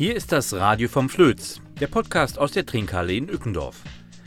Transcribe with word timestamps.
Hier 0.00 0.16
ist 0.16 0.32
das 0.32 0.54
Radio 0.54 0.88
vom 0.88 1.10
Flöz, 1.10 1.60
der 1.78 1.86
Podcast 1.86 2.38
aus 2.38 2.52
der 2.52 2.64
Trinkhalle 2.64 3.12
in 3.12 3.28
Ückendorf. 3.28 3.82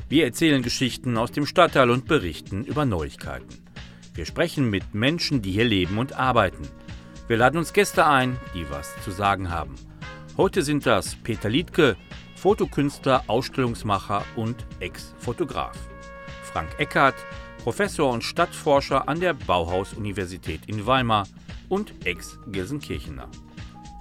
Wir 0.08 0.26
erzählen 0.26 0.62
Geschichten 0.62 1.18
aus 1.18 1.32
dem 1.32 1.48
Stadtteil 1.48 1.90
und 1.90 2.08
berichten 2.08 2.64
über 2.64 2.86
Neuigkeiten. 2.86 3.48
Wir 4.14 4.28
sprechen 4.28 4.70
mit 4.70 4.94
Menschen, 4.94 5.42
die 5.42 5.52
hier 5.52 5.66
leben 5.66 5.98
und 5.98 6.14
arbeiten. 6.14 6.68
Wir 7.28 7.38
laden 7.38 7.58
uns 7.58 7.74
Gäste 7.74 8.06
ein, 8.06 8.38
die 8.54 8.70
was 8.70 8.94
zu 9.04 9.10
sagen 9.10 9.50
haben. 9.50 9.74
Heute 10.38 10.62
sind 10.62 10.86
das 10.86 11.16
Peter 11.16 11.50
Liedke, 11.50 11.98
Fotokünstler, 12.36 13.24
Ausstellungsmacher 13.26 14.24
und 14.36 14.68
Ex-Fotograf. 14.80 15.76
Frank 16.44 16.70
Eckert, 16.78 17.16
Professor 17.64 18.12
und 18.12 18.26
Stadtforscher 18.26 19.08
an 19.08 19.22
der 19.22 19.34
Bauhaus-Universität 19.34 20.62
in 20.68 20.86
Weimar 20.86 21.26
und 21.70 21.94
Ex-Gelsenkirchener. 22.06 23.30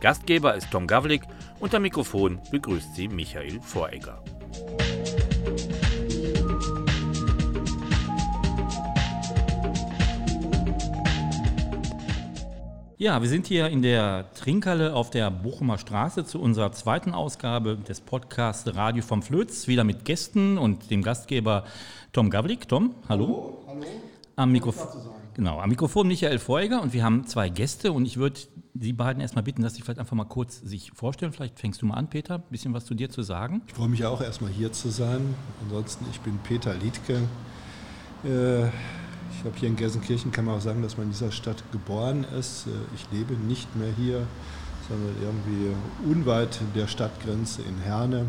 Gastgeber 0.01 0.57
ist 0.57 0.73
Tom 0.73 0.89
Gavlik 0.89 1.23
und 1.61 1.73
am 1.73 1.83
Mikrofon 1.83 2.41
begrüßt 2.51 2.97
sie 2.97 3.07
Michael 3.07 3.61
Voregger. 3.61 4.21
Ja, 13.03 13.21
wir 13.21 13.29
sind 13.29 13.49
hier 13.49 13.67
in 13.67 13.83
der 13.83 14.33
Trinkhalle 14.35 14.95
auf 14.95 15.11
der 15.11 15.29
Bochumer 15.29 15.77
Straße 15.77 16.25
zu 16.25 16.41
unserer 16.41 16.71
zweiten 16.71 17.15
Ausgabe 17.15 17.77
des 17.77 18.01
Podcasts 18.01 18.77
Radio 18.77 19.03
vom 19.03 19.25
Flöz, 19.25 19.67
wieder 19.67 19.83
mit 19.83 20.05
Gästen 20.05 20.57
und 20.57 20.89
dem 20.89 21.03
Gastgeber 21.03 21.65
Tom 22.13 22.31
Gavlik. 22.31 22.69
Tom, 22.69 22.95
hallo. 23.09 23.65
Hallo, 23.67 23.81
hallo. 23.81 23.87
Am, 24.37 24.53
Mikrof 24.53 24.97
genau, 25.35 25.59
am 25.59 25.71
Mikrofon 25.71 26.07
Michael 26.07 26.39
Voregger 26.39 26.81
und 26.81 26.93
wir 26.93 27.03
haben 27.03 27.27
zwei 27.27 27.49
Gäste 27.49 27.91
und 27.91 28.07
ich 28.07 28.19
würde 28.19 28.39
Sie 28.75 28.93
beiden 28.93 29.21
erstmal 29.21 29.43
bitten, 29.43 29.63
dass 29.63 29.75
Sie 29.75 29.83
vielleicht 29.83 29.99
einfach 29.99 30.15
mal 30.15 30.23
kurz 30.27 30.61
sich 30.61 30.93
vorstellen. 30.95 31.33
Vielleicht 31.33 31.59
fängst 31.59 31.83
du 31.83 31.87
mal 31.87 31.95
an, 31.95 32.09
Peter, 32.09 32.37
ein 32.37 32.45
bisschen 32.51 32.73
was 32.73 32.85
zu 32.85 32.95
dir 32.95 33.11
zu 33.11 33.23
sagen. 33.23 33.63
Ich 33.67 33.75
freue 33.75 33.89
mich 33.89 34.05
auch 34.05 34.21
erstmal 34.21 34.53
hier 34.53 34.71
zu 34.71 34.91
sein. 34.91 35.35
Ansonsten, 35.65 36.07
ich 36.13 36.21
bin 36.21 36.39
Peter 36.45 36.73
Liedke. 36.73 37.23
Äh, 38.23 38.69
ich 39.43 39.45
glaube, 39.45 39.59
hier 39.59 39.71
in 39.71 39.75
Gelsenkirchen 39.77 40.31
kann 40.31 40.45
man 40.45 40.59
auch 40.59 40.61
sagen, 40.61 40.83
dass 40.83 40.97
man 40.97 41.07
in 41.07 41.13
dieser 41.13 41.33
Stadt 41.33 41.65
geboren 41.73 42.25
ist. 42.39 42.69
Äh, 42.69 42.71
ich 42.95 43.09
lebe 43.11 43.35
nicht 43.35 43.75
mehr 43.75 43.91
hier, 43.97 44.25
sondern 44.89 45.17
irgendwie 45.21 45.75
unweit 46.09 46.61
der 46.77 46.87
Stadtgrenze 46.87 47.63
in 47.63 47.77
Herne. 47.79 48.27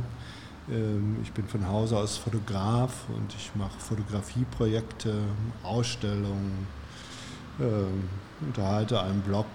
Ähm, 0.71 1.17
ich 1.21 1.31
bin 1.31 1.47
von 1.47 1.67
Hause 1.67 1.97
aus 1.97 2.17
Fotograf 2.17 3.05
und 3.09 3.31
ich 3.37 3.51
mache 3.53 3.77
Fotografieprojekte, 3.77 5.13
Ausstellungen, 5.61 6.65
ähm, 7.59 8.09
unterhalte 8.41 8.99
einen 8.99 9.21
Blog 9.21 9.45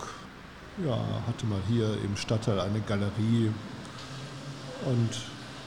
ja, 0.87 0.97
hatte 1.27 1.45
mal 1.47 1.61
hier 1.67 1.89
im 2.05 2.17
Stadtteil 2.17 2.61
eine 2.61 2.81
Galerie 2.83 3.51
und 4.87 5.11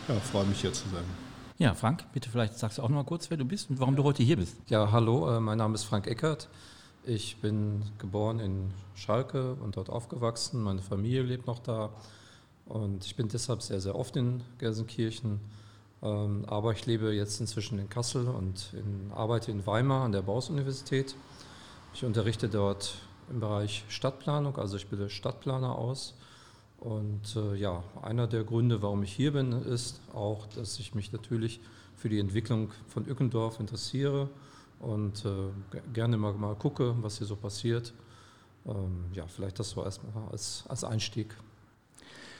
ja, 0.07 0.15
freue 0.21 0.45
mich 0.45 0.61
hier 0.61 0.71
zu 0.71 0.87
sein. 0.87 1.20
Ja, 1.61 1.75
Frank, 1.75 2.11
bitte 2.11 2.27
vielleicht 2.27 2.57
sagst 2.57 2.79
du 2.79 2.81
auch 2.81 2.89
noch 2.89 2.95
mal 2.95 3.03
kurz, 3.03 3.29
wer 3.29 3.37
du 3.37 3.45
bist 3.45 3.69
und 3.69 3.79
warum 3.79 3.95
du 3.95 4.03
heute 4.03 4.23
hier 4.23 4.35
bist. 4.35 4.57
Ja, 4.67 4.91
hallo, 4.91 5.29
äh, 5.29 5.39
mein 5.39 5.59
Name 5.59 5.75
ist 5.75 5.83
Frank 5.83 6.07
Eckert. 6.07 6.49
Ich 7.05 7.37
bin 7.37 7.83
geboren 7.99 8.39
in 8.39 8.71
Schalke 8.95 9.53
und 9.53 9.77
dort 9.77 9.87
aufgewachsen. 9.87 10.63
Meine 10.63 10.81
Familie 10.81 11.21
lebt 11.21 11.45
noch 11.45 11.59
da 11.59 11.91
und 12.65 13.05
ich 13.05 13.15
bin 13.15 13.27
deshalb 13.27 13.61
sehr, 13.61 13.79
sehr 13.79 13.93
oft 13.93 14.15
in 14.15 14.41
Gelsenkirchen. 14.57 15.39
Ähm, 16.01 16.45
aber 16.47 16.71
ich 16.71 16.87
lebe 16.87 17.13
jetzt 17.13 17.39
inzwischen 17.39 17.77
in 17.77 17.89
Kassel 17.89 18.27
und 18.27 18.73
in, 18.73 19.11
arbeite 19.13 19.51
in 19.51 19.63
Weimar 19.67 20.03
an 20.05 20.13
der 20.13 20.23
Bauhaus-Universität. 20.23 21.13
Ich 21.93 22.03
unterrichte 22.03 22.49
dort 22.49 22.95
im 23.29 23.39
Bereich 23.39 23.85
Stadtplanung, 23.87 24.57
also 24.57 24.77
ich 24.77 24.87
bilde 24.87 25.11
Stadtplaner 25.11 25.75
aus. 25.75 26.15
Und 26.81 27.35
äh, 27.35 27.55
ja, 27.55 27.83
einer 28.01 28.25
der 28.25 28.43
Gründe, 28.43 28.81
warum 28.81 29.03
ich 29.03 29.13
hier 29.13 29.33
bin, 29.33 29.51
ist 29.51 30.01
auch, 30.13 30.47
dass 30.47 30.79
ich 30.79 30.95
mich 30.95 31.11
natürlich 31.11 31.59
für 31.95 32.09
die 32.09 32.19
Entwicklung 32.19 32.71
von 32.87 33.07
Ückendorf 33.07 33.59
interessiere 33.59 34.29
und 34.79 35.23
äh, 35.23 35.79
gerne 35.93 36.17
mal, 36.17 36.33
mal 36.33 36.55
gucke, 36.55 36.95
was 37.01 37.19
hier 37.19 37.27
so 37.27 37.35
passiert. 37.35 37.93
Ähm, 38.65 39.05
ja, 39.13 39.27
vielleicht 39.27 39.59
das 39.59 39.69
so 39.69 39.83
erstmal 39.83 40.27
als, 40.31 40.63
als 40.67 40.83
Einstieg. 40.83 41.35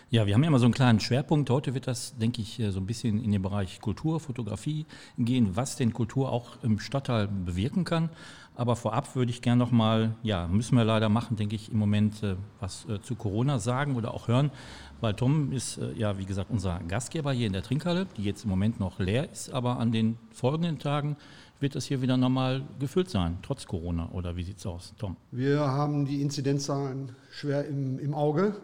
Ja, 0.10 0.26
wir 0.26 0.34
haben 0.34 0.42
ja 0.42 0.48
immer 0.48 0.60
so 0.60 0.66
einen 0.66 0.74
kleinen 0.74 1.00
Schwerpunkt. 1.00 1.52
Heute 1.52 1.76
wird 1.76 1.86
das, 1.86 2.18
denke 2.18 2.42
ich, 2.42 2.62
so 2.72 2.80
ein 2.80 2.88
bisschen 2.88 3.24
in 3.24 3.32
den 3.32 3.44
Bereich 3.44 3.80
Kultur, 3.80 4.20
Fotografie 4.20 4.88
gehen, 5.20 5.56
was 5.56 5.76
denn 5.76 5.94
Kultur 5.94 6.32
auch 6.32 6.62
im 6.64 6.80
Stadtteil 6.80 7.28
bewirken 7.28 7.86
kann. 7.86 8.10
Aber 8.56 8.76
vorab 8.76 9.16
würde 9.16 9.32
ich 9.32 9.42
gerne 9.42 9.60
noch 9.60 9.72
mal, 9.72 10.16
ja, 10.24 10.48
müssen 10.48 10.78
wir 10.78 10.84
leider 10.84 11.10
machen, 11.10 11.38
denke 11.38 11.56
ich, 11.56 11.72
im 11.72 11.80
Moment 11.80 12.22
äh, 12.22 12.36
was 12.60 12.86
äh, 12.90 13.02
zu 13.02 13.16
Corona 13.16 13.60
sagen 13.60 13.96
oder 13.96 14.14
auch 14.14 14.28
hören, 14.28 14.52
weil 15.00 15.14
Tom 15.14 15.52
ist 15.54 15.78
äh, 15.78 15.94
ja, 15.94 16.18
wie 16.18 16.26
gesagt, 16.26 16.52
unser 16.52 16.80
Gastgeber 16.88 17.32
hier 17.32 17.48
in 17.48 17.54
der 17.54 17.64
Trinkhalle, 17.64 18.08
die 18.18 18.24
jetzt 18.24 18.44
im 18.44 18.50
Moment 18.50 18.80
noch 18.80 19.00
leer 19.00 19.32
ist, 19.32 19.52
aber 19.54 19.80
an 19.80 19.92
den 19.92 20.18
folgenden 20.32 20.80
Tagen 20.80 21.16
wird 21.62 21.76
es 21.76 21.86
hier 21.86 22.02
wieder 22.02 22.18
normal 22.18 22.64
gefüllt 22.80 23.10
sein, 23.10 23.38
trotz 23.42 23.66
Corona. 23.66 24.10
Oder 24.12 24.36
wie 24.36 24.44
sieht 24.44 24.58
es 24.58 24.66
aus, 24.66 24.94
Tom? 24.98 25.16
Wir 25.32 25.60
haben 25.60 26.06
die 26.06 26.22
Inzidenzzahlen 26.22 27.14
schwer 27.32 27.66
im, 27.68 28.00
im 28.00 28.14
Auge 28.14 28.56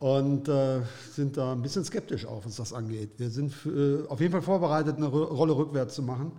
und 0.00 0.48
äh, 0.48 0.82
sind 1.12 1.36
da 1.36 1.52
ein 1.52 1.62
bisschen 1.62 1.84
skeptisch 1.84 2.26
auf, 2.26 2.44
was 2.44 2.56
das 2.56 2.72
angeht. 2.72 3.12
Wir 3.16 3.30
sind 3.30 3.54
äh, 3.66 4.06
auf 4.08 4.20
jeden 4.20 4.32
Fall 4.32 4.42
vorbereitet, 4.42 4.96
eine 4.96 5.06
Rolle 5.06 5.56
rückwärts 5.56 5.94
zu 5.94 6.02
machen 6.02 6.32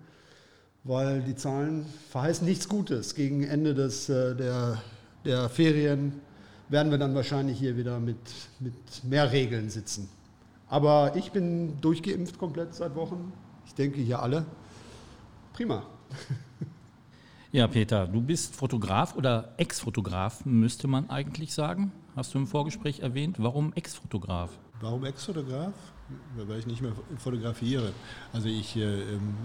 weil 0.83 1.21
die 1.21 1.35
Zahlen 1.35 1.85
verheißen 2.09 2.47
nichts 2.47 2.67
Gutes. 2.67 3.15
Gegen 3.15 3.43
Ende 3.43 3.73
des, 3.73 4.09
äh, 4.09 4.35
der, 4.35 4.81
der 5.25 5.49
Ferien 5.49 6.13
werden 6.69 6.91
wir 6.91 6.97
dann 6.97 7.15
wahrscheinlich 7.15 7.57
hier 7.57 7.75
wieder 7.77 7.99
mit, 7.99 8.17
mit 8.59 8.73
mehr 9.03 9.31
Regeln 9.31 9.69
sitzen. 9.69 10.09
Aber 10.67 11.15
ich 11.15 11.31
bin 11.31 11.81
durchgeimpft 11.81 12.37
komplett 12.37 12.75
seit 12.75 12.95
Wochen. 12.95 13.33
Ich 13.65 13.73
denke 13.73 13.99
hier 13.99 14.21
alle. 14.21 14.45
Prima. 15.53 15.83
Ja, 17.51 17.65
Peter, 17.65 18.05
du 18.05 18.21
bist 18.21 18.55
Fotograf 18.55 19.15
oder 19.15 19.55
Ex-Fotograf, 19.57 20.45
müsste 20.45 20.87
man 20.87 21.09
eigentlich 21.09 21.51
sagen. 21.51 21.91
Hast 22.15 22.35
du 22.35 22.37
im 22.37 22.45
Vorgespräch 22.45 22.99
erwähnt. 22.99 23.37
Warum 23.39 23.73
Ex-Fotograf? 23.73 24.51
Warum 24.81 25.03
Ex-Fotograf? 25.03 25.73
Weil 26.35 26.59
ich 26.59 26.67
nicht 26.67 26.81
mehr 26.81 26.93
fotografiere. 27.17 27.93
Also 28.33 28.47
ich 28.47 28.75
äh, 28.75 28.81
ähm, 28.81 29.35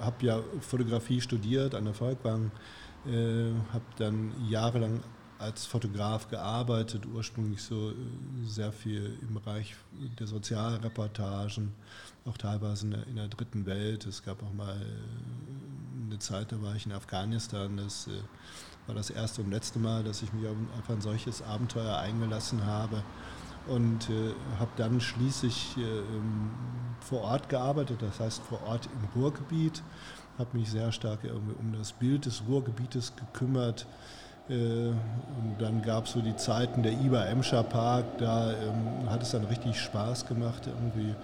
habe 0.00 0.26
ja 0.26 0.40
Fotografie 0.60 1.20
studiert 1.20 1.74
an 1.74 1.84
der 1.84 1.94
Volkwang, 1.94 2.50
äh, 3.06 3.52
habe 3.72 3.84
dann 3.96 4.32
jahrelang 4.48 5.00
als 5.38 5.66
Fotograf 5.66 6.28
gearbeitet, 6.28 7.06
ursprünglich 7.06 7.62
so 7.62 7.90
äh, 7.90 7.94
sehr 8.44 8.72
viel 8.72 9.18
im 9.22 9.34
Bereich 9.34 9.74
der 10.18 10.26
Sozialreportagen, 10.26 11.72
auch 12.24 12.38
teilweise 12.38 12.86
in 12.86 12.90
der, 12.92 13.06
in 13.06 13.16
der 13.16 13.28
dritten 13.28 13.66
Welt. 13.66 14.06
Es 14.06 14.22
gab 14.22 14.42
auch 14.42 14.52
mal 14.52 14.76
äh, 14.76 16.06
eine 16.06 16.18
Zeit, 16.18 16.52
da 16.52 16.62
war 16.62 16.74
ich 16.74 16.86
in 16.86 16.92
Afghanistan. 16.92 17.76
Das 17.76 18.06
äh, 18.06 18.10
war 18.86 18.94
das 18.94 19.10
erste 19.10 19.42
und 19.42 19.50
letzte 19.50 19.78
Mal, 19.78 20.04
dass 20.04 20.22
ich 20.22 20.32
mich 20.32 20.46
auf 20.46 20.90
ein 20.90 21.00
solches 21.00 21.42
Abenteuer 21.42 21.96
eingelassen 21.98 22.64
habe 22.64 23.02
und 23.68 24.10
äh, 24.10 24.34
habe 24.58 24.70
dann 24.76 25.00
schließlich 25.00 25.76
äh, 25.78 26.02
vor 27.00 27.22
Ort 27.22 27.48
gearbeitet, 27.48 28.02
das 28.02 28.20
heißt 28.20 28.42
vor 28.42 28.62
Ort 28.66 28.88
im 28.92 29.20
Ruhrgebiet, 29.20 29.82
habe 30.38 30.58
mich 30.58 30.70
sehr 30.70 30.90
stark 30.92 31.20
um 31.24 31.74
das 31.78 31.92
Bild 31.92 32.26
des 32.26 32.42
Ruhrgebietes 32.48 33.14
gekümmert. 33.16 33.86
Äh, 34.48 34.88
und 34.88 35.56
dann 35.58 35.82
gab 35.82 36.04
es 36.06 36.12
so 36.12 36.20
die 36.20 36.36
Zeiten 36.36 36.82
der 36.82 36.92
IBA 36.92 37.24
Emscher 37.26 37.62
Park, 37.62 38.18
da 38.18 38.52
ähm, 38.52 39.08
hat 39.08 39.22
es 39.22 39.30
dann 39.30 39.44
richtig 39.44 39.80
Spaß 39.80 40.26
gemacht, 40.26 40.66
irgendwie 40.66 41.14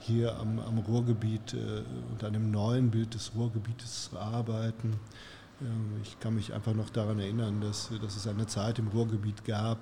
hier 0.00 0.36
am, 0.38 0.58
am 0.58 0.78
Ruhrgebiet 0.78 1.54
äh, 1.54 1.82
und 2.10 2.24
an 2.24 2.32
dem 2.32 2.50
neuen 2.50 2.90
Bild 2.90 3.14
des 3.14 3.32
Ruhrgebietes 3.34 4.10
zu 4.10 4.18
arbeiten. 4.18 4.98
Ähm, 5.60 6.00
ich 6.02 6.18
kann 6.20 6.34
mich 6.34 6.54
einfach 6.54 6.74
noch 6.74 6.90
daran 6.90 7.18
erinnern, 7.18 7.60
dass, 7.60 7.90
dass 8.00 8.16
es 8.16 8.26
eine 8.26 8.46
Zeit 8.46 8.78
im 8.78 8.88
Ruhrgebiet 8.88 9.44
gab, 9.44 9.78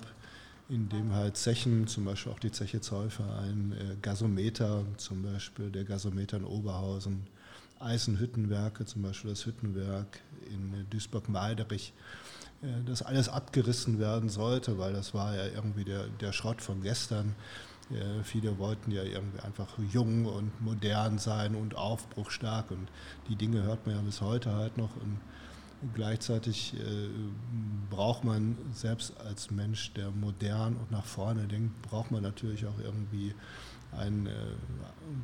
in 0.71 0.87
dem 0.87 1.13
halt 1.13 1.35
Zechen, 1.35 1.85
zum 1.87 2.05
Beispiel 2.05 2.31
auch 2.31 2.39
die 2.39 2.51
Zeche 2.51 2.79
Zollverein, 2.79 3.73
äh, 3.77 3.95
Gasometer, 4.01 4.85
zum 4.95 5.21
Beispiel 5.21 5.69
der 5.69 5.83
Gasometer 5.83 6.37
in 6.37 6.45
Oberhausen, 6.45 7.27
Eisenhüttenwerke, 7.79 8.85
zum 8.85 9.01
Beispiel 9.01 9.31
das 9.31 9.45
Hüttenwerk 9.45 10.21
in 10.49 10.85
Duisburg-Meiderich, 10.89 11.93
äh, 12.61 12.67
das 12.85 13.01
alles 13.01 13.27
abgerissen 13.27 13.99
werden 13.99 14.29
sollte, 14.29 14.77
weil 14.77 14.93
das 14.93 15.13
war 15.13 15.35
ja 15.35 15.45
irgendwie 15.47 15.83
der, 15.83 16.07
der 16.07 16.31
Schrott 16.31 16.61
von 16.61 16.81
gestern. 16.81 17.35
Äh, 17.89 18.23
viele 18.23 18.57
wollten 18.57 18.91
ja 18.91 19.03
irgendwie 19.03 19.41
einfach 19.41 19.67
jung 19.91 20.25
und 20.25 20.61
modern 20.61 21.19
sein 21.19 21.53
und 21.53 21.75
aufbruchstark 21.75 22.71
und 22.71 22.87
die 23.27 23.35
Dinge 23.35 23.63
hört 23.63 23.85
man 23.85 23.95
ja 23.97 24.01
bis 24.01 24.21
heute 24.21 24.55
halt 24.55 24.77
noch. 24.77 24.95
Und 24.95 25.19
Gleichzeitig 25.95 26.73
äh, 26.75 27.09
braucht 27.89 28.23
man 28.23 28.55
selbst 28.73 29.13
als 29.25 29.49
Mensch, 29.49 29.93
der 29.93 30.11
modern 30.11 30.75
und 30.75 30.91
nach 30.91 31.05
vorne 31.05 31.47
denkt, 31.47 31.81
braucht 31.81 32.11
man 32.11 32.21
natürlich 32.21 32.65
auch 32.65 32.79
irgendwie 32.83 33.33
ein, 33.97 34.27
äh, 34.27 34.31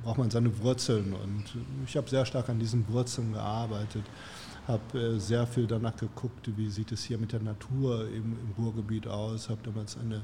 braucht 0.03 0.17
man 0.17 0.31
seine 0.31 0.57
Wurzeln. 0.59 1.13
Und 1.13 1.45
ich 1.85 1.95
habe 1.95 2.09
sehr 2.09 2.25
stark 2.25 2.49
an 2.49 2.59
diesen 2.59 2.87
Wurzeln 2.89 3.33
gearbeitet. 3.33 4.03
habe 4.67 4.99
äh, 4.99 5.19
sehr 5.19 5.47
viel 5.47 5.67
danach 5.67 5.95
geguckt, 5.95 6.49
wie 6.57 6.69
sieht 6.69 6.91
es 6.91 7.03
hier 7.03 7.17
mit 7.17 7.31
der 7.31 7.41
Natur 7.41 8.07
im, 8.07 8.33
im 8.33 8.53
Ruhrgebiet 8.57 9.07
aus, 9.07 9.49
habe 9.49 9.61
damals 9.63 9.97
eine 9.97 10.21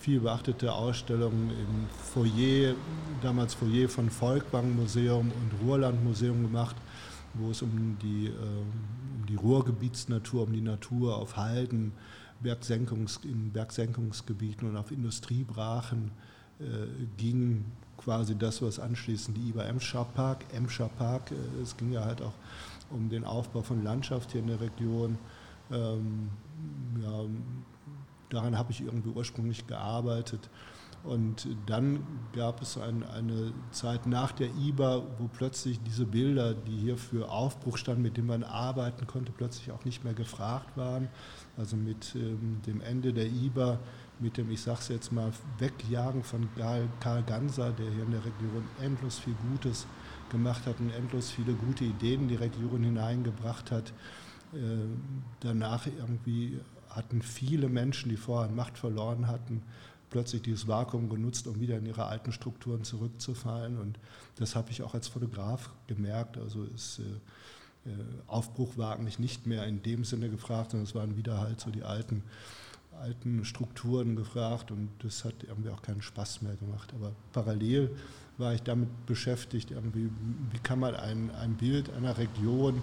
viel 0.00 0.20
beachtete 0.20 0.72
Ausstellung 0.72 1.50
im 1.50 1.86
Foyer, 2.12 2.74
damals 3.22 3.54
Foyer 3.54 3.88
von 3.88 4.10
Volkwang 4.10 4.74
Museum 4.74 5.30
und 5.30 5.66
Ruhrland 5.66 6.02
Museum 6.04 6.42
gemacht, 6.42 6.76
wo 7.38 7.50
es 7.50 7.62
um 7.62 7.96
die, 8.02 8.26
äh, 8.26 8.30
um 8.30 9.26
die 9.26 9.36
Ruhrgebietsnatur, 9.36 10.42
um 10.42 10.52
die 10.52 10.60
Natur 10.60 11.16
auf 11.16 11.36
Halden, 11.36 11.92
Bergsenkungs, 12.40 13.20
in 13.24 13.50
Bergsenkungsgebieten 13.50 14.68
und 14.68 14.76
auf 14.76 14.90
Industriebrachen 14.90 16.10
äh, 16.60 16.64
ging. 17.16 17.64
Quasi 17.96 18.36
das, 18.36 18.60
was 18.60 18.78
anschließend 18.78 19.36
die 19.36 19.48
IBA 19.48 19.64
Emscher 19.64 20.04
Park, 20.04 20.44
Emscher 20.52 20.88
Park, 20.88 21.30
äh, 21.30 21.62
es 21.62 21.76
ging 21.76 21.92
ja 21.92 22.04
halt 22.04 22.20
auch 22.22 22.34
um 22.90 23.08
den 23.08 23.24
Aufbau 23.24 23.62
von 23.62 23.82
Landschaft 23.82 24.32
hier 24.32 24.42
in 24.42 24.48
der 24.48 24.60
Region. 24.60 25.18
Ähm, 25.72 26.28
ja, 27.02 27.24
daran 28.30 28.56
habe 28.56 28.72
ich 28.72 28.82
irgendwie 28.82 29.10
ursprünglich 29.10 29.66
gearbeitet. 29.66 30.48
Und 31.06 31.46
dann 31.66 32.04
gab 32.32 32.60
es 32.60 32.76
ein, 32.76 33.04
eine 33.04 33.52
Zeit 33.70 34.06
nach 34.06 34.32
der 34.32 34.48
IBA, 34.48 35.02
wo 35.18 35.28
plötzlich 35.28 35.80
diese 35.82 36.04
Bilder, 36.04 36.52
die 36.52 36.76
hier 36.76 36.96
für 36.96 37.30
Aufbruch 37.30 37.76
standen, 37.76 38.02
mit 38.02 38.16
denen 38.16 38.26
man 38.26 38.42
arbeiten 38.42 39.06
konnte, 39.06 39.30
plötzlich 39.30 39.70
auch 39.70 39.84
nicht 39.84 40.02
mehr 40.02 40.14
gefragt 40.14 40.76
waren. 40.76 41.08
Also 41.56 41.76
mit 41.76 42.14
ähm, 42.16 42.60
dem 42.66 42.80
Ende 42.80 43.12
der 43.12 43.26
IBA, 43.26 43.78
mit 44.18 44.36
dem, 44.36 44.50
ich 44.50 44.60
sage 44.62 44.80
es 44.80 44.88
jetzt 44.88 45.12
mal, 45.12 45.30
Wegjagen 45.58 46.24
von 46.24 46.48
Karl 46.56 47.22
Ganser, 47.22 47.70
der 47.70 47.88
hier 47.88 48.02
in 48.02 48.10
der 48.10 48.24
Region 48.24 48.64
endlos 48.82 49.18
viel 49.20 49.36
Gutes 49.52 49.86
gemacht 50.30 50.66
hat 50.66 50.80
und 50.80 50.90
endlos 50.90 51.30
viele 51.30 51.52
gute 51.52 51.84
Ideen 51.84 52.22
in 52.22 52.28
die 52.28 52.34
Region 52.34 52.82
hineingebracht 52.82 53.70
hat. 53.70 53.92
Äh, 54.52 54.88
danach 55.38 55.86
irgendwie 55.86 56.58
hatten 56.90 57.22
viele 57.22 57.68
Menschen, 57.68 58.08
die 58.08 58.16
vorher 58.16 58.50
Macht 58.50 58.78
verloren 58.78 59.28
hatten, 59.28 59.62
plötzlich 60.10 60.42
dieses 60.42 60.68
Vakuum 60.68 61.08
genutzt, 61.08 61.46
um 61.46 61.60
wieder 61.60 61.76
in 61.78 61.86
ihre 61.86 62.06
alten 62.06 62.32
Strukturen 62.32 62.84
zurückzufallen. 62.84 63.78
Und 63.78 63.98
das 64.36 64.54
habe 64.56 64.70
ich 64.70 64.82
auch 64.82 64.94
als 64.94 65.08
Fotograf 65.08 65.70
gemerkt. 65.86 66.38
Also 66.38 66.64
es, 66.74 66.98
äh, 66.98 67.02
äh, 67.86 67.90
Aufbruch 68.26 68.76
war 68.76 68.96
eigentlich 68.96 69.18
nicht 69.18 69.46
mehr 69.46 69.64
in 69.66 69.82
dem 69.82 70.04
Sinne 70.04 70.28
gefragt, 70.28 70.72
sondern 70.72 70.86
es 70.86 70.94
waren 70.94 71.16
wieder 71.16 71.40
halt 71.40 71.60
so 71.60 71.70
die 71.70 71.84
alten, 71.84 72.22
alten 73.00 73.44
Strukturen 73.44 74.16
gefragt 74.16 74.70
und 74.70 74.88
das 75.00 75.24
hat 75.24 75.34
irgendwie 75.46 75.70
auch 75.70 75.82
keinen 75.82 76.02
Spaß 76.02 76.42
mehr 76.42 76.56
gemacht. 76.56 76.92
Aber 76.94 77.12
parallel 77.32 77.90
war 78.38 78.54
ich 78.54 78.62
damit 78.62 79.06
beschäftigt, 79.06 79.70
irgendwie, 79.70 80.10
wie 80.50 80.58
kann 80.58 80.80
man 80.80 80.94
ein, 80.94 81.30
ein 81.36 81.54
Bild 81.54 81.92
einer 81.94 82.18
Region 82.18 82.82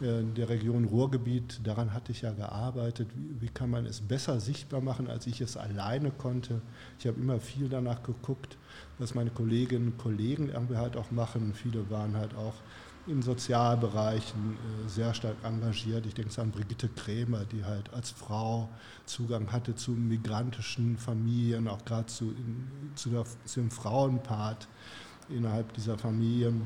der 0.00 0.48
Region 0.48 0.84
Ruhrgebiet, 0.84 1.60
daran 1.64 1.94
hatte 1.94 2.10
ich 2.10 2.22
ja 2.22 2.32
gearbeitet, 2.32 3.08
wie, 3.14 3.40
wie, 3.42 3.48
kann 3.48 3.70
man 3.70 3.86
es 3.86 4.00
besser 4.00 4.40
sichtbar 4.40 4.80
machen, 4.80 5.08
als 5.08 5.26
ich 5.26 5.40
es 5.40 5.56
alleine 5.56 6.10
konnte. 6.10 6.62
Ich 6.98 7.06
habe 7.06 7.20
immer 7.20 7.38
viel 7.38 7.68
danach 7.68 8.02
geguckt, 8.02 8.56
was 8.98 9.14
meine 9.14 9.30
Kolleginnen 9.30 9.92
und 9.92 9.98
Kollegen 9.98 10.48
irgendwie 10.48 10.76
halt 10.76 10.96
auch 10.96 11.10
machen. 11.12 11.54
Viele 11.54 11.88
waren 11.90 12.16
halt 12.16 12.34
auch 12.34 12.54
in 13.06 13.22
Sozialbereichen 13.22 14.54
äh, 14.54 14.88
sehr 14.88 15.12
stark 15.14 15.36
engagiert. 15.42 16.06
Ich 16.06 16.14
denke 16.14 16.40
an 16.40 16.50
Brigitte 16.50 16.88
Krämer, 16.88 17.44
die 17.44 17.64
halt 17.64 17.92
als 17.92 18.10
Frau 18.10 18.68
Zugang 19.04 19.52
hatte 19.52 19.74
zu 19.74 19.92
migrantischen 19.92 20.96
Familien, 20.96 21.68
auch 21.68 21.84
gerade 21.84 22.06
zu, 22.06 22.34
zu, 22.94 23.10
zu 23.44 23.60
dem 23.60 23.70
Frauenpart 23.70 24.68
innerhalb 25.28 25.72
dieser 25.74 25.98
Familien. 25.98 26.62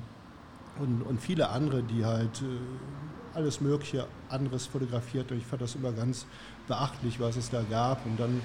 Und, 0.79 1.03
und 1.03 1.21
viele 1.21 1.49
andere, 1.49 1.83
die 1.83 2.05
halt 2.05 2.43
äh, 2.43 3.37
alles 3.39 3.61
Mögliche 3.61 4.07
anderes 4.29 4.67
fotografiert. 4.67 5.31
Und 5.33 5.39
ich 5.39 5.47
fand 5.47 5.63
das 5.63 5.75
immer 5.75 5.93
ganz 5.93 6.27
beachtlich, 6.67 7.21
was 7.21 7.37
es 7.37 7.51
da 7.51 7.63
gab. 7.63 8.05
Und 8.07 8.19
dann 8.19 8.41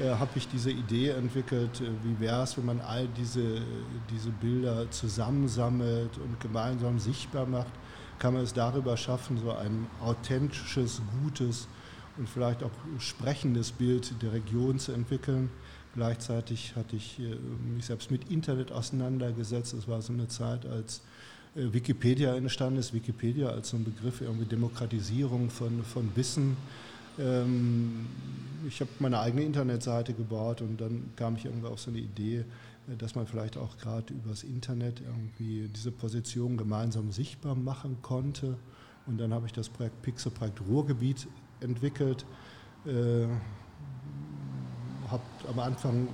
äh, 0.00 0.10
habe 0.10 0.30
ich 0.36 0.48
diese 0.48 0.70
Idee 0.70 1.10
entwickelt, 1.10 1.80
äh, 1.80 1.88
wie 2.02 2.18
wäre 2.20 2.42
es, 2.42 2.56
wenn 2.56 2.66
man 2.66 2.80
all 2.80 3.08
diese, 3.16 3.62
diese 4.10 4.30
Bilder 4.30 4.90
zusammensammelt 4.90 6.18
und 6.18 6.40
gemeinsam 6.40 6.98
sichtbar 6.98 7.46
macht, 7.46 7.72
kann 8.18 8.34
man 8.34 8.42
es 8.42 8.52
darüber 8.52 8.96
schaffen, 8.96 9.38
so 9.38 9.52
ein 9.52 9.86
authentisches, 10.00 11.02
gutes 11.22 11.68
und 12.16 12.28
vielleicht 12.28 12.62
auch 12.62 12.70
sprechendes 12.98 13.72
Bild 13.72 14.22
der 14.22 14.32
Region 14.32 14.78
zu 14.78 14.92
entwickeln. 14.92 15.50
Gleichzeitig 15.94 16.74
hatte 16.76 16.96
ich 16.96 17.20
äh, 17.20 17.36
mich 17.74 17.86
selbst 17.86 18.10
mit 18.10 18.30
Internet 18.30 18.72
auseinandergesetzt. 18.72 19.74
Es 19.74 19.86
war 19.86 20.02
so 20.02 20.12
eine 20.12 20.28
Zeit, 20.28 20.66
als 20.66 20.98
äh, 20.98 21.02
Wikipedia 21.54 22.34
entstanden 22.34 22.78
ist. 22.78 22.92
Wikipedia 22.92 23.48
als 23.48 23.70
so 23.70 23.76
ein 23.76 23.84
Begriff 23.84 24.20
irgendwie 24.20 24.46
Demokratisierung 24.46 25.50
von, 25.50 25.82
von 25.84 26.10
Wissen. 26.14 26.56
Ähm, 27.18 28.06
ich 28.66 28.80
habe 28.80 28.90
meine 28.98 29.20
eigene 29.20 29.42
Internetseite 29.42 30.14
gebaut 30.14 30.62
und 30.62 30.80
dann 30.80 31.10
kam 31.16 31.36
ich 31.36 31.44
irgendwie 31.44 31.68
auf 31.68 31.80
so 31.80 31.90
eine 31.90 32.00
Idee, 32.00 32.38
äh, 32.88 32.96
dass 32.98 33.14
man 33.14 33.26
vielleicht 33.26 33.56
auch 33.56 33.78
gerade 33.78 34.12
übers 34.12 34.42
Internet 34.42 35.00
irgendwie 35.00 35.68
diese 35.74 35.92
Position 35.92 36.56
gemeinsam 36.56 37.12
sichtbar 37.12 37.54
machen 37.54 37.98
konnte. 38.02 38.56
Und 39.06 39.18
dann 39.18 39.32
habe 39.32 39.46
ich 39.46 39.52
das 39.52 39.68
Projekt 39.68 40.02
Pixelprojekt 40.02 40.60
Ruhrgebiet 40.68 41.28
entwickelt. 41.60 42.24
Habe 45.10 45.22
am 45.48 45.58
Anfang 45.58 46.08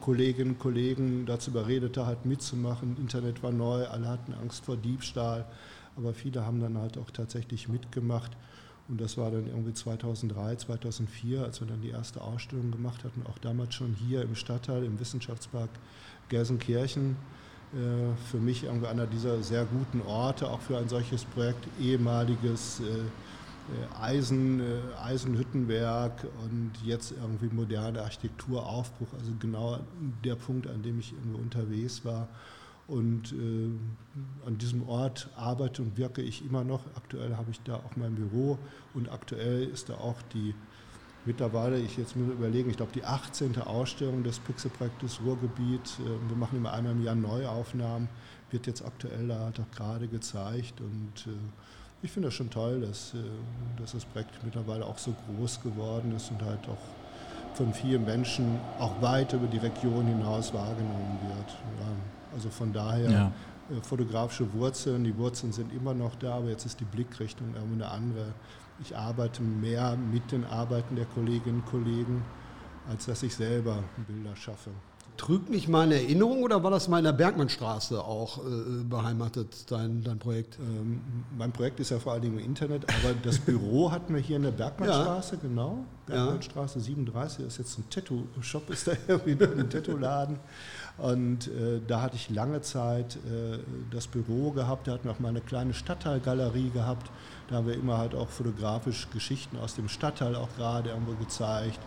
Kolleginnen 0.00 0.52
und 0.52 0.58
Kollegen 0.58 1.26
dazu 1.26 1.50
überredet, 1.50 1.96
da 1.96 2.06
halt 2.06 2.24
mitzumachen. 2.26 2.96
Internet 2.98 3.42
war 3.42 3.52
neu, 3.52 3.86
alle 3.86 4.08
hatten 4.08 4.34
Angst 4.34 4.64
vor 4.64 4.76
Diebstahl, 4.76 5.44
aber 5.96 6.14
viele 6.14 6.44
haben 6.44 6.60
dann 6.60 6.78
halt 6.78 6.98
auch 6.98 7.10
tatsächlich 7.10 7.68
mitgemacht. 7.68 8.32
Und 8.88 9.00
das 9.00 9.18
war 9.18 9.30
dann 9.30 9.46
irgendwie 9.46 9.74
2003, 9.74 10.56
2004, 10.56 11.42
als 11.42 11.60
wir 11.60 11.66
dann 11.66 11.82
die 11.82 11.90
erste 11.90 12.22
Ausstellung 12.22 12.70
gemacht 12.70 13.04
hatten, 13.04 13.22
auch 13.26 13.38
damals 13.38 13.74
schon 13.74 13.94
hier 13.94 14.22
im 14.22 14.34
Stadtteil, 14.34 14.84
im 14.84 14.98
Wissenschaftspark 14.98 15.68
Gelsenkirchen. 16.30 17.16
Äh, 17.74 18.16
für 18.30 18.38
mich 18.38 18.64
irgendwie 18.64 18.86
einer 18.86 19.06
dieser 19.06 19.42
sehr 19.42 19.66
guten 19.66 20.00
Orte, 20.06 20.48
auch 20.48 20.60
für 20.60 20.78
ein 20.78 20.88
solches 20.88 21.24
Projekt, 21.24 21.68
ehemaliges 21.78 22.80
äh, 22.80 22.84
Eisen, 24.00 24.60
äh, 24.60 24.64
Eisenhüttenwerk 25.02 26.26
und 26.44 26.72
jetzt 26.84 27.12
irgendwie 27.12 27.54
moderne 27.54 28.02
Architekturaufbruch, 28.02 29.08
also 29.18 29.32
genau 29.38 29.80
der 30.24 30.36
Punkt, 30.36 30.66
an 30.66 30.82
dem 30.82 30.98
ich 31.00 31.12
irgendwie 31.12 31.40
unterwegs 31.40 32.04
war. 32.04 32.28
Und 32.86 33.32
äh, 33.32 34.46
an 34.46 34.56
diesem 34.56 34.88
Ort 34.88 35.28
arbeite 35.36 35.82
und 35.82 35.98
wirke 35.98 36.22
ich 36.22 36.42
immer 36.44 36.64
noch. 36.64 36.80
Aktuell 36.96 37.36
habe 37.36 37.50
ich 37.50 37.60
da 37.60 37.74
auch 37.74 37.96
mein 37.96 38.14
Büro 38.14 38.58
und 38.94 39.10
aktuell 39.10 39.64
ist 39.64 39.90
da 39.90 39.94
auch 39.94 40.22
die, 40.32 40.54
mittlerweile, 41.26 41.78
ich 41.78 41.98
jetzt 41.98 42.16
muss 42.16 42.32
überlegen, 42.32 42.70
ich 42.70 42.78
glaube 42.78 42.92
die 42.94 43.04
18. 43.04 43.60
Ausstellung 43.60 44.22
des 44.22 44.38
Pixelprojektes 44.38 45.20
Ruhrgebiet. 45.22 45.98
Äh, 46.00 46.30
wir 46.30 46.36
machen 46.36 46.56
immer 46.56 46.72
einmal 46.72 46.92
im 46.92 47.04
Jahr 47.04 47.14
Neuaufnahmen, 47.14 48.08
wird 48.50 48.66
jetzt 48.66 48.82
aktuell 48.82 49.28
da 49.28 49.48
auch 49.48 49.70
gerade 49.76 50.08
gezeigt 50.08 50.80
und 50.80 51.26
äh, 51.26 51.36
ich 52.02 52.10
finde 52.10 52.28
das 52.28 52.34
schon 52.34 52.50
toll, 52.50 52.80
dass, 52.80 53.14
äh, 53.14 53.18
dass 53.80 53.92
das 53.92 54.04
Projekt 54.04 54.32
mittlerweile 54.44 54.84
auch 54.86 54.98
so 54.98 55.14
groß 55.26 55.62
geworden 55.62 56.14
ist 56.14 56.30
und 56.30 56.42
halt 56.42 56.60
auch 56.68 57.56
von 57.56 57.72
vielen 57.72 58.04
Menschen 58.04 58.58
auch 58.78 59.02
weit 59.02 59.32
über 59.32 59.46
die 59.46 59.58
Region 59.58 60.06
hinaus 60.06 60.54
wahrgenommen 60.54 61.18
wird. 61.22 61.50
Ja, 61.50 62.34
also 62.34 62.50
von 62.50 62.72
daher 62.72 63.10
ja. 63.10 63.32
Äh, 63.70 63.82
fotografische 63.82 64.52
Wurzeln, 64.52 65.04
die 65.04 65.16
Wurzeln 65.16 65.52
sind 65.52 65.72
immer 65.74 65.94
noch 65.94 66.14
da, 66.16 66.36
aber 66.36 66.48
jetzt 66.48 66.64
ist 66.66 66.80
die 66.80 66.84
Blickrichtung 66.84 67.54
eine 67.56 67.88
andere. 67.88 68.32
Ich 68.80 68.96
arbeite 68.96 69.42
mehr 69.42 69.96
mit 69.96 70.30
den 70.30 70.44
Arbeiten 70.44 70.94
der 70.96 71.06
Kolleginnen 71.06 71.62
und 71.62 71.66
Kollegen, 71.66 72.24
als 72.88 73.06
dass 73.06 73.22
ich 73.22 73.34
selber 73.34 73.82
Bilder 74.06 74.36
schaffe. 74.36 74.70
Trügt 75.18 75.50
mich 75.50 75.66
meine 75.66 75.96
Erinnerung 75.96 76.44
oder 76.44 76.62
war 76.62 76.70
das 76.70 76.86
mal 76.86 76.98
in 76.98 77.04
der 77.04 77.12
Bergmannstraße 77.12 78.02
auch 78.02 78.38
äh, 78.38 78.84
beheimatet, 78.88 79.68
dein, 79.68 80.04
dein 80.04 80.20
Projekt? 80.20 80.58
Ähm, 80.60 81.00
mein 81.36 81.50
Projekt 81.50 81.80
ist 81.80 81.90
ja 81.90 81.98
vor 81.98 82.12
allen 82.12 82.22
Dingen 82.22 82.38
im 82.38 82.44
Internet, 82.44 82.84
aber 82.84 83.14
das 83.24 83.40
Büro 83.40 83.90
hatten 83.90 84.14
wir 84.14 84.20
hier 84.22 84.36
in 84.36 84.44
der 84.44 84.52
Bergmannstraße, 84.52 85.34
ja. 85.34 85.40
genau. 85.42 85.84
Bergmannstraße 86.06 86.78
37, 86.78 87.44
das 87.44 87.54
ist 87.54 87.58
jetzt 87.58 87.78
ein 87.78 87.90
Tattoo-Shop, 87.90 88.70
ist 88.70 88.86
da 88.86 88.92
irgendwie 89.08 89.44
ein 89.44 89.68
Tattoo-Laden. 89.68 90.38
Und 90.98 91.48
äh, 91.48 91.80
da 91.84 92.00
hatte 92.00 92.14
ich 92.14 92.30
lange 92.30 92.60
Zeit 92.60 93.16
äh, 93.16 93.58
das 93.90 94.06
Büro 94.06 94.52
gehabt, 94.52 94.86
da 94.86 94.92
hatten 94.92 95.04
wir 95.04 95.12
auch 95.12 95.18
mal 95.18 95.30
eine 95.30 95.40
kleine 95.40 95.74
Stadtteilgalerie 95.74 96.70
gehabt. 96.70 97.10
Da 97.48 97.56
haben 97.56 97.66
wir 97.66 97.74
immer 97.74 97.98
halt 97.98 98.14
auch 98.14 98.28
fotografisch 98.28 99.08
Geschichten 99.12 99.58
aus 99.58 99.74
dem 99.74 99.88
Stadtteil 99.88 100.36
auch 100.36 100.48
gerade 100.56 100.90
irgendwo 100.90 101.14
gezeigt. 101.14 101.80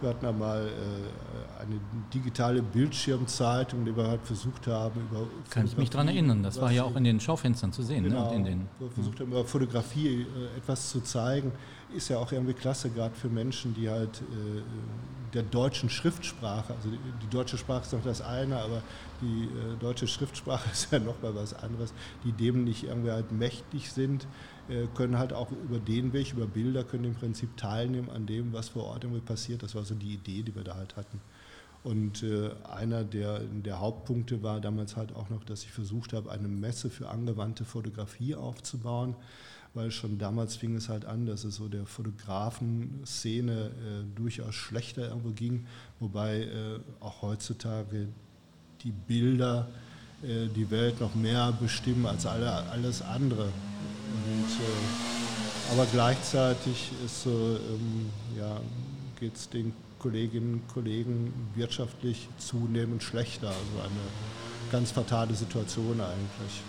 Wir 0.00 0.10
hatten 0.10 0.26
einmal 0.26 0.66
äh, 0.66 1.62
eine 1.62 1.80
digitale 2.14 2.62
Bildschirmzeitung, 2.62 3.84
die 3.84 3.96
wir 3.96 4.06
halt 4.06 4.20
versucht 4.22 4.66
haben 4.66 5.00
über 5.00 5.26
Kann 5.50 5.66
ich 5.66 5.76
mich 5.76 5.90
daran 5.90 6.08
erinnern, 6.08 6.42
das 6.42 6.60
war 6.60 6.70
ja 6.70 6.84
auch 6.84 6.96
in 6.96 7.04
den 7.04 7.18
Schaufenstern 7.20 7.72
zu 7.72 7.82
sehen. 7.82 8.04
Ne? 8.04 8.10
Genau, 8.10 8.30
ne? 8.30 8.36
in 8.36 8.44
den, 8.44 8.68
wir 8.78 8.90
versucht 8.90 9.20
haben, 9.20 9.28
über 9.28 9.44
Fotografie 9.44 10.22
äh, 10.22 10.56
etwas 10.56 10.90
zu 10.90 11.00
zeigen. 11.00 11.52
Ist 11.94 12.08
ja 12.10 12.18
auch 12.18 12.30
irgendwie 12.30 12.54
klasse, 12.54 12.90
gerade 12.90 13.14
für 13.14 13.28
Menschen, 13.28 13.74
die 13.74 13.88
halt 13.88 14.20
äh, 14.20 14.62
der 15.34 15.42
deutschen 15.42 15.90
Schriftsprache, 15.90 16.74
also 16.74 16.90
die, 16.90 16.98
die, 17.22 17.30
deutsche 17.30 17.58
Sprache 17.58 17.82
ist 17.82 17.92
noch 17.92 18.02
das 18.02 18.20
eine, 18.20 18.56
aber 18.58 18.82
die 19.20 19.44
äh, 19.44 19.76
deutsche 19.80 20.06
Schriftsprache 20.06 20.68
ist 20.72 20.90
ja 20.92 20.98
noch 20.98 21.20
mal 21.22 21.34
was 21.34 21.54
anderes, 21.54 21.92
die 22.24 22.32
dem 22.32 22.64
nicht 22.64 22.84
irgendwie 22.84 23.10
halt 23.10 23.32
mächtig 23.32 23.90
sind 23.90 24.26
äh, 24.68 24.86
können 24.94 25.18
halt 25.18 25.32
auch 25.32 25.50
über 25.50 25.78
den 25.78 26.12
Weg, 26.12 26.32
über 26.32 26.46
Bilder, 26.46 26.84
können 26.84 27.04
im 27.04 27.14
Prinzip 27.14 27.56
teilnehmen 27.56 28.10
an 28.10 28.26
dem, 28.26 28.52
was 28.52 28.68
vor 28.68 28.84
Ort 28.84 29.04
irgendwie 29.04 29.22
passiert. 29.22 29.62
Das 29.62 29.74
war 29.74 29.84
so 29.84 29.94
die 29.94 30.14
Idee, 30.14 30.42
die 30.42 30.54
wir 30.54 30.64
da 30.64 30.74
halt 30.74 30.96
hatten. 30.96 31.20
Und 31.84 32.22
äh, 32.22 32.50
einer 32.70 33.04
der, 33.04 33.40
der 33.40 33.80
Hauptpunkte 33.80 34.42
war 34.42 34.60
damals 34.60 34.96
halt 34.96 35.14
auch 35.14 35.30
noch, 35.30 35.44
dass 35.44 35.62
ich 35.62 35.70
versucht 35.70 36.12
habe, 36.12 36.30
eine 36.30 36.48
Messe 36.48 36.90
für 36.90 37.08
angewandte 37.08 37.64
Fotografie 37.64 38.34
aufzubauen, 38.34 39.16
weil 39.74 39.90
schon 39.90 40.18
damals 40.18 40.56
fing 40.56 40.74
es 40.76 40.88
halt 40.88 41.04
an, 41.04 41.26
dass 41.26 41.44
es 41.44 41.56
so 41.56 41.68
der 41.68 41.86
Fotografenszene 41.86 43.52
äh, 43.52 44.16
durchaus 44.16 44.54
schlechter 44.54 45.08
irgendwo 45.08 45.30
ging, 45.30 45.66
wobei 46.00 46.42
äh, 46.42 46.80
auch 47.00 47.22
heutzutage 47.22 48.08
die 48.82 48.92
Bilder 48.92 49.68
äh, 50.22 50.48
die 50.48 50.70
Welt 50.70 51.00
noch 51.00 51.14
mehr 51.14 51.52
bestimmen 51.60 52.06
als 52.06 52.26
alle, 52.26 52.50
alles 52.70 53.02
andere. 53.02 53.44
Und, 53.44 54.50
äh, 54.50 55.72
aber 55.72 55.86
gleichzeitig 55.92 56.90
ist 57.04 57.22
so, 57.22 57.30
ähm, 57.30 58.10
ja, 58.36 58.60
geht 59.20 59.36
es 59.36 59.48
den 59.48 59.72
Kolleginnen 59.98 60.54
und 60.54 60.68
Kollegen 60.68 61.32
wirtschaftlich 61.54 62.28
zunehmend 62.38 63.02
schlechter. 63.02 63.48
Also 63.48 63.80
eine 63.80 64.72
ganz 64.72 64.90
fatale 64.90 65.34
Situation 65.34 66.00
eigentlich. 66.00 66.62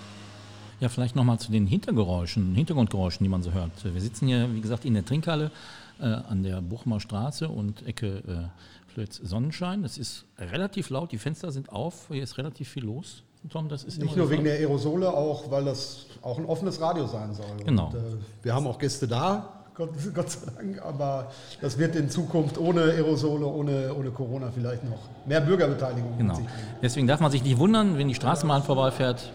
Ja, 0.80 0.88
vielleicht 0.90 1.16
nochmal 1.16 1.40
zu 1.40 1.52
den 1.52 1.68
Hintergeräuschen, 1.68 2.56
Hintergrundgeräuschen, 2.56 3.24
die 3.24 3.30
man 3.30 3.44
so 3.44 3.52
hört. 3.52 3.72
Wir 3.84 4.02
sitzen 4.02 4.28
hier, 4.28 4.54
wie 4.54 4.62
gesagt, 4.62 4.86
in 4.86 4.94
der 4.94 5.04
Trinkhalle 5.04 5.52
äh, 6.00 6.06
an 6.06 6.44
der 6.44 6.62
Buchmer 6.62 7.00
Straße 7.00 7.50
und 7.50 7.86
Ecke 7.86 8.24
äh, 8.28 8.92
Flötz 8.94 9.18
Sonnenschein. 9.18 9.84
Es 9.84 9.98
ist 9.98 10.26
relativ 10.38 10.90
laut, 10.90 11.12
die 11.12 11.18
Fenster 11.18 11.52
sind 11.52 11.70
auf, 11.70 12.08
hier 12.10 12.24
ist 12.24 12.38
relativ 12.38 12.70
viel 12.70 12.86
los. 12.86 13.24
Tom, 13.50 13.70
das 13.70 13.84
ist 13.84 14.02
Nicht 14.02 14.18
nur 14.18 14.30
wegen 14.30 14.44
der 14.44 14.56
Aerosole, 14.56 15.10
auch 15.10 15.50
weil 15.50 15.64
das 15.64 16.08
auch 16.22 16.38
ein 16.38 16.46
offenes 16.46 16.82
Radio 16.82 17.08
sein 17.08 17.34
soll. 17.34 17.46
Genau. 17.66 17.88
Und, 17.88 17.96
äh, 17.96 18.00
wir 18.44 18.54
haben 18.54 18.68
auch 18.68 18.78
Gäste 18.78 19.08
da, 19.08 19.64
Gott, 19.74 19.92
Gott, 20.14 20.30
sei 20.30 20.52
Dank, 20.58 20.82
aber 20.82 21.32
das 21.62 21.78
wird 21.78 21.96
in 21.96 22.10
Zukunft 22.10 22.58
ohne 22.58 22.82
Aerosole, 22.82 23.46
ohne, 23.46 23.94
ohne 23.94 24.12
Corona 24.12 24.52
vielleicht 24.52 24.84
noch 24.84 25.00
mehr 25.26 25.40
Bürgerbeteiligung. 25.40 26.18
Genau. 26.18 26.40
Deswegen 26.82 27.08
darf 27.08 27.22
man 27.22 27.32
sich 27.32 27.44
nicht 27.44 27.58
wundern, 27.58 27.98
wenn 27.98 28.10
die 28.10 28.16
Straßenbahn 28.16 28.64
vorbeifährt, 28.64 29.32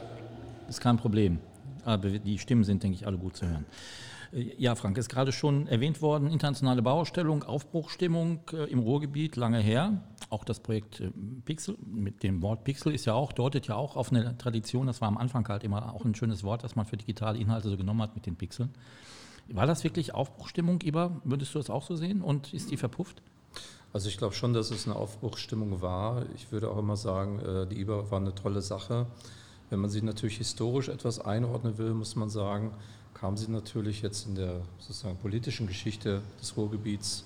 ist 0.69 0.81
kein 0.81 0.97
Problem. 0.97 1.39
Aber 1.85 2.09
die 2.11 2.39
Stimmen 2.39 2.65
sind, 2.65 2.83
denke 2.83 2.97
ich, 2.97 3.07
alle 3.07 3.19
gut 3.19 3.37
zu 3.37 3.47
hören. 3.47 3.67
Ja, 4.59 4.75
Frank, 4.75 4.99
ist 4.99 5.09
gerade 5.09 5.31
schon 5.31 5.69
erwähnt 5.69 6.03
worden, 6.03 6.29
internationale 6.29 6.83
Bauausstellung, 6.83 7.45
Aufbruchstimmung 7.45 8.41
äh, 8.53 8.65
im 8.65 8.81
Ruhrgebiet, 8.81 9.37
lange 9.37 9.61
her. 9.61 10.03
Auch 10.29 10.43
das 10.43 10.59
Projekt 10.59 11.01
äh, 11.01 11.13
Pixel, 11.45 11.77
mit 11.87 12.25
dem 12.25 12.43
Wort 12.43 12.65
Pixel 12.65 12.93
ist 12.93 13.05
ja 13.05 13.15
auch, 13.15 13.31
deutet 13.31 13.69
ja 13.69 13.77
auch 13.77 13.95
auf 13.95 14.11
eine 14.11 14.37
Tradition, 14.37 14.89
das 14.89 15.01
war 15.01 15.07
am 15.07 15.19
Anfang 15.19 15.47
halt 15.47 15.63
immer 15.63 15.95
auch 15.95 16.05
ein 16.05 16.17
schönes 16.17 16.43
Wort, 16.43 16.65
das 16.65 16.75
man 16.75 16.85
für 16.85 16.97
digitale 16.97 17.39
Inhalte 17.39 17.69
so 17.69 17.77
genommen 17.77 18.03
hat 18.03 18.17
mit 18.17 18.27
den 18.27 18.35
Pixeln. 18.35 18.71
War 19.49 19.67
das 19.67 19.85
wirklich 19.85 20.15
Aufbruchstimmung, 20.15 20.81
Iber? 20.81 21.21
Würdest 21.23 21.55
du 21.55 21.59
das 21.61 21.71
auch 21.71 21.85
so 21.85 21.95
sehen? 21.95 22.21
Und 22.21 22.53
ist 22.53 22.73
die 22.73 22.77
verpufft? 22.77 23.23
Also 23.93 24.09
ich 24.09 24.19
glaube 24.19 24.35
schon, 24.35 24.53
dass 24.53 24.73
es 24.73 24.87
eine 24.87 24.97
Aufbruchstimmung 24.97 25.81
war. 25.81 26.25
Ich 26.35 26.51
würde 26.51 26.69
auch 26.71 26.79
immer 26.79 26.97
sagen, 26.97 27.39
äh, 27.39 27.69
die 27.69 27.81
IBA 27.81 28.11
war 28.11 28.19
eine 28.19 28.35
tolle 28.35 28.63
Sache. 28.63 29.07
Wenn 29.75 29.81
man 29.81 29.91
sie 29.91 30.03
natürlich 30.03 30.37
historisch 30.37 30.89
etwas 30.89 31.19
einordnen 31.19 31.79
will, 31.79 31.95
muss 31.95 32.15
man 32.15 32.31
sagen, 32.31 32.71
kam 33.13 33.37
sie 33.37 33.51
natürlich 33.51 34.03
jetzt 34.03 34.25
in 34.25 34.37
der 34.37 34.61
sozusagen 34.79 35.17
politischen 35.17 35.67
Geschichte 35.67 36.23
des 36.41 36.57
Ruhrgebiets 36.57 37.25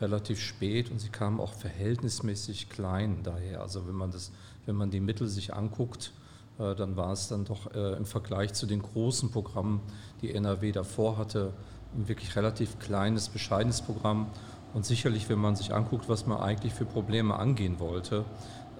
relativ 0.00 0.40
spät 0.40 0.90
und 0.90 0.98
sie 0.98 1.10
kam 1.10 1.38
auch 1.38 1.52
verhältnismäßig 1.52 2.68
klein 2.68 3.18
daher. 3.22 3.60
Also 3.60 3.86
wenn 3.86 3.94
man, 3.94 4.10
das, 4.10 4.32
wenn 4.66 4.74
man 4.74 4.90
die 4.90 4.98
Mittel 4.98 5.28
sich 5.28 5.54
anguckt, 5.54 6.10
äh, 6.58 6.74
dann 6.74 6.96
war 6.96 7.12
es 7.12 7.28
dann 7.28 7.44
doch 7.44 7.72
äh, 7.72 7.92
im 7.92 8.06
Vergleich 8.06 8.54
zu 8.54 8.66
den 8.66 8.82
großen 8.82 9.30
Programmen, 9.30 9.80
die 10.20 10.34
NRW 10.34 10.72
davor 10.72 11.16
hatte, 11.16 11.52
ein 11.96 12.08
wirklich 12.08 12.34
relativ 12.34 12.80
kleines, 12.80 13.28
bescheidenes 13.28 13.82
Programm. 13.82 14.26
Und 14.72 14.84
sicherlich, 14.84 15.28
wenn 15.28 15.38
man 15.38 15.54
sich 15.54 15.72
anguckt, 15.72 16.08
was 16.08 16.26
man 16.26 16.40
eigentlich 16.40 16.74
für 16.74 16.86
Probleme 16.86 17.36
angehen 17.36 17.78
wollte, 17.78 18.24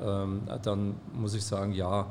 ähm, 0.03 0.49
dann 0.65 0.97
muss 1.13 1.35
ich 1.35 1.45
sagen, 1.45 1.73
ja, 1.73 2.09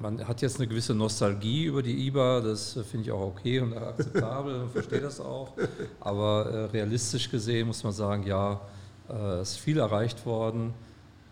man 0.00 0.26
hat 0.26 0.42
jetzt 0.42 0.58
eine 0.58 0.68
gewisse 0.68 0.94
Nostalgie 0.94 1.64
über 1.64 1.82
die 1.82 2.06
IBA, 2.06 2.40
das 2.40 2.76
äh, 2.76 2.84
finde 2.84 3.06
ich 3.06 3.12
auch 3.12 3.28
okay 3.28 3.60
und 3.60 3.76
akzeptabel 3.76 4.62
und 4.62 4.70
verstehe 4.70 5.00
das 5.00 5.20
auch. 5.20 5.52
Aber 6.00 6.46
äh, 6.46 6.64
realistisch 6.66 7.30
gesehen 7.30 7.66
muss 7.66 7.82
man 7.82 7.92
sagen, 7.92 8.24
ja, 8.24 8.60
äh, 9.08 9.40
es 9.40 9.52
ist 9.52 9.58
viel 9.58 9.78
erreicht 9.78 10.24
worden, 10.26 10.72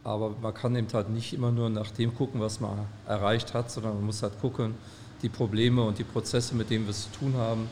aber 0.05 0.31
man 0.41 0.55
kann 0.55 0.75
eben 0.77 0.89
halt 0.93 1.11
nicht 1.11 1.33
immer 1.33 1.53
nur 1.53 1.71
nach 1.71 1.91
dem 1.91 2.15
gucken, 2.15 2.41
was 2.41 2.61
man 2.61 2.87
erreicht 3.07 3.55
hat, 3.55 3.71
sondern 3.71 3.95
man 3.95 4.07
muss 4.07 4.23
halt 4.23 4.41
gucken, 4.41 4.75
die 5.23 5.29
Probleme 5.29 5.83
und 5.83 5.99
die 5.99 6.05
Prozesse, 6.05 6.55
mit 6.55 6.71
denen 6.71 6.85
wir 6.85 6.91
es 6.91 7.11
zu 7.11 7.19
tun 7.19 7.35
haben, 7.37 7.69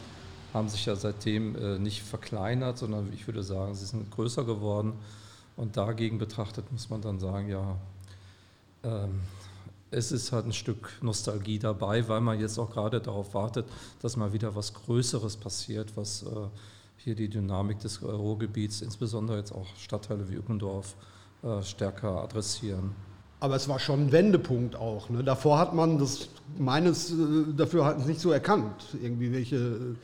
haben 0.53 0.69
sich 0.69 0.87
ja 0.87 0.97
seitdem 0.97 1.57
äh, 1.57 1.79
nicht 1.79 2.03
verkleinert, 2.03 2.79
sondern 2.79 3.13
ich 3.13 3.27
würde 3.27 3.43
sagen, 3.43 3.75
sie 3.75 3.87
sind 3.87 4.11
größer 4.11 4.45
geworden. 4.45 4.93
Und 5.57 5.77
dagegen 5.77 6.19
betrachtet 6.19 6.71
muss 6.73 6.91
man 6.91 7.01
dann 7.01 7.19
sagen, 7.21 7.49
ja, 7.49 7.77
ähm, 8.83 9.21
es 9.95 10.13
ist 10.13 10.33
halt 10.33 10.47
ein 10.47 10.53
Stück 10.53 10.91
Nostalgie 11.03 11.59
dabei, 11.59 12.09
weil 12.09 12.21
man 12.21 12.41
jetzt 12.41 12.59
auch 12.59 12.71
gerade 12.71 13.01
darauf 13.01 13.35
wartet, 13.35 13.67
dass 14.03 14.17
mal 14.17 14.33
wieder 14.33 14.55
was 14.55 14.75
Größeres 14.75 15.37
passiert, 15.37 15.97
was 15.97 16.23
äh, 16.25 16.27
hier 16.97 17.15
die 17.15 17.29
Dynamik 17.29 17.79
des 17.81 18.03
Ruhrgebiets, 18.03 18.83
insbesondere 18.83 19.39
jetzt 19.39 19.53
auch 19.53 19.67
Stadtteile 19.77 20.29
wie 20.29 20.35
Ückendorf, 20.35 20.97
äh, 21.43 21.63
stärker 21.63 22.23
adressieren. 22.23 22.93
Aber 23.41 23.57
es 23.57 23.69
war 23.69 23.79
schon 23.79 24.07
ein 24.07 24.13
Wendepunkt 24.13 24.75
auch. 24.75 25.11
Ne? 25.11 25.23
Davor 25.23 25.59
hat 25.59 25.75
man 25.75 25.99
das 25.99 26.29
meines 26.59 27.13
äh, 27.13 27.15
Dafürhaltens 27.57 28.07
nicht 28.07 28.21
so 28.21 28.33
erkannt, 28.33 28.97
irgendwie 29.01 29.33
welche 29.33 29.97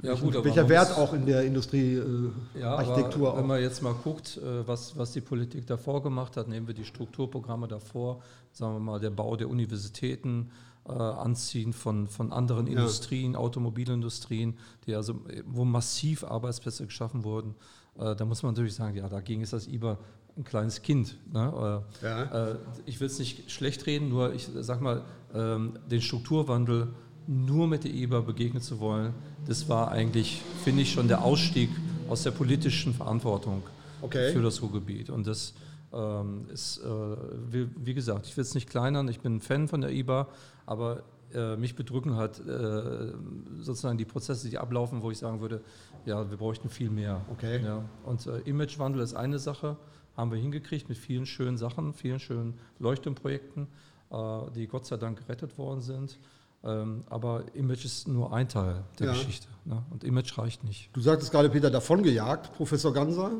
ja, 0.00 0.14
gut, 0.14 0.42
welcher 0.42 0.68
Wert 0.68 0.96
auch 0.96 1.12
in 1.12 1.26
der 1.26 1.42
Industriearchitektur. 1.42 3.28
Ja, 3.28 3.36
wenn 3.36 3.46
man 3.46 3.60
jetzt 3.60 3.82
mal 3.82 3.94
guckt, 3.94 4.38
äh, 4.38 4.66
was, 4.66 4.96
was 4.96 5.12
die 5.12 5.20
Politik 5.20 5.66
davor 5.66 6.02
gemacht 6.02 6.36
hat, 6.36 6.48
nehmen 6.48 6.66
wir 6.66 6.74
die 6.74 6.84
Strukturprogramme 6.84 7.68
davor, 7.68 8.20
sagen 8.52 8.74
wir 8.74 8.80
mal, 8.80 9.00
der 9.00 9.10
Bau 9.10 9.36
der 9.36 9.48
Universitäten, 9.48 10.50
äh, 10.86 10.92
Anziehen 10.92 11.72
von, 11.72 12.08
von 12.08 12.32
anderen 12.32 12.66
ja. 12.66 12.72
Industrien, 12.72 13.36
Automobilindustrien, 13.36 14.54
die 14.86 14.94
also, 14.94 15.20
wo 15.46 15.64
massiv 15.64 16.24
Arbeitsplätze 16.24 16.86
geschaffen 16.86 17.24
wurden. 17.24 17.54
Äh, 17.98 18.16
da 18.16 18.24
muss 18.24 18.42
man 18.42 18.52
natürlich 18.52 18.74
sagen, 18.74 18.96
ja, 18.96 19.08
dagegen 19.08 19.42
ist 19.42 19.52
das 19.52 19.68
IBA 19.68 19.98
ein 20.36 20.44
kleines 20.44 20.82
Kind. 20.82 21.18
Ne? 21.32 21.82
Äh, 22.02 22.04
ja. 22.04 22.50
Äh, 22.52 22.56
ich 22.86 23.00
will 23.00 23.06
es 23.06 23.18
nicht 23.18 23.50
schlecht 23.50 23.86
reden, 23.86 24.08
nur 24.08 24.32
ich 24.32 24.48
sag 24.60 24.80
mal, 24.80 25.02
ähm, 25.34 25.78
den 25.90 26.00
Strukturwandel 26.00 26.88
nur 27.26 27.68
mit 27.68 27.84
der 27.84 27.92
IBA 27.92 28.20
begegnen 28.20 28.62
zu 28.62 28.80
wollen, 28.80 29.14
das 29.46 29.68
war 29.68 29.92
eigentlich, 29.92 30.42
finde 30.64 30.82
ich, 30.82 30.92
schon 30.92 31.08
der 31.08 31.22
Ausstieg 31.22 31.70
aus 32.08 32.22
der 32.24 32.32
politischen 32.32 32.94
Verantwortung 32.94 33.62
okay. 34.00 34.32
für 34.32 34.42
das 34.42 34.60
Ruhrgebiet. 34.60 35.10
Und 35.10 35.26
das 35.26 35.54
ähm, 35.92 36.46
ist, 36.52 36.78
äh, 36.78 37.16
wie, 37.50 37.68
wie, 37.76 37.94
gesagt, 37.94 38.26
ich 38.26 38.36
will 38.36 38.42
es 38.42 38.54
nicht 38.54 38.68
kleinern, 38.68 39.08
ich 39.08 39.20
bin 39.20 39.36
ein 39.36 39.40
Fan 39.40 39.68
von 39.68 39.80
der 39.80 39.90
IBA, 39.90 40.28
aber 40.66 41.02
äh, 41.34 41.56
mich 41.56 41.74
bedrücken 41.74 42.16
halt 42.16 42.40
äh, 42.46 43.12
sozusagen 43.60 43.98
die 43.98 44.04
Prozesse, 44.04 44.48
die 44.48 44.58
ablaufen, 44.58 45.02
wo 45.02 45.10
ich 45.10 45.18
sagen 45.18 45.40
würde, 45.40 45.62
ja, 46.04 46.28
wir 46.30 46.36
bräuchten 46.36 46.68
viel 46.68 46.90
mehr. 46.90 47.20
Okay. 47.30 47.62
Ja. 47.64 47.84
Und 48.04 48.26
äh, 48.26 48.38
Imagewandel 48.40 49.02
ist 49.02 49.14
eine 49.14 49.38
Sache, 49.38 49.76
haben 50.16 50.30
wir 50.30 50.38
hingekriegt 50.38 50.88
mit 50.88 50.98
vielen 50.98 51.26
schönen 51.26 51.56
Sachen, 51.56 51.94
vielen 51.94 52.20
schönen 52.20 52.54
Leuchtturmprojekten, 52.78 53.66
äh, 54.10 54.50
die 54.54 54.66
Gott 54.66 54.86
sei 54.86 54.96
Dank 54.96 55.18
gerettet 55.18 55.56
worden 55.58 55.80
sind. 55.80 56.18
Ähm, 56.64 57.02
aber 57.10 57.44
Image 57.54 57.84
ist 57.84 58.06
nur 58.06 58.32
ein 58.32 58.48
Teil 58.48 58.84
der 58.98 59.08
ja. 59.08 59.12
Geschichte. 59.12 59.48
Ne? 59.64 59.82
Und 59.90 60.04
Image 60.04 60.38
reicht 60.38 60.62
nicht. 60.62 60.90
Du 60.92 61.00
sagtest 61.00 61.32
gerade, 61.32 61.50
Peter, 61.50 61.70
davongejagt, 61.70 62.54
Professor 62.54 62.92
Ganser. 62.92 63.32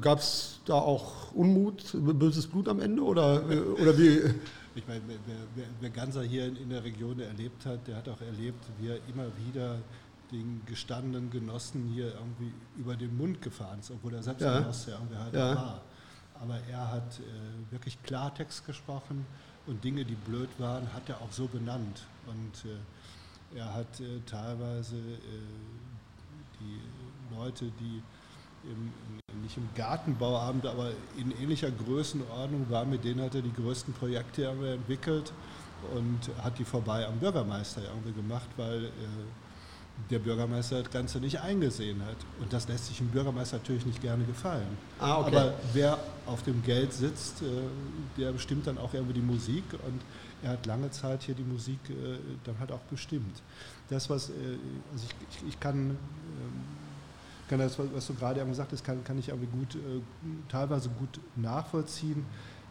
Gab 0.00 0.18
es 0.18 0.60
da 0.66 0.74
auch 0.74 1.32
Unmut, 1.32 1.92
böses 1.94 2.46
Blut 2.46 2.68
am 2.68 2.80
Ende? 2.80 3.02
Oder, 3.02 3.42
oder 3.80 3.96
wie? 3.96 4.20
Ich 4.74 4.86
meine, 4.86 5.00
wer, 5.06 5.16
wer, 5.54 5.64
wer 5.80 5.90
Ganser 5.90 6.22
hier 6.22 6.46
in, 6.46 6.56
in, 6.56 6.68
der 6.68 6.84
Region 6.84 7.18
erlebt 7.18 7.64
hat, 7.64 7.86
der 7.86 7.96
hat 7.96 8.08
auch 8.10 8.20
erlebt, 8.20 8.62
wie 8.78 8.88
er 8.88 8.98
immer 9.08 9.26
wieder 9.46 9.78
den 10.30 10.60
gestandenen 10.66 11.30
Genossen 11.30 11.86
hier 11.94 12.12
irgendwie 12.12 12.52
über 12.76 12.94
den 12.94 13.16
Mund 13.16 13.40
gefahren 13.40 13.78
ist, 13.78 13.90
obwohl 13.90 14.12
er 14.14 14.22
selbst 14.22 14.42
ja. 14.42 14.58
Genosse 14.60 14.90
irgendwie 14.90 15.16
halt 15.16 15.32
ja. 15.32 15.56
war. 15.56 15.82
Aber 16.42 16.58
er 16.70 16.92
hat 16.92 17.20
äh, 17.20 17.72
wirklich 17.72 18.02
Klartext 18.02 18.66
gesprochen 18.66 19.24
und 19.66 19.82
Dinge, 19.82 20.04
die 20.04 20.14
blöd 20.14 20.48
waren, 20.58 20.92
hat 20.92 21.08
er 21.08 21.20
auch 21.20 21.32
so 21.32 21.46
benannt. 21.46 22.06
Und 22.26 22.70
äh, 22.70 23.58
er 23.58 23.72
hat 23.74 24.00
äh, 24.00 24.20
teilweise 24.26 24.96
äh, 24.96 25.20
die 26.60 27.36
Leute, 27.36 27.70
die 27.80 28.02
im, 28.64 28.92
nicht 29.42 29.56
im 29.56 29.68
Gartenbauamt, 29.74 30.66
aber 30.66 30.90
in 31.16 31.30
ähnlicher 31.40 31.70
Größenordnung 31.70 32.68
waren, 32.70 32.90
mit 32.90 33.04
denen 33.04 33.20
hat 33.20 33.34
er 33.34 33.42
die 33.42 33.52
größten 33.52 33.94
Projekte 33.94 34.46
entwickelt 34.46 35.32
und 35.94 36.18
hat 36.42 36.58
die 36.58 36.64
vorbei 36.64 37.06
am 37.06 37.18
Bürgermeister 37.18 37.82
irgendwie 37.82 38.12
gemacht, 38.12 38.48
weil 38.56 38.86
äh, 38.86 38.90
der 40.10 40.18
Bürgermeister 40.18 40.82
das 40.82 40.92
Ganze 40.92 41.18
nicht 41.18 41.40
eingesehen 41.40 42.00
hat. 42.02 42.16
Und 42.40 42.52
das 42.52 42.68
lässt 42.68 42.86
sich 42.86 42.98
dem 42.98 43.08
Bürgermeister 43.08 43.56
natürlich 43.56 43.86
nicht 43.86 44.00
gerne 44.00 44.24
gefallen. 44.24 44.78
Ah, 45.00 45.20
okay. 45.20 45.36
Aber 45.36 45.54
wer 45.72 45.98
auf 46.26 46.42
dem 46.42 46.62
Geld 46.62 46.92
sitzt, 46.92 47.42
äh, 47.42 47.46
der 48.16 48.32
bestimmt 48.32 48.66
dann 48.66 48.78
auch 48.78 48.94
irgendwie 48.94 49.14
die 49.14 49.26
Musik 49.26 49.64
und 49.72 50.00
er 50.42 50.50
hat 50.50 50.66
lange 50.66 50.90
Zeit 50.90 51.22
hier 51.22 51.34
die 51.34 51.42
Musik 51.42 51.78
äh, 51.88 52.18
dann 52.44 52.58
halt 52.60 52.70
auch 52.72 52.80
bestimmt. 52.90 53.42
Das, 53.88 54.08
was, 54.10 54.30
äh, 54.30 54.32
also 54.92 55.06
ich, 55.06 55.38
ich, 55.38 55.48
ich 55.48 55.60
kann, 55.60 55.90
ähm, 55.90 55.96
kann 57.48 57.58
das, 57.58 57.78
was 57.78 58.06
du 58.06 58.14
gerade 58.14 58.40
eben 58.40 58.50
gesagt 58.50 58.72
hast, 58.72 58.84
kann, 58.84 59.02
kann 59.02 59.18
ich 59.18 59.28
irgendwie 59.28 59.46
gut, 59.46 59.78
teilweise 60.48 60.88
gut 60.90 61.20
nachvollziehen. 61.36 62.24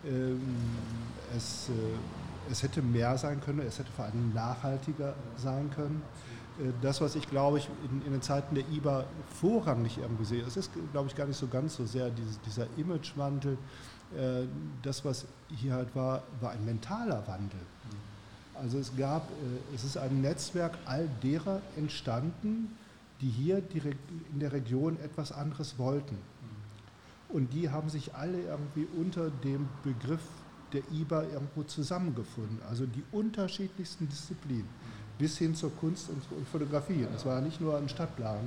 Ähm, 0.06 0.42
es, 1.36 1.70
es 2.52 2.62
hätte 2.62 2.82
mehr 2.82 3.18
sein 3.18 3.42
können, 3.42 3.60
es 3.60 3.80
hätte 3.80 3.92
vor 3.92 4.06
allem 4.06 4.34
nachhaltiger 4.34 5.16
sein 5.38 5.72
können. 5.72 6.02
Äh, 6.60 6.72
das, 6.82 7.02
was 7.02 7.16
ich 7.16 7.30
glaube 7.30 7.58
ich 7.60 7.70
in, 7.90 8.06
in, 8.06 8.12
den 8.12 8.22
Zeiten 8.22 8.56
der 8.56 8.64
IBA 8.72 9.06
vorrangig 9.40 9.98
irgendwie 9.98 10.26
sehe, 10.26 10.44
es 10.44 10.58
ist 10.58 10.72
glaube 10.92 11.08
ich 11.10 11.16
gar 11.16 11.28
nicht 11.28 11.38
so 11.38 11.48
ganz 11.48 11.76
so 11.76 11.86
sehr 11.86 12.10
dieses, 12.10 12.40
dieser 12.42 12.68
Imagewandel. 12.78 13.58
Äh, 14.16 14.48
das, 14.84 15.04
was 15.04 15.26
hier 15.56 15.74
halt 15.74 15.96
war, 15.96 16.24
war 16.42 16.52
ein 16.52 16.64
mentaler 16.66 17.28
Wandel. 17.28 17.60
Also 18.54 18.78
es 18.78 18.96
gab, 18.96 19.24
äh, 19.30 19.76
es 19.76 19.84
ist 19.84 19.98
ein 19.98 20.22
Netzwerk 20.22 20.78
all 20.86 21.10
derer 21.22 21.62
entstanden, 21.76 22.76
die 23.22 23.30
hier 23.30 23.62
in 24.34 24.40
der 24.40 24.52
Region 24.52 24.98
etwas 25.00 25.32
anderes 25.32 25.78
wollten. 25.78 26.18
Und 27.30 27.54
die 27.54 27.70
haben 27.70 27.90
sich 27.90 28.14
alle 28.14 28.40
irgendwie 28.42 28.88
unter 28.98 29.30
dem 29.30 29.68
Begriff 29.84 30.22
der 30.74 30.82
IBA 30.92 31.24
irgendwo 31.24 31.64
zusammengefunden. 31.64 32.60
Also 32.70 32.86
die 32.86 33.04
unterschiedlichsten 33.12 34.08
Disziplinen 34.08 34.68
bis 35.18 35.38
hin 35.38 35.56
zur 35.56 35.72
Kunst 35.76 36.10
und 36.10 36.48
Fotografie. 36.48 37.06
Das 37.12 37.26
war 37.26 37.40
nicht 37.42 37.62
nur 37.62 37.78
ein 37.78 37.88
Stadtplan. 37.88 38.38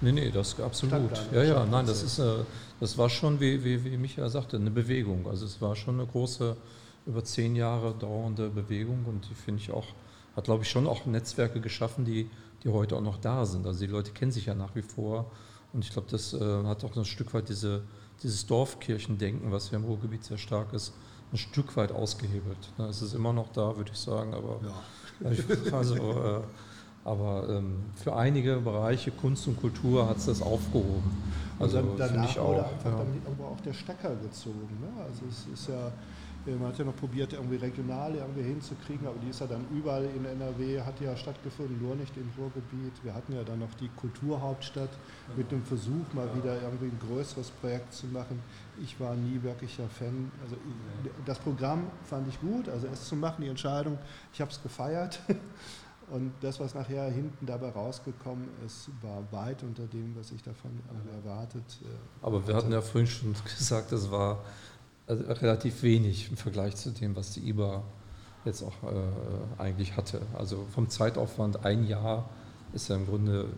Nee, 0.00 0.12
nee, 0.12 0.30
das 0.30 0.60
absolut. 0.60 1.10
Ja, 1.32 1.42
ja, 1.42 1.66
nein, 1.66 1.86
das 1.86 2.02
ist, 2.02 2.18
äh, 2.18 2.44
das 2.80 2.98
war 2.98 3.08
schon, 3.08 3.40
wie, 3.40 3.64
wie, 3.64 3.84
wie 3.84 3.96
Michael 3.96 4.28
sagte, 4.28 4.56
eine 4.56 4.70
Bewegung. 4.70 5.26
Also 5.28 5.46
es 5.46 5.60
war 5.60 5.74
schon 5.76 6.00
eine 6.00 6.06
große, 6.06 6.56
über 7.06 7.24
zehn 7.24 7.56
Jahre 7.56 7.94
dauernde 7.94 8.48
Bewegung 8.50 9.04
und 9.06 9.28
die 9.28 9.34
finde 9.34 9.60
ich 9.60 9.70
auch, 9.70 9.86
hat 10.36 10.44
glaube 10.44 10.64
ich 10.64 10.70
schon 10.70 10.86
auch 10.86 11.06
Netzwerke 11.06 11.60
geschaffen, 11.60 12.04
die, 12.04 12.30
die 12.62 12.68
heute 12.68 12.96
auch 12.96 13.02
noch 13.02 13.18
da 13.18 13.44
sind. 13.44 13.66
Also 13.66 13.80
die 13.80 13.90
Leute 13.90 14.12
kennen 14.12 14.32
sich 14.32 14.46
ja 14.46 14.54
nach 14.54 14.74
wie 14.74 14.82
vor 14.82 15.30
und 15.72 15.84
ich 15.84 15.90
glaube, 15.90 16.08
das 16.10 16.32
äh, 16.32 16.64
hat 16.64 16.84
auch 16.84 16.96
ein 16.96 17.04
Stück 17.04 17.34
weit 17.34 17.48
diese, 17.48 17.82
dieses 18.22 18.46
Dorfkirchendenken, 18.46 19.52
was 19.52 19.70
ja 19.70 19.78
im 19.78 19.84
Ruhrgebiet 19.84 20.24
sehr 20.24 20.38
stark 20.38 20.72
ist, 20.72 20.94
ein 21.32 21.36
Stück 21.36 21.76
weit 21.76 21.90
ausgehebelt. 21.90 22.72
Es 22.88 23.02
ist 23.02 23.12
immer 23.12 23.32
noch 23.32 23.50
da, 23.52 23.76
würde 23.76 23.90
ich 23.92 23.98
sagen, 23.98 24.34
aber 24.34 24.60
ja. 24.62 24.82
Also, 25.72 25.94
äh, 25.94 26.40
aber 27.04 27.46
ähm, 27.50 27.82
für 27.96 28.16
einige 28.16 28.56
Bereiche 28.56 29.10
Kunst 29.10 29.46
und 29.46 29.60
Kultur 29.60 30.08
hat 30.08 30.16
es 30.16 30.26
das 30.26 30.40
aufgehoben. 30.40 31.10
Also 31.58 31.78
und 31.78 32.00
dann, 32.00 32.14
danach 32.14 32.30
ich 32.30 32.38
auch, 32.38 32.48
wurde 32.48 32.64
einfach 32.64 32.90
ja. 32.90 32.96
dann 32.96 33.14
irgendwo 33.22 33.44
auch 33.44 33.60
der 33.60 33.72
Stecker 33.74 34.16
gezogen. 34.16 34.68
Ne? 34.80 35.02
Also 35.02 35.22
es 35.28 35.46
ist 35.52 35.68
ja, 35.68 35.88
äh, 36.50 36.56
man 36.56 36.68
hat 36.68 36.78
ja 36.78 36.84
noch 36.86 36.96
probiert, 36.96 37.34
irgendwie 37.34 37.56
regionale 37.56 38.18
irgendwie 38.18 38.42
hinzukriegen, 38.42 39.06
aber 39.06 39.16
die 39.22 39.28
ist 39.28 39.40
ja 39.40 39.46
dann 39.46 39.66
überall 39.70 40.04
in 40.04 40.24
NRW, 40.24 40.80
hat 40.80 40.98
ja 41.00 41.14
stattgefunden, 41.14 41.78
nur 41.80 41.94
nicht 41.94 42.16
im 42.16 42.28
Ruhrgebiet. 42.38 42.92
Wir 43.02 43.14
hatten 43.14 43.34
ja 43.34 43.44
dann 43.44 43.58
noch 43.58 43.74
die 43.78 43.90
Kulturhauptstadt 43.96 44.90
mit 45.36 45.52
dem 45.52 45.62
Versuch, 45.62 46.12
mal 46.14 46.28
wieder 46.34 46.60
irgendwie 46.62 46.86
ein 46.86 46.98
größeres 47.06 47.50
Projekt 47.50 47.92
zu 47.92 48.06
machen. 48.06 48.40
Ich 48.82 48.98
war 48.98 49.14
nie 49.14 49.42
wirklicher 49.42 49.88
Fan. 49.88 50.30
Also 50.42 50.56
das 51.24 51.38
Programm 51.38 51.86
fand 52.04 52.28
ich 52.28 52.40
gut, 52.40 52.68
also 52.68 52.86
es 52.92 53.08
zu 53.08 53.16
machen, 53.16 53.42
die 53.42 53.48
Entscheidung, 53.48 53.98
ich 54.32 54.40
habe 54.40 54.50
es 54.50 54.62
gefeiert. 54.62 55.20
Und 56.10 56.32
das, 56.42 56.60
was 56.60 56.74
nachher 56.74 57.10
hinten 57.10 57.46
dabei 57.46 57.70
rausgekommen 57.70 58.48
ist, 58.66 58.90
war 59.00 59.22
weit 59.30 59.62
unter 59.62 59.86
dem, 59.86 60.14
was 60.16 60.32
ich 60.32 60.42
davon 60.42 60.70
erwartet. 61.14 61.64
Äh, 61.82 61.86
Aber 62.20 62.46
wir 62.46 62.54
hatten 62.54 62.72
ja 62.72 62.82
vorhin 62.82 63.08
schon 63.08 63.34
gesagt, 63.44 63.90
es 63.92 64.10
war 64.10 64.44
also 65.06 65.24
relativ 65.24 65.82
wenig 65.82 66.30
im 66.30 66.36
Vergleich 66.36 66.76
zu 66.76 66.90
dem, 66.90 67.16
was 67.16 67.32
die 67.32 67.48
IBA 67.48 67.82
jetzt 68.44 68.62
auch 68.62 68.74
äh, 68.82 69.62
eigentlich 69.62 69.96
hatte. 69.96 70.20
Also 70.34 70.66
vom 70.74 70.88
Zeitaufwand 70.88 71.64
ein 71.64 71.86
Jahr 71.86 72.28
ist 72.72 72.88
ja 72.88 72.96
im 72.96 73.06
Grunde, 73.06 73.48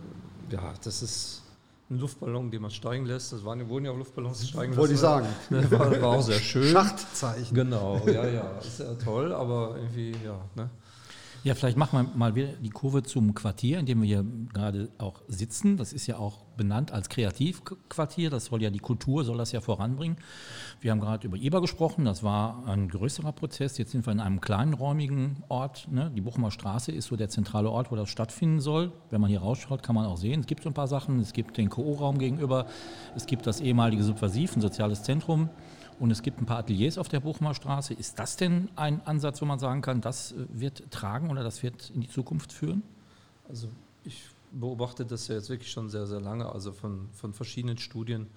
ja, 0.49 0.73
das 0.83 1.01
ist 1.01 1.43
ein 1.89 1.99
Luftballon, 1.99 2.51
den 2.51 2.61
man 2.61 2.71
steigen 2.71 3.05
lässt. 3.05 3.31
Das 3.31 3.45
waren, 3.45 3.67
wurden 3.69 3.85
ja 3.85 3.91
auch 3.91 3.97
Luftballons 3.97 4.49
steigen 4.49 4.71
lassen. 4.71 4.77
Wollte 4.77 4.93
ich 4.93 4.99
sagen. 4.99 5.27
Das 5.49 5.71
war, 5.71 6.01
war, 6.01 6.17
auch 6.17 6.21
sehr 6.21 6.39
schön. 6.39 6.71
Schachtzeichen. 6.71 7.55
Genau, 7.55 8.01
ja, 8.05 8.27
ja. 8.27 8.57
Ist 8.59 8.79
ja 8.79 8.93
toll, 8.95 9.31
aber 9.33 9.75
irgendwie, 9.77 10.11
ja. 10.23 10.39
Ne? 10.55 10.69
Ja, 11.43 11.55
vielleicht 11.55 11.77
machen 11.77 11.99
wir 11.99 12.17
mal 12.17 12.35
wieder 12.35 12.49
die 12.61 12.69
Kurve 12.69 13.03
zum 13.03 13.33
Quartier, 13.33 13.79
in 13.79 13.85
dem 13.85 14.01
wir 14.01 14.07
hier 14.07 14.25
gerade 14.53 14.89
auch 14.97 15.21
sitzen. 15.27 15.77
Das 15.77 15.93
ist 15.93 16.07
ja 16.07 16.17
auch 16.17 16.43
benannt 16.57 16.91
als 16.91 17.09
Kreativquartier. 17.09 18.29
Das 18.29 18.45
soll 18.45 18.61
ja 18.61 18.69
die 18.69 18.79
Kultur, 18.79 19.23
soll 19.23 19.37
das 19.37 19.51
ja 19.51 19.61
voranbringen. 19.61 20.17
Wir 20.81 20.91
haben 20.91 20.99
gerade 20.99 21.27
über 21.27 21.37
Eber 21.37 21.61
gesprochen. 21.61 22.05
Das 22.05 22.23
war 22.23 22.67
ein 22.67 22.89
größerer 22.89 23.31
Prozess. 23.31 23.77
Jetzt 23.77 23.91
sind 23.91 24.05
wir 24.05 24.11
in 24.11 24.19
einem 24.19 24.41
kleinen 24.41 24.73
räumigen 24.73 25.43
Ort. 25.47 25.87
Ne? 25.91 26.11
Die 26.15 26.21
Bochumer 26.21 26.51
Straße 26.51 26.91
ist 26.91 27.07
so 27.07 27.15
der 27.15 27.29
zentrale 27.29 27.69
Ort, 27.69 27.91
wo 27.91 27.95
das 27.95 28.09
stattfinden 28.09 28.59
soll. 28.59 28.91
Wenn 29.09 29.21
man 29.21 29.29
hier 29.29 29.39
rausschaut, 29.39 29.83
kann 29.83 29.95
man 29.95 30.05
auch 30.05 30.17
sehen. 30.17 30.41
Es 30.41 30.47
gibt 30.47 30.63
so 30.63 30.69
ein 30.69 30.73
paar 30.73 30.87
Sachen. 30.87 31.19
Es 31.19 31.33
gibt 31.33 31.57
den 31.57 31.69
KO-Raum 31.69 32.17
gegenüber. 32.17 32.65
Es 33.15 33.25
gibt 33.25 33.47
das 33.47 33.61
ehemalige 33.61 34.03
Subversiv, 34.03 34.55
ein 34.55 34.61
soziales 34.61 35.03
Zentrum. 35.03 35.49
Und 35.99 36.11
es 36.11 36.21
gibt 36.21 36.39
ein 36.39 36.45
paar 36.45 36.59
Ateliers 36.59 36.97
auf 36.97 37.07
der 37.07 37.19
Buchmer 37.19 37.53
Straße. 37.53 37.93
Ist 37.93 38.19
das 38.19 38.37
denn 38.37 38.69
ein 38.75 39.05
Ansatz, 39.05 39.41
wo 39.41 39.45
man 39.45 39.59
sagen 39.59 39.81
kann, 39.81 40.01
das 40.01 40.31
äh, 40.31 40.45
wird 40.49 40.91
tragen 40.91 41.31
oder 41.31 41.43
das 41.43 41.63
wird 41.63 41.89
in 41.89 42.01
die 42.01 42.09
Zukunft 42.09 42.53
führen? 42.53 42.83
Also 43.49 43.67
ich 44.03 44.23
beobachte 44.51 45.05
das 45.05 45.27
ja 45.27 45.35
jetzt 45.35 45.49
wirklich 45.49 45.71
schon 45.71 45.89
sehr, 45.89 46.05
sehr 46.07 46.21
lange, 46.21 46.51
also 46.51 46.71
von, 46.71 47.09
von 47.13 47.33
verschiedenen 47.33 47.77
Studien 47.77 48.27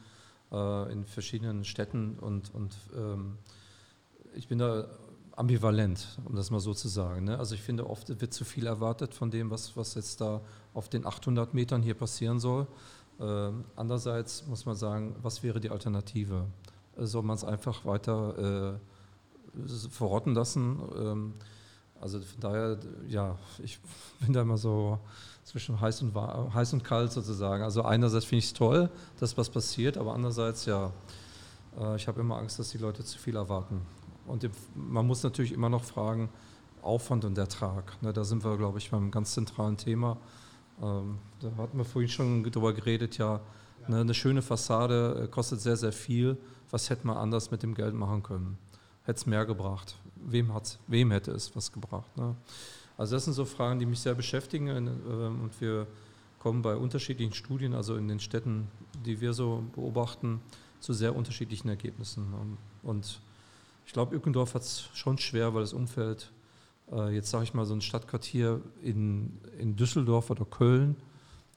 äh, 0.52 0.92
in 0.92 1.04
verschiedenen 1.04 1.64
Städten 1.64 2.18
und, 2.18 2.52
und 2.54 2.76
ähm, 2.96 3.38
ich 4.34 4.48
bin 4.48 4.58
da 4.58 4.86
ambivalent, 5.36 6.18
um 6.24 6.34
das 6.36 6.50
mal 6.50 6.60
so 6.60 6.74
zu 6.74 6.88
sagen. 6.88 7.24
Ne? 7.24 7.38
Also 7.38 7.54
ich 7.54 7.62
finde, 7.62 7.88
oft 7.88 8.20
wird 8.20 8.32
zu 8.32 8.44
viel 8.44 8.66
erwartet 8.66 9.14
von 9.14 9.30
dem, 9.30 9.50
was, 9.50 9.76
was 9.76 9.94
jetzt 9.94 10.20
da 10.20 10.40
auf 10.74 10.88
den 10.88 11.06
800 11.06 11.54
Metern 11.54 11.82
hier 11.82 11.94
passieren 11.94 12.40
soll. 12.40 12.66
Äh, 13.18 13.50
andererseits 13.76 14.46
muss 14.46 14.66
man 14.66 14.76
sagen, 14.76 15.16
was 15.22 15.42
wäre 15.42 15.60
die 15.60 15.70
Alternative? 15.70 16.46
Soll 17.06 17.22
man 17.22 17.36
es 17.36 17.44
einfach 17.44 17.84
weiter 17.84 18.78
äh, 19.56 19.88
verrotten 19.90 20.34
lassen. 20.34 20.80
Ähm, 20.96 21.34
also 22.00 22.20
von 22.20 22.40
daher, 22.40 22.78
ja, 23.08 23.38
ich 23.62 23.78
bin 24.20 24.32
da 24.32 24.42
immer 24.42 24.56
so 24.56 24.98
zwischen 25.44 25.80
heiß 25.80 26.02
und, 26.02 26.14
heiß 26.14 26.72
und 26.72 26.84
kalt 26.84 27.12
sozusagen. 27.12 27.62
Also 27.62 27.82
einerseits 27.82 28.24
finde 28.24 28.38
ich 28.40 28.46
es 28.46 28.52
toll, 28.52 28.90
dass 29.18 29.36
was 29.36 29.50
passiert, 29.50 29.98
aber 29.98 30.14
andererseits, 30.14 30.66
ja, 30.66 30.92
äh, 31.78 31.96
ich 31.96 32.08
habe 32.08 32.20
immer 32.20 32.38
Angst, 32.38 32.58
dass 32.58 32.70
die 32.70 32.78
Leute 32.78 33.04
zu 33.04 33.18
viel 33.18 33.36
erwarten. 33.36 33.82
Und 34.26 34.48
man 34.74 35.06
muss 35.06 35.22
natürlich 35.22 35.52
immer 35.52 35.68
noch 35.68 35.84
fragen, 35.84 36.28
Aufwand 36.82 37.24
und 37.24 37.36
Ertrag. 37.36 38.00
Ne, 38.02 38.12
da 38.12 38.24
sind 38.24 38.44
wir, 38.44 38.56
glaube 38.56 38.78
ich, 38.78 38.90
beim 38.90 39.10
ganz 39.10 39.34
zentralen 39.34 39.76
Thema. 39.76 40.16
Ähm, 40.80 41.18
da 41.40 41.50
hatten 41.62 41.76
wir 41.76 41.84
vorhin 41.84 42.08
schon 42.08 42.42
drüber 42.44 42.72
geredet, 42.72 43.18
ja, 43.18 43.40
eine 43.86 44.14
schöne 44.14 44.42
Fassade 44.42 45.22
äh, 45.24 45.28
kostet 45.28 45.60
sehr, 45.60 45.76
sehr 45.76 45.92
viel 45.92 46.36
was 46.70 46.90
hätte 46.90 47.06
man 47.06 47.16
anders 47.16 47.50
mit 47.50 47.62
dem 47.62 47.74
Geld 47.74 47.94
machen 47.94 48.22
können? 48.22 48.58
Hätte 49.02 49.18
es 49.18 49.26
mehr 49.26 49.44
gebracht? 49.44 49.96
Wem, 50.16 50.54
hat's, 50.54 50.78
wem 50.86 51.10
hätte 51.10 51.32
es 51.32 51.54
was 51.56 51.72
gebracht? 51.72 52.16
Ne? 52.16 52.36
Also 52.96 53.16
das 53.16 53.24
sind 53.24 53.34
so 53.34 53.44
Fragen, 53.44 53.78
die 53.78 53.86
mich 53.86 54.00
sehr 54.00 54.14
beschäftigen 54.14 54.68
ähm, 54.68 55.42
und 55.42 55.60
wir 55.60 55.86
kommen 56.38 56.62
bei 56.62 56.76
unterschiedlichen 56.76 57.34
Studien, 57.34 57.74
also 57.74 57.96
in 57.96 58.08
den 58.08 58.20
Städten, 58.20 58.68
die 59.04 59.20
wir 59.20 59.32
so 59.32 59.62
beobachten, 59.74 60.40
zu 60.80 60.94
sehr 60.94 61.14
unterschiedlichen 61.14 61.68
Ergebnissen. 61.68 62.56
Und 62.82 63.20
ich 63.84 63.92
glaube, 63.92 64.16
Ückendorf 64.16 64.54
hat 64.54 64.62
es 64.62 64.88
schon 64.94 65.18
schwer, 65.18 65.52
weil 65.52 65.60
das 65.60 65.74
Umfeld, 65.74 66.32
äh, 66.90 67.14
jetzt 67.14 67.30
sage 67.30 67.44
ich 67.44 67.52
mal, 67.52 67.66
so 67.66 67.74
ein 67.74 67.82
Stadtquartier 67.82 68.62
in, 68.82 69.38
in 69.58 69.76
Düsseldorf 69.76 70.30
oder 70.30 70.46
Köln 70.46 70.96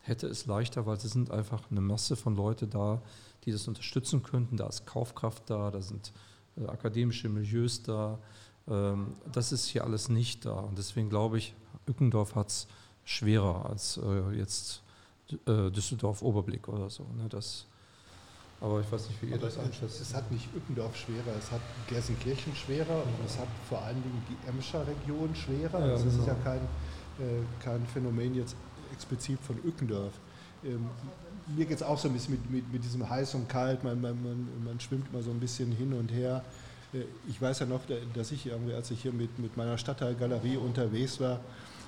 hätte 0.04 0.28
es 0.28 0.46
leichter, 0.46 0.86
weil 0.86 0.98
es 0.98 1.04
sind 1.04 1.32
einfach 1.32 1.72
eine 1.72 1.82
Masse 1.82 2.16
von 2.16 2.36
Leuten 2.36 2.70
da, 2.70 3.02
die 3.46 3.52
das 3.52 3.68
unterstützen 3.68 4.22
könnten. 4.22 4.58
Da 4.58 4.68
ist 4.68 4.86
Kaufkraft 4.86 5.50
da, 5.50 5.72
da 5.72 5.82
sind 5.82 6.12
äh, 6.58 6.68
akademische 6.68 7.30
Milieus 7.30 7.82
da. 7.84 8.20
Ähm, 8.68 9.16
das 9.32 9.52
ist 9.52 9.66
hier 9.66 9.84
alles 9.84 10.10
nicht 10.10 10.46
da. 10.46 10.54
Und 10.54 10.78
deswegen 10.78 11.10
glaube 11.10 11.38
ich, 11.38 11.56
Ückendorf 11.88 12.36
hat 12.36 12.50
es 12.50 12.68
schwerer 13.06 13.66
als 13.70 13.98
äh, 13.98 14.38
jetzt 14.38 14.84
äh, 15.48 15.72
Düsseldorf-Oberblick 15.72 16.68
oder 16.68 16.90
so. 16.90 17.04
Ne? 17.18 17.28
Das, 17.30 17.66
aber 18.60 18.82
ich 18.82 18.92
weiß 18.92 19.08
nicht, 19.08 19.22
wie 19.22 19.28
ihr 19.28 19.36
aber 19.36 19.46
das 19.46 19.58
einschätzt. 19.58 20.02
Es 20.02 20.14
hat 20.14 20.30
nicht 20.32 20.48
Ückendorf 20.54 20.96
schwerer, 20.98 21.36
es 21.40 21.50
hat 21.50 21.62
Gelsenkirchen 21.88 22.54
schwerer 22.56 23.04
und 23.04 23.26
es 23.26 23.38
hat 23.38 23.48
vor 23.70 23.82
allen 23.82 24.02
Dingen 24.04 24.24
die 24.30 24.50
Emscher 24.50 24.86
Region 24.86 25.34
schwerer. 25.34 25.80
Ja, 25.80 25.88
das 25.94 26.04
genau. 26.04 26.20
ist 26.20 26.28
ja 26.28 26.36
kein, 26.36 26.62
äh, 26.62 27.44
kein 27.62 27.86
Phänomen 27.88 28.36
jetzt 28.36 28.56
explizit 29.04 29.40
von 29.42 29.58
Ückendorf. 29.66 30.14
Ähm, 30.64 30.90
mir 31.56 31.66
geht 31.66 31.78
es 31.78 31.84
auch 31.84 32.00
so 32.00 32.08
ein 32.08 32.14
bisschen 32.14 32.36
mit, 32.36 32.50
mit, 32.50 32.74
mit 32.74 32.84
diesem 32.84 33.10
heiß 33.10 33.36
und 33.36 33.50
kalt, 33.50 33.84
man, 33.84 34.00
man, 34.00 34.22
man, 34.24 34.48
man 34.66 34.80
schwimmt 34.80 35.12
mal 35.12 35.22
so 35.22 35.32
ein 35.32 35.40
bisschen 35.40 35.72
hin 35.74 35.94
und 35.94 36.12
her. 36.12 36.44
Äh, 36.94 37.04
ich 37.28 37.42
weiß 37.42 37.60
ja 37.60 37.66
noch, 37.66 37.82
dass 38.14 38.32
ich 38.32 38.46
irgendwie, 38.46 38.74
als 38.74 38.92
ich 38.92 39.02
hier 39.02 39.12
mit, 39.12 39.38
mit 39.40 39.58
meiner 39.58 39.78
Stadtteilgalerie 39.78 40.58
unterwegs 40.58 41.20
war, 41.20 41.40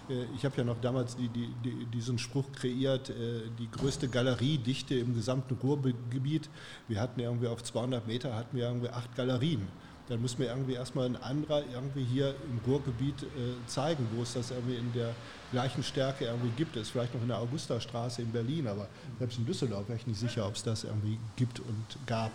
Äh, 0.09 0.25
ich 0.35 0.45
habe 0.45 0.55
ja 0.57 0.63
noch 0.63 0.79
damals 0.81 1.15
die, 1.15 1.29
die, 1.29 1.49
die, 1.63 1.85
diesen 1.87 2.17
Spruch 2.17 2.51
kreiert, 2.51 3.09
äh, 3.09 3.41
die 3.59 3.69
größte 3.71 4.07
Galeriedichte 4.07 4.95
im 4.95 5.15
gesamten 5.15 5.55
Ruhrgebiet. 5.55 6.49
Wir 6.87 7.01
hatten 7.01 7.19
irgendwie 7.19 7.47
auf 7.47 7.63
200 7.63 8.05
Meter 8.07 8.35
hatten 8.35 8.55
wir 8.55 8.65
irgendwie 8.65 8.89
acht 8.89 9.15
Galerien. 9.15 9.67
Dann 10.07 10.21
muss 10.21 10.37
mir 10.37 10.45
irgendwie 10.45 10.73
erstmal 10.73 11.05
ein 11.07 11.15
anderer 11.15 11.63
irgendwie 11.73 12.03
hier 12.03 12.35
im 12.49 12.59
Ruhrgebiet 12.65 13.23
äh, 13.23 13.67
zeigen, 13.67 14.07
wo 14.15 14.21
es 14.21 14.33
das 14.33 14.51
irgendwie 14.51 14.75
in 14.75 14.93
der 14.93 15.15
gleichen 15.51 15.83
Stärke 15.83 16.25
irgendwie 16.25 16.51
gibt. 16.55 16.75
Es 16.75 16.83
ist 16.83 16.89
vielleicht 16.89 17.13
noch 17.13 17.21
in 17.21 17.29
der 17.29 17.39
Augustastraße 17.39 18.21
in 18.21 18.31
Berlin, 18.31 18.67
aber 18.67 18.87
selbst 19.17 19.39
in 19.39 19.45
Düsseldorf 19.45 19.87
wäre 19.87 19.97
ich 19.97 20.07
nicht 20.07 20.19
sicher, 20.19 20.47
ob 20.47 20.55
es 20.55 20.63
das 20.63 20.83
irgendwie 20.83 21.17
gibt 21.35 21.59
und 21.59 21.85
gab. 22.05 22.31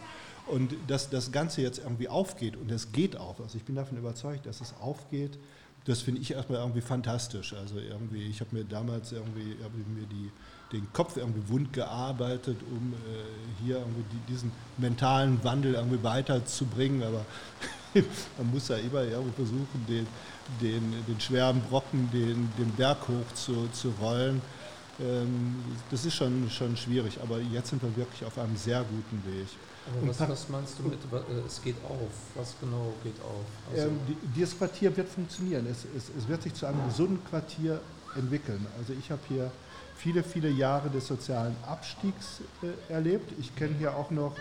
Und 0.46 0.74
dass 0.88 1.10
das 1.10 1.30
Ganze 1.30 1.62
jetzt 1.62 1.78
irgendwie 1.78 2.08
aufgeht 2.08 2.56
und 2.56 2.70
es 2.72 2.90
geht 2.90 3.16
auf. 3.16 3.40
Also 3.40 3.56
ich 3.56 3.64
bin 3.64 3.76
davon 3.76 3.98
überzeugt, 3.98 4.46
dass 4.46 4.60
es 4.60 4.74
aufgeht 4.80 5.38
das 5.84 6.02
finde 6.02 6.20
ich 6.20 6.32
erstmal 6.32 6.60
irgendwie 6.60 6.80
fantastisch. 6.80 7.54
Also 7.54 7.78
irgendwie, 7.78 8.22
ich 8.22 8.40
habe 8.40 8.54
mir 8.56 8.64
damals 8.64 9.12
irgendwie, 9.12 9.56
irgendwie 9.60 10.00
mir 10.00 10.06
die, 10.06 10.30
den 10.72 10.86
Kopf 10.92 11.16
irgendwie 11.16 11.48
wund 11.48 11.72
gearbeitet, 11.72 12.58
um 12.70 12.92
äh, 12.92 13.64
hier 13.64 13.78
irgendwie 13.78 14.04
die, 14.12 14.32
diesen 14.32 14.52
mentalen 14.78 15.42
Wandel 15.42 15.74
irgendwie 15.74 16.02
weiterzubringen. 16.02 17.02
Aber 17.02 17.24
man 18.38 18.50
muss 18.50 18.68
ja 18.68 18.76
immer 18.76 19.02
irgendwie 19.02 19.34
versuchen, 19.34 19.86
den, 19.88 20.06
den, 20.60 21.04
den 21.06 21.20
schweren 21.20 21.60
Brocken, 21.62 22.08
den, 22.12 22.50
den 22.58 22.70
Berg 22.76 23.08
hoch 23.08 23.34
zu, 23.34 23.68
zu 23.72 23.92
rollen. 24.00 24.40
Ähm, 25.00 25.56
das 25.90 26.04
ist 26.04 26.14
schon, 26.14 26.50
schon 26.50 26.76
schwierig, 26.76 27.18
aber 27.22 27.38
jetzt 27.38 27.70
sind 27.70 27.82
wir 27.82 27.94
wirklich 27.96 28.24
auf 28.24 28.38
einem 28.38 28.56
sehr 28.56 28.84
guten 28.84 29.22
Weg. 29.26 29.48
Was, 30.02 30.20
was, 30.20 30.48
meinst 30.48 30.78
du 30.78 30.84
mit, 30.84 30.98
äh, 31.12 31.46
es 31.46 31.60
geht 31.62 31.76
auf? 31.84 32.10
Was 32.34 32.54
genau 32.60 32.92
geht 33.02 33.18
auf? 33.22 33.44
Also 33.72 33.88
ähm, 33.88 33.98
die, 34.06 34.16
dieses 34.36 34.56
Quartier 34.56 34.94
wird 34.96 35.08
funktionieren. 35.08 35.66
Es, 35.66 35.86
es, 35.96 36.10
es, 36.16 36.28
wird 36.28 36.42
sich 36.42 36.54
zu 36.54 36.66
einem 36.66 36.84
gesunden 36.86 37.24
Quartier 37.24 37.80
entwickeln. 38.14 38.64
Also 38.78 38.92
ich 38.92 39.10
habe 39.10 39.20
hier 39.28 39.50
viele, 40.00 40.22
viele 40.22 40.48
Jahre 40.48 40.88
des 40.88 41.06
sozialen 41.06 41.54
Abstiegs 41.66 42.40
äh, 42.62 42.92
erlebt. 42.92 43.32
Ich 43.38 43.54
kenne 43.54 43.74
hier 43.78 43.94
auch 43.94 44.10
noch 44.10 44.34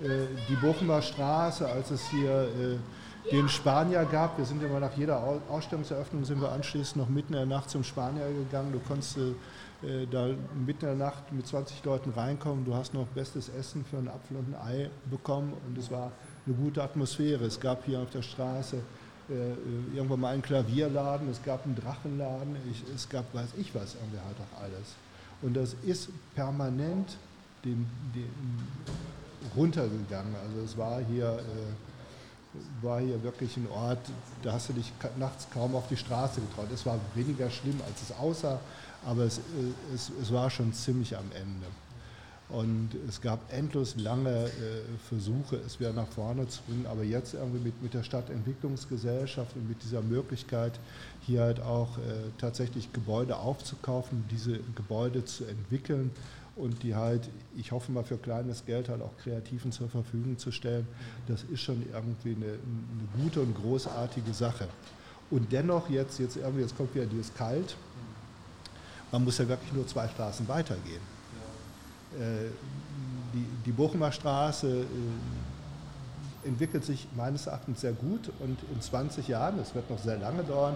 äh, 0.00 0.26
die 0.48 0.54
Bochumer 0.54 1.02
Straße, 1.02 1.68
als 1.68 1.90
es 1.90 2.08
hier 2.08 2.30
äh, 2.30 3.30
den 3.32 3.48
Spanier 3.48 4.04
gab. 4.04 4.38
Wir 4.38 4.44
sind 4.44 4.62
immer 4.62 4.80
nach 4.80 4.96
jeder 4.96 5.22
Ausstellungseröffnung 5.48 6.24
sind 6.24 6.40
wir 6.40 6.52
anschließend 6.52 6.96
noch 6.96 7.08
mitten 7.08 7.34
in 7.34 7.40
der 7.40 7.46
Nacht 7.46 7.70
zum 7.70 7.82
Spanier 7.82 8.26
gegangen. 8.28 8.72
Du 8.72 8.78
konntest 8.78 9.18
äh, 9.18 9.32
äh, 9.86 10.06
da 10.06 10.28
mitten 10.64 10.86
in 10.86 10.98
der 10.98 11.06
Nacht 11.06 11.32
mit 11.32 11.46
20 11.46 11.84
Leuten 11.84 12.10
reinkommen. 12.10 12.64
Du 12.64 12.74
hast 12.74 12.94
noch 12.94 13.06
bestes 13.06 13.48
Essen 13.48 13.84
für 13.84 13.98
einen 13.98 14.08
Apfel 14.08 14.36
und 14.36 14.54
ein 14.54 14.60
Ei 14.64 14.90
bekommen 15.10 15.54
und 15.66 15.76
es 15.76 15.90
war 15.90 16.12
eine 16.46 16.54
gute 16.54 16.82
Atmosphäre. 16.82 17.44
Es 17.44 17.58
gab 17.58 17.84
hier 17.84 17.98
auf 17.98 18.10
der 18.10 18.22
Straße 18.22 18.78
äh, 19.30 19.52
äh, 19.52 19.96
irgendwann 19.96 20.20
mal 20.20 20.32
einen 20.32 20.42
Klavierladen, 20.42 21.28
es 21.30 21.42
gab 21.42 21.64
einen 21.64 21.76
Drachenladen, 21.76 22.56
ich, 22.70 22.82
es 22.94 23.08
gab 23.08 23.32
weiß 23.34 23.50
ich 23.58 23.74
was, 23.74 23.94
irgendwie 23.94 24.18
halt 24.18 24.36
auch 24.38 24.62
alles. 24.62 24.94
Und 25.42 25.54
das 25.54 25.74
ist 25.84 26.08
permanent 26.34 27.16
dem, 27.64 27.86
dem 28.14 28.58
runtergegangen. 29.56 30.34
Also 30.46 30.60
es 30.64 30.76
war 30.76 31.00
hier, 31.00 31.38
äh, 31.38 32.84
war 32.84 33.00
hier 33.00 33.22
wirklich 33.22 33.56
ein 33.56 33.68
Ort, 33.70 34.00
da 34.42 34.52
hast 34.52 34.68
du 34.68 34.72
dich 34.74 34.92
nachts 35.18 35.46
kaum 35.52 35.74
auf 35.74 35.88
die 35.88 35.96
Straße 35.96 36.40
getraut. 36.40 36.66
Es 36.72 36.84
war 36.84 36.98
weniger 37.14 37.48
schlimm, 37.50 37.80
als 37.86 38.02
es 38.02 38.16
aussah 38.16 38.60
aber 39.04 39.24
es, 39.24 39.40
es, 39.94 40.10
es 40.20 40.32
war 40.32 40.50
schon 40.50 40.72
ziemlich 40.72 41.16
am 41.16 41.30
Ende. 41.32 41.66
Und 42.52 42.90
es 43.08 43.20
gab 43.20 43.52
endlos 43.52 43.94
lange 43.96 44.46
äh, 44.46 44.50
Versuche, 45.08 45.56
es 45.64 45.78
wieder 45.78 45.92
nach 45.92 46.08
vorne 46.08 46.48
zu 46.48 46.62
bringen, 46.62 46.86
aber 46.86 47.04
jetzt 47.04 47.34
irgendwie 47.34 47.60
mit, 47.60 47.80
mit 47.80 47.94
der 47.94 48.02
Stadtentwicklungsgesellschaft 48.02 49.54
und 49.54 49.68
mit 49.68 49.82
dieser 49.84 50.02
Möglichkeit, 50.02 50.80
hier 51.20 51.42
halt 51.42 51.60
auch 51.60 51.98
äh, 51.98 52.00
tatsächlich 52.38 52.92
Gebäude 52.92 53.36
aufzukaufen, 53.36 54.24
diese 54.30 54.58
Gebäude 54.74 55.24
zu 55.24 55.44
entwickeln 55.44 56.10
und 56.56 56.82
die 56.82 56.96
halt, 56.96 57.28
ich 57.56 57.70
hoffe 57.70 57.92
mal 57.92 58.02
für 58.02 58.16
kleines 58.16 58.66
Geld 58.66 58.88
halt 58.88 59.00
auch 59.00 59.16
Kreativen 59.22 59.70
zur 59.70 59.88
Verfügung 59.88 60.36
zu 60.36 60.50
stellen, 60.50 60.88
das 61.28 61.44
ist 61.44 61.60
schon 61.60 61.84
irgendwie 61.92 62.34
eine, 62.34 62.46
eine 62.46 63.22
gute 63.22 63.40
und 63.40 63.54
großartige 63.54 64.34
Sache. 64.34 64.66
Und 65.30 65.52
dennoch 65.52 65.88
jetzt, 65.88 66.18
jetzt 66.18 66.36
irgendwie, 66.36 66.62
jetzt 66.62 66.76
kommt 66.76 66.92
wieder 66.96 67.06
dieses 67.06 67.32
Kalt, 67.32 67.76
man 69.12 69.22
muss 69.22 69.38
ja 69.38 69.48
wirklich 69.48 69.72
nur 69.72 69.86
zwei 69.86 70.08
Straßen 70.08 70.48
weitergehen. 70.48 71.19
Äh, 72.18 72.50
die, 73.32 73.46
die 73.66 73.72
Bochumer 73.72 74.10
Straße 74.10 74.68
äh, 74.68 74.84
entwickelt 76.46 76.84
sich 76.84 77.06
meines 77.16 77.46
Erachtens 77.46 77.82
sehr 77.82 77.92
gut 77.92 78.30
und 78.40 78.58
in 78.72 78.80
20 78.80 79.28
Jahren, 79.28 79.58
das 79.58 79.74
wird 79.74 79.88
noch 79.90 79.98
sehr 79.98 80.18
lange 80.18 80.42
dauern, 80.42 80.74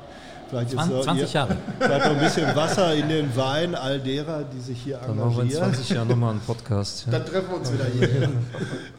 vielleicht 0.49 0.71
20, 0.71 0.97
ist 0.99 1.05
20 1.05 1.33
Jahre. 1.33 1.57
vielleicht 1.79 2.05
noch 2.05 2.13
ein 2.13 2.21
bisschen 2.21 2.57
Wasser 2.57 2.95
in 2.95 3.09
den 3.09 3.35
Wein 3.35 3.75
all 3.75 3.99
derer, 3.99 4.45
die 4.45 4.61
sich 4.61 4.83
hier 4.83 4.99
Dann 4.99 5.19
engagieren. 5.19 5.29
Dann 5.29 5.37
machen 5.37 5.49
wir 5.49 5.67
in 5.67 5.75
20 5.75 5.89
Jahren 5.91 6.09
nochmal 6.09 6.31
einen 6.33 6.41
Podcast. 6.41 7.07
Ja. 7.07 7.13
Dann 7.13 7.27
treffen 7.27 7.51
wir 7.51 7.57
uns 7.57 7.73
wieder 7.73 7.87
hier. 7.87 8.31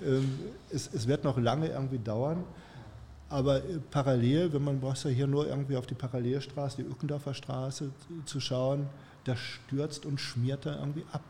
Ähm, 0.05 0.39
es, 0.71 0.87
es 0.93 1.07
wird 1.07 1.23
noch 1.23 1.37
lange 1.39 1.67
irgendwie 1.67 1.97
dauern. 1.97 2.43
Aber 3.29 3.57
äh, 3.57 3.79
parallel, 3.89 4.53
wenn 4.53 4.63
man 4.63 4.79
braucht 4.79 5.03
ja 5.03 5.09
hier 5.09 5.25
nur 5.25 5.47
irgendwie 5.47 5.77
auf 5.77 5.87
die 5.87 5.95
Parallelstraße, 5.95 6.77
die 6.77 6.83
Ückendorfer 6.83 7.33
Straße 7.33 7.89
zu 8.25 8.39
schauen, 8.39 8.87
das 9.23 9.39
stürzt 9.39 10.05
und 10.05 10.21
schmiert 10.21 10.65
da 10.65 10.75
irgendwie 10.77 11.03
ab. 11.11 11.23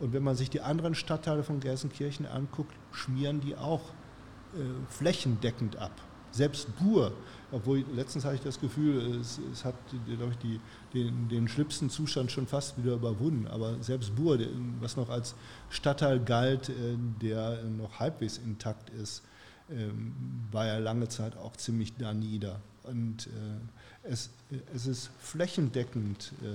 Und 0.00 0.12
wenn 0.14 0.22
man 0.22 0.34
sich 0.34 0.50
die 0.50 0.62
anderen 0.62 0.94
Stadtteile 0.94 1.44
von 1.44 1.60
Gelsenkirchen 1.60 2.26
anguckt, 2.26 2.74
schmieren 2.92 3.40
die 3.40 3.54
auch 3.56 3.82
äh, 4.54 4.58
flächendeckend 4.88 5.76
ab. 5.76 5.92
Selbst 6.32 6.68
Bur, 6.78 7.12
obwohl 7.52 7.84
letztens 7.94 8.24
hatte 8.24 8.36
ich 8.36 8.40
das 8.40 8.60
Gefühl, 8.60 9.20
es, 9.20 9.40
es 9.52 9.64
hat 9.64 9.74
ich, 9.92 10.36
die, 10.38 10.60
den, 10.94 11.28
den 11.28 11.48
schlimmsten 11.48 11.90
Zustand 11.90 12.30
schon 12.30 12.46
fast 12.46 12.78
wieder 12.78 12.94
überwunden. 12.94 13.46
Aber 13.48 13.82
selbst 13.82 14.14
Bur, 14.14 14.38
was 14.80 14.96
noch 14.96 15.10
als 15.10 15.34
Stadtteil 15.68 16.20
galt, 16.20 16.68
äh, 16.68 16.72
der 17.20 17.62
noch 17.64 17.98
halbwegs 17.98 18.38
intakt 18.38 18.90
ist, 18.90 19.22
ähm, 19.70 20.14
war 20.50 20.66
ja 20.66 20.78
lange 20.78 21.08
Zeit 21.08 21.36
auch 21.36 21.56
ziemlich 21.56 21.94
da 21.96 22.14
nieder. 22.14 22.60
Und 22.84 23.26
äh, 23.26 24.08
es, 24.08 24.30
es 24.74 24.86
ist 24.86 25.10
flächendeckend, 25.18 26.32
äh, 26.42 26.46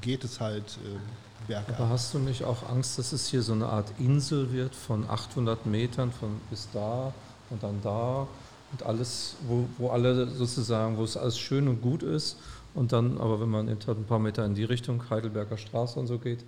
geht 0.00 0.24
es 0.24 0.40
halt 0.40 0.78
äh, 0.84 0.98
bergab. 1.46 1.78
Aber 1.78 1.88
hast 1.90 2.14
du 2.14 2.18
nicht 2.18 2.44
auch 2.44 2.68
Angst, 2.68 2.98
dass 2.98 3.12
es 3.12 3.28
hier 3.28 3.42
so 3.42 3.52
eine 3.52 3.66
Art 3.66 3.92
Insel 3.98 4.52
wird 4.52 4.74
von 4.74 5.08
800 5.08 5.66
Metern 5.66 6.12
von 6.12 6.40
bis 6.50 6.68
da 6.72 7.12
und 7.50 7.62
dann 7.62 7.80
da 7.82 8.26
und 8.72 8.82
alles, 8.84 9.36
wo, 9.46 9.68
wo 9.78 9.90
alle 9.90 10.28
sozusagen, 10.28 10.96
wo 10.96 11.04
es 11.04 11.16
alles 11.16 11.38
schön 11.38 11.68
und 11.68 11.82
gut 11.82 12.02
ist 12.02 12.36
und 12.74 12.92
dann, 12.92 13.18
aber 13.18 13.40
wenn 13.40 13.48
man 13.48 13.68
ein 13.68 14.04
paar 14.06 14.18
Meter 14.18 14.44
in 14.44 14.54
die 14.54 14.64
Richtung, 14.64 15.02
Heidelberger 15.08 15.56
Straße 15.56 15.98
und 15.98 16.06
so 16.06 16.18
geht, 16.18 16.44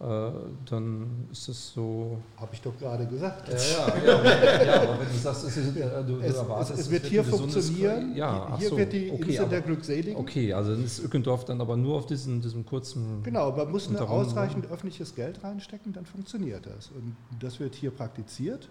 dann 0.00 1.28
ist 1.30 1.48
es 1.48 1.74
so. 1.74 2.16
Habe 2.38 2.54
ich 2.54 2.62
doch 2.62 2.76
gerade 2.78 3.06
gesagt. 3.06 3.50
Ja, 3.50 3.98
ja, 3.98 4.24
ja, 4.24 4.62
ja, 4.64 4.82
aber 4.82 5.00
wenn 5.00 5.08
du 5.08 5.18
sagst, 5.18 5.44
es, 5.44 5.56
ist, 5.58 5.76
äh, 5.76 6.04
du, 6.04 6.20
es, 6.20 6.36
erwartest, 6.36 6.72
es, 6.72 6.80
es 6.86 6.90
wird 6.90 7.04
hier 7.04 7.22
funktionieren. 7.22 8.16
Ja, 8.16 8.56
hier 8.56 8.70
so, 8.70 8.78
wird 8.78 8.94
die 8.94 9.10
okay, 9.10 9.32
Insel 9.32 9.48
der 9.48 9.60
Glückseligen. 9.60 10.16
Okay, 10.16 10.54
also 10.54 10.72
dann 10.72 10.84
ist 10.84 11.04
Ückendorf 11.04 11.44
dann 11.44 11.60
aber 11.60 11.76
nur 11.76 11.98
auf 11.98 12.06
diesen, 12.06 12.40
diesem 12.40 12.64
kurzen. 12.64 13.22
Genau, 13.22 13.52
man 13.52 13.70
muss 13.70 13.88
eine 13.88 14.00
ausreichend 14.08 14.70
öffentliches 14.70 15.14
Geld 15.14 15.44
reinstecken, 15.44 15.92
dann 15.92 16.06
funktioniert 16.06 16.64
das. 16.64 16.88
Und 16.88 17.14
das 17.38 17.60
wird 17.60 17.74
hier 17.74 17.90
praktiziert. 17.90 18.70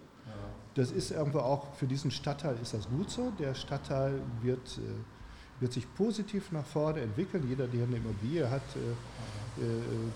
Das 0.74 0.90
ist 0.90 1.10
irgendwo 1.10 1.40
auch 1.40 1.74
für 1.74 1.86
diesen 1.86 2.10
Stadtteil 2.10 2.56
ist 2.62 2.74
das 2.74 2.88
gut 2.88 3.10
so. 3.10 3.32
Der 3.38 3.54
Stadtteil 3.54 4.14
wird, 4.42 4.78
äh, 4.78 5.60
wird 5.60 5.72
sich 5.72 5.92
positiv 5.94 6.50
nach 6.52 6.64
vorne 6.64 7.00
entwickeln. 7.00 7.44
Jeder, 7.48 7.66
der 7.66 7.84
eine 7.84 7.96
Immobilie 7.96 8.48
hat, 8.48 8.62
äh, 8.76 8.78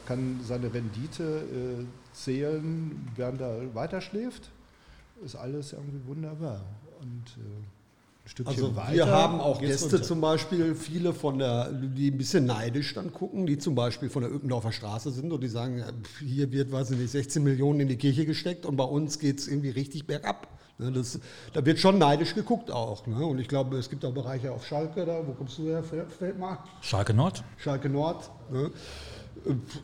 kann 0.07 0.41
seine 0.43 0.73
Rendite 0.73 1.23
äh, 1.23 1.85
zählen, 2.15 3.09
während 3.17 3.41
er 3.41 3.75
weiterschläft. 3.75 4.51
Ist 5.25 5.37
alles 5.37 5.73
irgendwie 5.73 6.07
wunderbar. 6.07 6.61
Und 7.01 7.37
äh, 7.37 7.65
ein 8.25 8.29
Stückchen 8.29 8.55
also 8.55 8.77
weiter. 8.77 8.95
Wir 8.95 9.07
haben 9.07 9.41
auch 9.41 9.61
Gäste 9.61 9.91
runter. 9.91 10.03
zum 10.03 10.21
Beispiel, 10.21 10.75
viele 10.75 11.13
von 11.13 11.39
der, 11.39 11.71
die 11.73 12.11
ein 12.11 12.19
bisschen 12.19 12.47
neidisch 12.47 12.95
dann 12.95 13.13
gucken, 13.13 13.47
die 13.47 13.59
zum 13.59 13.75
Beispiel 13.75 14.09
von 14.09 14.23
der 14.23 14.33
Ückendorfer 14.33 14.73
Straße 14.73 15.11
sind 15.11 15.33
und 15.33 15.43
die 15.43 15.49
sagen, 15.49 15.85
hier 16.21 16.51
wird, 16.51 16.73
weiß 16.73 16.93
ich 16.93 16.99
nicht, 16.99 17.11
16 17.11 17.43
Millionen 17.43 17.81
in 17.81 17.89
die 17.89 17.97
Kirche 17.97 18.25
gesteckt 18.25 18.67
und 18.67 18.77
bei 18.77 18.85
uns 18.85 19.19
geht 19.19 19.41
es 19.41 19.49
irgendwie 19.49 19.71
richtig 19.71 20.07
bergab. 20.07 20.49
Ne, 20.79 20.91
das, 20.91 21.21
da 21.53 21.65
wird 21.65 21.79
schon 21.79 21.99
neidisch 21.99 22.35
geguckt 22.35 22.71
auch. 22.71 23.07
Ne? 23.07 23.25
Und 23.25 23.39
ich 23.39 23.47
glaube, 23.47 23.77
es 23.77 23.89
gibt 23.89 24.05
auch 24.05 24.13
Bereiche 24.13 24.51
auf 24.51 24.67
Schalke, 24.67 25.05
da, 25.05 25.25
wo 25.25 25.33
kommst 25.33 25.59
du 25.59 25.69
her, 25.69 25.85
Feldmark? 25.85 26.65
Schalke 26.81 27.15
Nord. 27.15 27.45
Schalke 27.59 27.89
Nord. 27.89 28.31
Ne? 28.51 28.71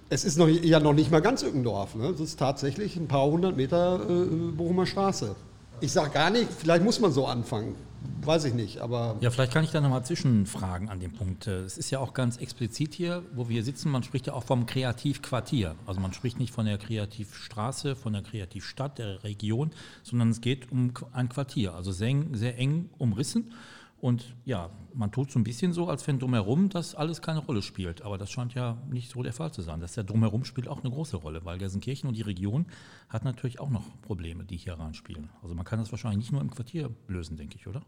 Es 0.09 0.25
ist 0.25 0.39
noch, 0.39 0.49
ja 0.49 0.81
noch 0.81 0.93
nicht 0.93 1.11
mal 1.11 1.21
ganz 1.21 1.43
Ückendorf. 1.43 1.95
Ne? 1.95 2.09
Es 2.09 2.21
ist 2.21 2.39
tatsächlich 2.39 2.97
ein 2.97 3.09
paar 3.09 3.27
hundert 3.27 3.57
Meter 3.57 4.01
äh, 4.09 4.25
Bochumer 4.53 4.87
Straße. 4.87 5.35
Ich 5.81 5.93
sage 5.93 6.11
gar 6.11 6.31
nicht, 6.31 6.49
vielleicht 6.53 6.85
muss 6.85 7.01
man 7.01 7.13
so 7.13 7.27
anfangen. 7.27 7.75
Weiß 8.23 8.45
ich 8.45 8.55
nicht, 8.55 8.79
aber. 8.81 9.17
Ja, 9.21 9.31
vielleicht 9.31 9.53
kann 9.53 9.65
ich 9.65 9.71
da 9.71 9.81
nochmal 9.81 10.05
zwischenfragen 10.05 10.89
an 10.89 11.01
dem 11.01 11.13
Punkt. 11.13 11.47
Es 11.47 11.77
ist 11.77 11.91
ja 11.91 11.99
auch 11.99 12.15
ganz 12.15 12.39
explizit 12.39 12.95
hier, 12.95 13.23
wo 13.35 13.49
wir 13.49 13.63
sitzen, 13.63 13.91
man 13.91 14.03
spricht 14.03 14.27
ja 14.27 14.33
auch 14.33 14.45
vom 14.45 14.65
Kreativquartier. 14.67 15.75
Also 15.87 16.01
man 16.01 16.13
spricht 16.13 16.39
nicht 16.39 16.53
von 16.53 16.65
der 16.65 16.79
Kreativstraße, 16.79 17.97
von 17.97 18.15
der 18.15 18.23
Kreativstadt, 18.23 18.99
der 18.99 19.23
Region, 19.25 19.71
sondern 20.03 20.31
es 20.31 20.41
geht 20.41 20.71
um 20.73 20.93
ein 21.13 21.29
Quartier, 21.29 21.75
also 21.75 21.93
sehr, 21.93 22.15
sehr 22.33 22.59
eng 22.59 22.89
umrissen. 22.99 23.53
Und 24.01 24.35
ja, 24.47 24.71
man 24.95 25.13
tut 25.13 25.31
so 25.31 25.39
ein 25.39 25.45
bisschen 25.45 25.75
so, 25.75 25.89
als 25.89 26.07
wenn 26.07 26.19
drumherum 26.19 26.71
das 26.71 26.95
alles 26.95 27.21
keine 27.21 27.41
Rolle 27.41 27.61
spielt. 27.61 28.01
Aber 28.01 28.17
das 28.17 28.31
scheint 28.31 28.55
ja 28.55 28.79
nicht 28.89 29.11
so 29.11 29.23
der 29.23 29.35
Fall 29.35 29.53
zu 29.53 29.61
sein. 29.61 29.81
Das 29.81 29.93
der 29.93 30.05
drumherum 30.05 30.45
spielt 30.45 30.69
auch 30.69 30.83
eine 30.83 30.91
große 30.91 31.19
Rolle, 31.19 31.45
weil 31.45 31.59
Gelsenkirchen 31.59 32.09
und 32.09 32.17
die 32.17 32.23
Region 32.23 32.67
hat 33.11 33.25
natürlich 33.25 33.61
auch 33.61 33.69
noch 33.69 33.85
Probleme, 34.01 34.45
die 34.45 34.57
hier 34.57 34.75
reinspielen. 34.75 35.29
Also 35.43 35.55
man 35.55 35.67
kann 35.67 35.79
das 35.79 35.93
wahrscheinlich 35.93 36.19
nicht 36.21 36.33
nur 36.33 36.41
im 36.41 36.51
Quartier 36.51 36.91
lösen, 37.09 37.37
denke 37.37 37.57
ich, 37.57 37.67
oder? 37.67 37.83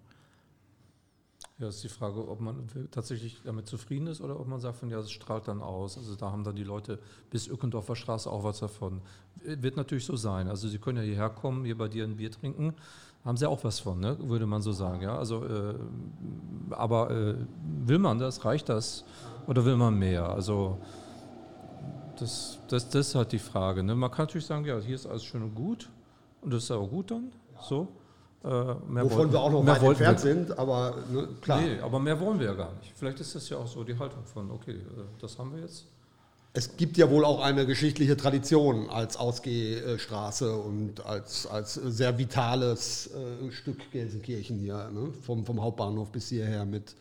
Ja, 1.59 1.69
ist 1.69 1.83
die 1.83 1.89
Frage, 1.89 2.29
ob 2.29 2.41
man 2.41 2.67
tatsächlich 2.91 3.41
damit 3.45 3.67
zufrieden 3.67 4.09
ist 4.09 4.21
oder 4.21 4.39
ob 4.39 4.49
man 4.49 4.61
sagt, 4.61 4.77
von, 4.79 4.91
ja, 4.91 4.99
es 4.99 5.11
strahlt 5.11 5.49
dann 5.49 5.63
aus. 5.63 5.97
Also 5.97 6.15
da 6.15 6.31
haben 6.31 6.45
dann 6.45 6.57
die 6.57 6.65
Leute 6.65 6.99
bis 7.31 7.47
Ückendorfer 7.47 7.97
Straße 7.97 8.31
auch 8.31 8.45
was 8.45 8.59
davon. 8.59 9.01
Wird 9.45 9.77
natürlich 9.77 10.05
so 10.05 10.17
sein. 10.17 10.49
Also 10.49 10.69
sie 10.69 10.79
können 10.79 10.99
ja 10.99 11.05
hierher 11.05 11.31
kommen, 11.31 11.65
hier 11.65 11.79
bei 11.79 11.89
dir 11.89 12.05
ein 12.05 12.17
Bier 12.17 12.31
trinken 12.31 12.75
haben 13.25 13.37
sie 13.37 13.49
auch 13.49 13.63
was 13.65 13.79
von, 13.79 14.01
ne? 14.01 14.17
würde 14.21 14.47
man 14.47 14.63
so 14.63 14.73
sagen. 14.73 15.03
Ja? 15.03 15.17
Also, 15.17 15.45
äh, 15.45 15.75
aber 16.71 17.11
äh, 17.11 17.35
will 17.85 17.99
man 17.99 18.19
das, 18.19 18.45
reicht 18.45 18.69
das 18.69 19.05
oder 19.47 19.65
will 19.65 19.77
man 19.77 19.99
mehr? 19.99 20.29
Also 20.29 20.79
das, 22.19 22.59
das, 22.69 22.89
das 22.89 23.09
ist 23.09 23.15
halt 23.15 23.33
die 23.33 23.39
Frage. 23.39 23.83
Ne? 23.83 23.95
Man 23.95 24.11
kann 24.11 24.27
natürlich 24.27 24.47
sagen, 24.47 24.65
ja, 24.65 24.79
hier 24.79 24.95
ist 24.95 25.07
alles 25.07 25.25
schön 25.25 25.43
und 25.43 25.55
gut 25.55 25.89
und 26.41 26.53
das 26.53 26.65
ist 26.65 26.71
auch 26.71 26.89
gut 26.89 27.11
dann. 27.11 27.33
So. 27.61 27.89
Äh, 28.43 28.49
Wovon 28.49 29.11
wollten, 29.11 29.33
wir 29.33 29.41
auch 29.41 29.53
noch 29.53 29.67
weit 29.67 29.83
entfernt 29.83 30.19
sind, 30.19 30.59
aber 30.59 30.97
ne, 31.13 31.29
klar. 31.41 31.61
Nee, 31.61 31.79
aber 31.81 32.01
mehr 32.01 32.19
wollen 32.19 32.41
wir 32.41 32.47
ja 32.47 32.55
gar 32.55 32.73
nicht. 32.75 32.93
Vielleicht 32.97 33.21
ist 33.21 33.37
das 33.37 33.49
ja 33.49 33.57
auch 33.57 33.69
so 33.69 33.85
die 33.85 33.97
Haltung 33.97 34.25
von, 34.25 34.51
okay, 34.51 34.73
äh, 34.73 34.81
das 35.21 35.39
haben 35.39 35.55
wir 35.55 35.61
jetzt 35.61 35.87
es 36.55 36.77
gibt 36.77 36.99
ja 36.99 37.11
wohl 37.11 37.25
auch 37.25 37.41
eine 37.41 37.65
geschichtliche 37.65 38.17
Tradition 38.17 38.91
als 38.91 39.17
Ausgehstraße 39.17 40.55
und 40.55 41.05
als, 41.07 41.47
als 41.47 41.75
sehr 41.75 42.19
vitales 42.19 43.11
äh, 43.15 43.51
Stück 43.51 43.91
Gelsenkirchen 43.91 44.59
hier, 44.59 44.91
ne? 44.91 45.13
vom, 45.23 45.47
vom 45.47 45.63
Hauptbahnhof 45.63 46.13
bis 46.13 46.29
hierher 46.29 46.67
mit, 46.67 46.95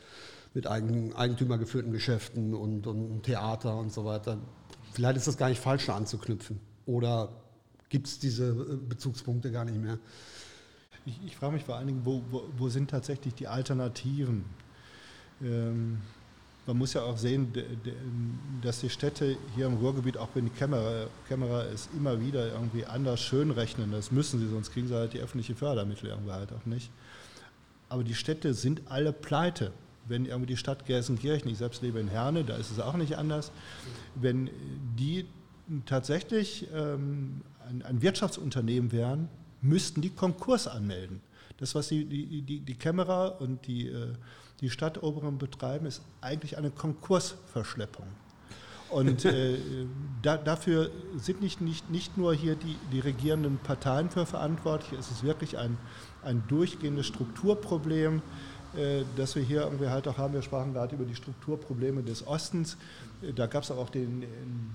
mit 0.53 0.67
eigen, 0.67 1.13
eigentümergeführten 1.13 1.91
Geschäften 1.91 2.53
und, 2.53 2.87
und 2.87 3.23
Theater 3.23 3.75
und 3.75 3.91
so 3.91 4.05
weiter. 4.05 4.37
Vielleicht 4.93 5.17
ist 5.17 5.27
das 5.27 5.37
gar 5.37 5.49
nicht 5.49 5.61
falsch, 5.61 5.85
da 5.87 5.95
anzuknüpfen. 5.95 6.59
Oder 6.85 7.29
gibt 7.89 8.07
es 8.07 8.19
diese 8.19 8.51
äh, 8.51 8.77
Bezugspunkte 8.77 9.51
gar 9.51 9.65
nicht 9.65 9.77
mehr? 9.77 9.99
Ich, 11.05 11.19
ich 11.25 11.35
frage 11.35 11.53
mich 11.53 11.65
vor 11.65 11.75
allen 11.75 11.87
Dingen, 11.87 12.01
wo, 12.05 12.21
wo, 12.31 12.43
wo 12.57 12.69
sind 12.69 12.89
tatsächlich 12.89 13.33
die 13.33 13.47
Alternativen? 13.47 14.45
Ähm, 15.41 15.97
man 16.67 16.77
muss 16.77 16.93
ja 16.93 17.03
auch 17.03 17.17
sehen, 17.17 17.51
dass 18.61 18.81
die 18.81 18.89
Städte 18.89 19.35
hier 19.55 19.65
im 19.65 19.75
Ruhrgebiet, 19.75 20.17
auch 20.17 20.29
wenn 20.35 20.45
die 20.45 20.51
Kamera, 20.51 21.07
Kamera 21.27 21.63
es 21.63 21.89
immer 21.97 22.19
wieder 22.21 22.51
irgendwie 22.53 22.85
anders 22.85 23.19
schön 23.19 23.51
rechnen, 23.51 23.91
das 23.91 24.11
müssen 24.11 24.39
sie, 24.39 24.47
sonst 24.47 24.71
kriegen 24.71 24.87
sie 24.87 24.95
halt 24.95 25.13
die 25.13 25.19
öffentlichen 25.19 25.55
Fördermittel 25.55 26.09
irgendwie 26.09 26.31
halt 26.31 26.53
auch 26.53 26.65
nicht. 26.65 26.91
Aber 27.89 28.03
die 28.03 28.13
Städte 28.13 28.53
sind 28.53 28.83
alle 28.85 29.11
pleite. 29.11 29.71
Wenn 30.07 30.25
irgendwie 30.25 30.47
die 30.47 30.57
Stadt 30.57 30.85
Gelsenkirchen, 30.85 31.49
ich 31.49 31.57
selbst 31.57 31.81
lebe 31.81 31.99
in 31.99 32.07
Herne, 32.07 32.43
da 32.43 32.55
ist 32.55 32.71
es 32.71 32.79
auch 32.79 32.95
nicht 32.95 33.17
anders, 33.17 33.51
wenn 34.15 34.49
die 34.97 35.25
tatsächlich 35.85 36.67
ähm, 36.73 37.41
ein, 37.67 37.81
ein 37.83 38.01
Wirtschaftsunternehmen 38.01 38.91
wären, 38.91 39.29
müssten 39.61 40.01
die 40.01 40.09
Konkurs 40.09 40.67
anmelden. 40.67 41.21
Das, 41.57 41.75
was 41.75 41.89
die, 41.89 42.05
die, 42.05 42.41
die, 42.41 42.59
die 42.59 42.75
Kamera 42.75 43.27
und 43.27 43.67
die 43.67 43.87
äh, 43.87 44.13
die 44.61 44.69
Stadtoberen 44.69 45.37
betreiben, 45.37 45.85
ist 45.85 46.01
eigentlich 46.21 46.57
eine 46.57 46.69
Konkursverschleppung. 46.69 48.05
Und 48.89 49.25
äh, 49.25 49.57
da, 50.21 50.37
dafür 50.37 50.91
sind 51.17 51.41
nicht, 51.41 51.61
nicht, 51.61 51.89
nicht 51.89 52.17
nur 52.17 52.33
hier 52.33 52.55
die, 52.55 52.75
die 52.91 52.99
regierenden 52.99 53.57
Parteien 53.57 54.09
für 54.09 54.25
verantwortlich, 54.25 54.99
es 54.99 55.09
ist 55.09 55.23
wirklich 55.23 55.57
ein, 55.57 55.77
ein 56.23 56.43
durchgehendes 56.47 57.07
Strukturproblem, 57.07 58.21
äh, 58.75 59.03
das 59.15 59.35
wir 59.35 59.43
hier 59.43 59.61
irgendwie 59.63 59.87
halt 59.87 60.07
auch 60.07 60.17
haben. 60.17 60.33
Wir 60.33 60.41
sprachen 60.41 60.73
gerade 60.73 60.95
über 60.95 61.05
die 61.05 61.15
Strukturprobleme 61.15 62.03
des 62.03 62.25
Ostens. 62.25 62.77
Äh, 63.21 63.33
da 63.33 63.47
gab 63.47 63.63
es 63.63 63.71
auch 63.71 63.89
den, 63.89 64.23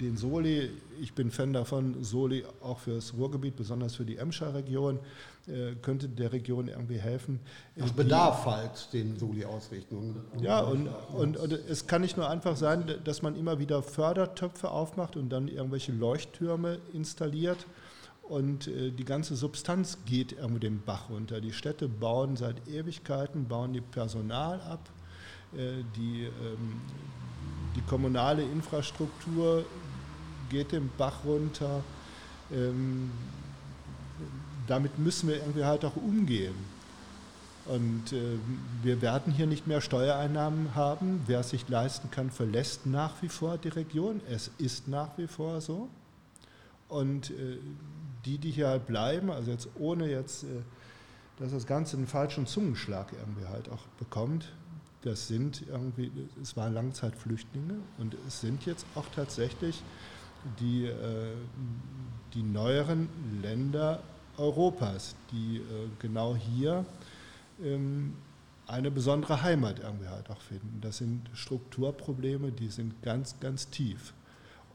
den 0.00 0.16
Soli. 0.16 0.70
Ich 1.00 1.14
bin 1.14 1.30
Fan 1.30 1.52
davon, 1.52 2.02
Soli 2.02 2.44
auch 2.62 2.78
für 2.78 2.94
das 2.94 3.14
Ruhrgebiet, 3.14 3.56
besonders 3.56 3.94
für 3.94 4.04
die 4.04 4.16
Emscher 4.16 4.54
Region. 4.54 4.98
Äh, 5.46 5.76
könnte 5.80 6.08
der 6.08 6.32
Region 6.32 6.66
irgendwie 6.66 6.98
helfen. 6.98 7.38
Nach 7.76 7.92
Bedarf 7.92 8.44
halt 8.46 8.92
den 8.92 9.16
Soli 9.16 9.44
ausrichten. 9.44 10.16
ja, 10.40 10.60
und, 10.60 10.88
und, 11.14 11.36
und, 11.36 11.52
es 11.52 11.86
kann 11.86 12.02
nicht 12.02 12.16
nur 12.16 12.28
einfach 12.28 12.56
sein, 12.56 12.84
dass 13.04 13.22
man 13.22 13.36
immer 13.36 13.60
wieder 13.60 13.82
Fördertöpfe 13.82 14.70
aufmacht 14.70 15.16
und 15.16 15.28
dann 15.28 15.46
irgendwelche 15.46 15.92
Leuchttürme 15.92 16.78
installiert 16.92 17.64
und 18.28 18.68
äh, 18.68 18.90
die 18.90 19.04
ganze 19.04 19.36
Substanz 19.36 19.98
geht 20.06 20.32
irgendwie 20.32 20.60
den 20.60 20.82
Bach 20.82 21.10
runter. 21.10 21.40
Die 21.40 21.52
Städte 21.52 21.88
bauen 21.88 22.36
seit 22.36 22.68
Ewigkeiten, 22.68 23.46
bauen 23.46 23.72
die 23.72 23.80
Personal 23.80 24.60
ab, 24.62 24.88
äh, 25.54 25.82
die, 25.96 26.24
ähm, 26.24 26.80
die 27.76 27.82
kommunale 27.82 28.42
Infrastruktur 28.42 29.64
geht 30.50 30.72
den 30.72 30.90
Bach 30.96 31.24
runter. 31.24 31.82
Ähm, 32.52 33.10
damit 34.66 34.98
müssen 34.98 35.28
wir 35.28 35.36
irgendwie 35.36 35.64
halt 35.64 35.84
auch 35.84 35.96
umgehen. 35.96 36.54
Und 37.66 38.12
äh, 38.12 38.38
wir 38.82 39.02
werden 39.02 39.32
hier 39.32 39.46
nicht 39.46 39.66
mehr 39.66 39.80
Steuereinnahmen 39.80 40.74
haben. 40.74 41.22
Wer 41.26 41.40
es 41.40 41.50
sich 41.50 41.68
leisten 41.68 42.10
kann, 42.10 42.30
verlässt 42.30 42.86
nach 42.86 43.22
wie 43.22 43.28
vor 43.28 43.58
die 43.58 43.68
Region. 43.68 44.20
Es 44.30 44.50
ist 44.58 44.86
nach 44.88 45.18
wie 45.18 45.26
vor 45.26 45.60
so. 45.60 45.88
Und 46.88 47.30
äh, 47.30 47.58
die, 48.24 48.38
die 48.38 48.50
hier 48.50 48.68
halt 48.68 48.86
bleiben, 48.86 49.30
also 49.30 49.50
jetzt 49.50 49.68
ohne 49.78 50.08
jetzt, 50.10 50.44
äh, 50.44 50.46
dass 51.38 51.52
das 51.52 51.66
Ganze 51.66 51.96
einen 51.96 52.06
falschen 52.06 52.46
Zungenschlag 52.46 53.12
irgendwie 53.12 53.46
halt 53.46 53.68
auch 53.70 53.86
bekommt, 53.98 54.52
das 55.02 55.28
sind 55.28 55.64
irgendwie, 55.68 56.10
es 56.42 56.56
waren 56.56 56.74
Langzeitflüchtlinge 56.74 57.76
und 57.98 58.16
es 58.26 58.40
sind 58.40 58.66
jetzt 58.66 58.86
auch 58.94 59.04
tatsächlich 59.14 59.82
die, 60.58 60.86
äh, 60.86 61.34
die 62.34 62.42
neueren 62.42 63.08
Länder 63.42 64.02
Europas, 64.38 65.16
die 65.32 65.62
genau 65.98 66.36
hier 66.36 66.84
ähm, 67.62 68.12
eine 68.66 68.90
besondere 68.90 69.42
Heimat 69.42 69.78
irgendwie 69.78 70.08
halt 70.08 70.28
auch 70.30 70.40
finden. 70.40 70.80
Das 70.80 70.98
sind 70.98 71.22
Strukturprobleme, 71.34 72.50
die 72.52 72.68
sind 72.68 73.00
ganz, 73.02 73.38
ganz 73.40 73.70
tief. 73.70 74.12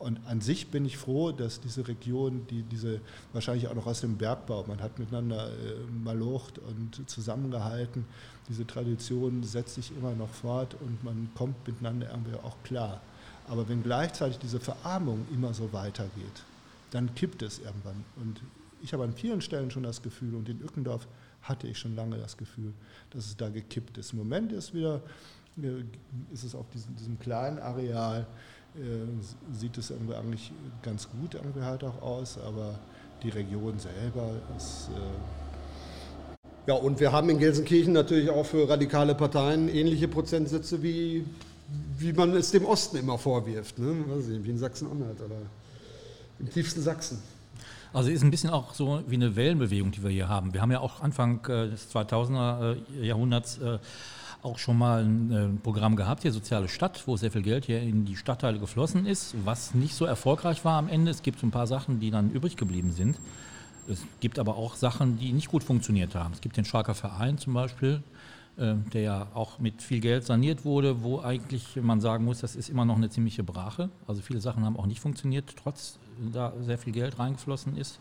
Und 0.01 0.19
an 0.25 0.41
sich 0.41 0.67
bin 0.67 0.83
ich 0.85 0.97
froh, 0.97 1.31
dass 1.31 1.61
diese 1.61 1.87
Region, 1.87 2.47
die 2.49 2.63
diese 2.63 3.01
wahrscheinlich 3.33 3.67
auch 3.67 3.75
noch 3.75 3.85
aus 3.85 4.01
dem 4.01 4.17
Bergbau, 4.17 4.65
man 4.67 4.81
hat 4.81 4.97
miteinander 4.97 5.49
äh, 5.49 5.75
malocht 6.03 6.57
und 6.57 7.07
zusammengehalten, 7.07 8.05
diese 8.49 8.65
Tradition 8.65 9.43
setzt 9.43 9.75
sich 9.75 9.95
immer 9.95 10.15
noch 10.15 10.29
fort 10.29 10.75
und 10.81 11.03
man 11.03 11.29
kommt 11.35 11.67
miteinander 11.67 12.09
irgendwie 12.09 12.35
auch 12.35 12.55
klar. 12.63 12.99
Aber 13.47 13.69
wenn 13.69 13.83
gleichzeitig 13.83 14.39
diese 14.39 14.59
Verarmung 14.59 15.25
immer 15.31 15.53
so 15.53 15.71
weitergeht, 15.71 16.43
dann 16.89 17.13
kippt 17.13 17.43
es 17.43 17.59
irgendwann. 17.59 18.03
Und 18.15 18.41
ich 18.81 18.93
habe 18.93 19.03
an 19.03 19.13
vielen 19.13 19.41
Stellen 19.41 19.69
schon 19.69 19.83
das 19.83 20.01
Gefühl, 20.01 20.33
und 20.33 20.49
in 20.49 20.61
Ückendorf 20.61 21.07
hatte 21.43 21.67
ich 21.67 21.77
schon 21.77 21.95
lange 21.95 22.17
das 22.17 22.37
Gefühl, 22.37 22.73
dass 23.11 23.25
es 23.25 23.37
da 23.37 23.49
gekippt 23.49 23.99
ist. 23.99 24.13
Im 24.13 24.19
Moment 24.19 24.51
ist 24.51 24.73
wieder, 24.73 25.01
äh, 25.61 25.83
ist 26.33 26.43
es 26.43 26.55
auf 26.55 26.67
diesem, 26.69 26.95
diesem 26.95 27.19
kleinen 27.19 27.59
Areal, 27.59 28.25
sieht 29.51 29.77
es 29.77 29.89
irgendwie 29.89 30.15
eigentlich 30.15 30.51
ganz 30.81 31.07
gut 31.09 31.35
irgendwie 31.35 31.61
halt 31.61 31.83
auch 31.83 32.01
aus, 32.01 32.37
aber 32.37 32.79
die 33.23 33.29
Region 33.29 33.77
selber 33.77 34.31
ist. 34.57 34.89
Äh 34.95 35.01
ja, 36.67 36.75
und 36.75 36.99
wir 36.99 37.11
haben 37.11 37.29
in 37.29 37.39
Gelsenkirchen 37.39 37.93
natürlich 37.93 38.29
auch 38.29 38.45
für 38.45 38.69
radikale 38.69 39.15
Parteien 39.15 39.67
ähnliche 39.67 40.07
Prozentsätze, 40.07 40.81
wie, 40.83 41.25
wie 41.97 42.13
man 42.13 42.35
es 42.35 42.51
dem 42.51 42.65
Osten 42.65 42.97
immer 42.97 43.17
vorwirft. 43.17 43.79
Ne? 43.79 44.05
Weiß 44.07 44.27
ich, 44.29 44.43
wie 44.43 44.49
in 44.51 44.57
Sachsen-Anhalt 44.57 45.19
oder 45.21 45.37
im 46.39 46.49
tiefsten 46.49 46.81
Sachsen. 46.81 47.21
Also 47.93 48.09
ist 48.09 48.23
ein 48.23 48.31
bisschen 48.31 48.51
auch 48.51 48.73
so 48.73 49.01
wie 49.07 49.15
eine 49.15 49.35
Wellenbewegung, 49.35 49.91
die 49.91 50.01
wir 50.01 50.11
hier 50.11 50.29
haben. 50.29 50.53
Wir 50.53 50.61
haben 50.61 50.71
ja 50.71 50.79
auch 50.79 51.01
Anfang 51.01 51.43
äh, 51.45 51.69
des 51.69 51.93
2000er 51.93 52.77
äh, 53.01 53.07
Jahrhunderts 53.07 53.57
äh, 53.57 53.79
auch 54.43 54.57
schon 54.57 54.77
mal 54.77 55.03
ein 55.03 55.59
Programm 55.63 55.95
gehabt, 55.95 56.23
hier 56.23 56.31
Soziale 56.31 56.67
Stadt, 56.67 57.03
wo 57.07 57.15
sehr 57.17 57.31
viel 57.31 57.41
Geld 57.43 57.65
hier 57.65 57.81
in 57.81 58.05
die 58.05 58.15
Stadtteile 58.15 58.59
geflossen 58.59 59.05
ist, 59.05 59.35
was 59.45 59.73
nicht 59.73 59.95
so 59.95 60.05
erfolgreich 60.05 60.65
war 60.65 60.77
am 60.77 60.87
Ende. 60.87 61.11
Es 61.11 61.21
gibt 61.21 61.43
ein 61.43 61.51
paar 61.51 61.67
Sachen, 61.67 61.99
die 61.99 62.11
dann 62.11 62.31
übrig 62.31 62.57
geblieben 62.57 62.91
sind. 62.91 63.19
Es 63.87 64.05
gibt 64.19 64.39
aber 64.39 64.57
auch 64.57 64.75
Sachen, 64.75 65.17
die 65.17 65.33
nicht 65.33 65.49
gut 65.49 65.63
funktioniert 65.63 66.15
haben. 66.15 66.33
Es 66.33 66.41
gibt 66.41 66.57
den 66.57 66.65
Schalker 66.65 66.95
Verein 66.95 67.37
zum 67.37 67.53
Beispiel, 67.53 68.03
der 68.57 69.01
ja 69.01 69.27
auch 69.33 69.59
mit 69.59 69.81
viel 69.81 69.99
Geld 70.01 70.25
saniert 70.25 70.65
wurde, 70.65 71.03
wo 71.03 71.21
eigentlich 71.21 71.77
man 71.81 72.01
sagen 72.01 72.25
muss, 72.25 72.39
das 72.39 72.55
ist 72.55 72.69
immer 72.69 72.85
noch 72.85 72.97
eine 72.97 73.09
ziemliche 73.09 73.43
Brache. 73.43 73.89
Also 74.07 74.21
viele 74.21 74.41
Sachen 74.41 74.65
haben 74.65 74.77
auch 74.77 74.85
nicht 74.85 74.99
funktioniert, 74.99 75.55
trotz 75.61 75.97
da 76.31 76.53
sehr 76.61 76.77
viel 76.77 76.93
Geld 76.93 77.17
reingeflossen 77.17 77.77
ist. 77.77 77.99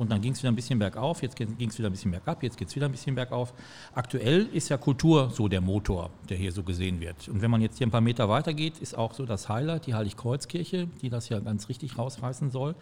Und 0.00 0.10
dann 0.10 0.22
ging 0.22 0.32
es 0.32 0.38
wieder 0.38 0.50
ein 0.50 0.56
bisschen 0.56 0.78
bergauf, 0.78 1.20
jetzt 1.20 1.36
ging 1.36 1.68
es 1.68 1.76
wieder 1.76 1.90
ein 1.90 1.92
bisschen 1.92 2.10
bergab, 2.10 2.42
jetzt 2.42 2.56
geht 2.56 2.68
es 2.68 2.74
wieder 2.74 2.86
ein 2.86 2.92
bisschen 2.92 3.14
bergauf. 3.14 3.52
Aktuell 3.92 4.46
ist 4.50 4.70
ja 4.70 4.78
Kultur 4.78 5.28
so 5.28 5.46
der 5.46 5.60
Motor, 5.60 6.08
der 6.30 6.38
hier 6.38 6.52
so 6.52 6.62
gesehen 6.62 7.00
wird. 7.02 7.28
Und 7.28 7.42
wenn 7.42 7.50
man 7.50 7.60
jetzt 7.60 7.76
hier 7.76 7.86
ein 7.86 7.90
paar 7.90 8.00
Meter 8.00 8.26
weiter 8.30 8.54
geht, 8.54 8.78
ist 8.78 8.96
auch 8.96 9.12
so 9.12 9.26
das 9.26 9.50
Heiler, 9.50 9.78
die 9.78 9.92
Heiligkreuzkirche, 9.92 10.88
die 11.02 11.10
das 11.10 11.28
ja 11.28 11.38
ganz 11.40 11.68
richtig 11.68 11.98
rausreißen 11.98 12.50
soll. 12.50 12.76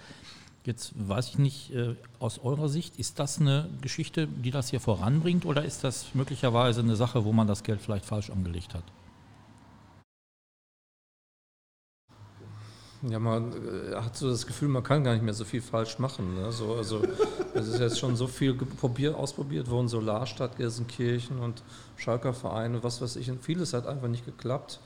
Jetzt 0.65 0.93
weiß 0.97 1.31
ich 1.31 1.39
nicht, 1.39 1.75
äh, 1.75 1.97
aus 2.21 2.39
eurer 2.39 2.69
Sicht, 2.69 3.01
ist 3.01 3.19
das 3.19 3.41
eine 3.41 3.69
Geschichte, 3.81 4.29
die 4.29 4.53
das 4.53 4.71
hier 4.71 4.79
voranbringt 4.79 5.45
oder 5.45 5.65
ist 5.65 5.83
das 5.83 6.15
möglicherweise 6.15 6.83
eine 6.83 6.95
Sache, 6.95 7.25
wo 7.25 7.33
man 7.33 7.49
das 7.49 7.65
Geld 7.65 7.81
vielleicht 7.81 8.05
falsch 8.05 8.31
angelegt 8.31 8.75
hat? 8.75 8.85
Ja, 13.03 13.21
man 13.21 13.53
äh, 13.53 13.95
hat 13.95 14.17
so 14.17 14.29
das 14.29 14.47
Gefühl, 14.47 14.69
man 14.69 14.83
kann 14.83 15.05
gar 15.05 15.13
nicht 15.13 15.23
mehr 15.23 15.35
so 15.35 15.45
viel 15.45 15.63
falsch 15.63 15.99
machen. 16.01 16.35
Ne? 16.35 16.51
So, 16.51 16.75
also 16.75 17.01
es 17.55 17.69
ist 17.69 17.79
jetzt 17.79 17.99
schon 17.99 18.17
so 18.17 18.27
viel 18.27 18.55
probiert, 18.55 19.15
ausprobiert 19.15 19.71
worden, 19.71 19.89
Solarstadt, 19.89 20.57
Gelsenkirchen 20.57 21.39
und 21.39 21.63
Schalker 21.97 22.35
Vereine, 22.35 22.83
was 22.83 23.01
weiß 23.01 23.17
ich. 23.17 23.31
Und 23.31 23.43
vieles 23.43 23.73
hat 23.73 23.87
einfach 23.87 24.09
nicht 24.09 24.25
geklappt. 24.25 24.81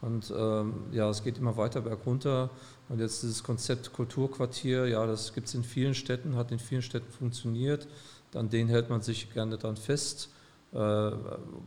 Und 0.00 0.32
ähm, 0.34 0.72
ja, 0.92 1.10
es 1.10 1.22
geht 1.22 1.36
immer 1.36 1.58
weiter 1.58 1.82
bergunter. 1.82 2.48
Und 2.88 3.00
jetzt 3.00 3.22
dieses 3.22 3.42
Konzept 3.44 3.92
Kulturquartier, 3.92 4.86
ja, 4.86 5.06
das 5.06 5.34
gibt 5.34 5.48
es 5.48 5.54
in 5.54 5.62
vielen 5.62 5.94
Städten, 5.94 6.36
hat 6.36 6.52
in 6.52 6.58
vielen 6.58 6.82
Städten 6.82 7.12
funktioniert. 7.12 7.86
An 8.34 8.48
denen 8.48 8.70
hält 8.70 8.88
man 8.88 9.02
sich 9.02 9.32
gerne 9.34 9.58
dann 9.58 9.76
fest. 9.76 10.30
Äh, 10.72 10.76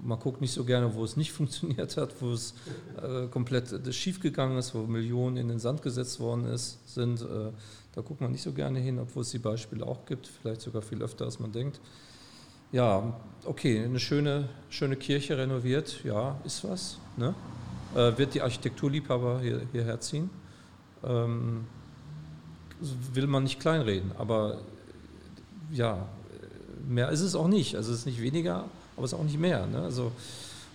man 0.01 0.19
guckt 0.19 0.39
nicht 0.39 0.53
so 0.53 0.63
gerne, 0.63 0.93
wo 0.95 1.03
es 1.03 1.17
nicht 1.17 1.31
funktioniert 1.33 1.97
hat, 1.97 2.21
wo 2.21 2.31
es 2.31 2.53
äh, 3.01 3.27
komplett 3.27 3.93
schief 3.93 4.19
gegangen 4.21 4.57
ist, 4.57 4.73
wo 4.73 4.83
Millionen 4.83 5.37
in 5.37 5.49
den 5.49 5.59
Sand 5.59 5.81
gesetzt 5.81 6.19
worden 6.19 6.45
ist, 6.45 6.93
sind. 6.93 7.21
Äh, 7.21 7.51
da 7.93 8.01
guckt 8.01 8.21
man 8.21 8.31
nicht 8.31 8.41
so 8.41 8.53
gerne 8.53 8.79
hin, 8.79 8.97
obwohl 8.99 9.21
es 9.21 9.29
die 9.29 9.39
Beispiele 9.39 9.85
auch 9.85 10.05
gibt, 10.05 10.27
vielleicht 10.27 10.61
sogar 10.61 10.81
viel 10.81 11.01
öfter, 11.03 11.25
als 11.25 11.39
man 11.39 11.51
denkt. 11.51 11.79
Ja, 12.71 13.19
okay, 13.45 13.83
eine 13.83 13.99
schöne, 13.99 14.49
schöne 14.69 14.95
Kirche 14.95 15.37
renoviert, 15.37 16.03
ja, 16.03 16.39
ist 16.43 16.63
was. 16.63 16.97
Ne? 17.17 17.35
wird 17.93 18.33
die 18.33 18.41
Architekturliebhaber 18.41 19.39
hier, 19.41 19.61
hierher 19.71 19.99
ziehen? 19.99 20.31
Ähm, 21.03 21.67
will 23.13 23.27
man 23.27 23.43
nicht 23.43 23.59
kleinreden, 23.59 24.11
aber 24.17 24.61
ja, 25.71 26.07
mehr 26.87 27.09
ist 27.09 27.21
es 27.21 27.35
auch 27.35 27.47
nicht. 27.47 27.75
Also 27.75 27.91
es 27.91 27.99
ist 27.99 28.05
nicht 28.07 28.21
weniger, 28.21 28.65
aber 28.95 29.05
es 29.05 29.13
ist 29.13 29.19
auch 29.19 29.23
nicht 29.23 29.39
mehr. 29.39 29.65
Ne? 29.65 29.79
Also, 29.79 30.11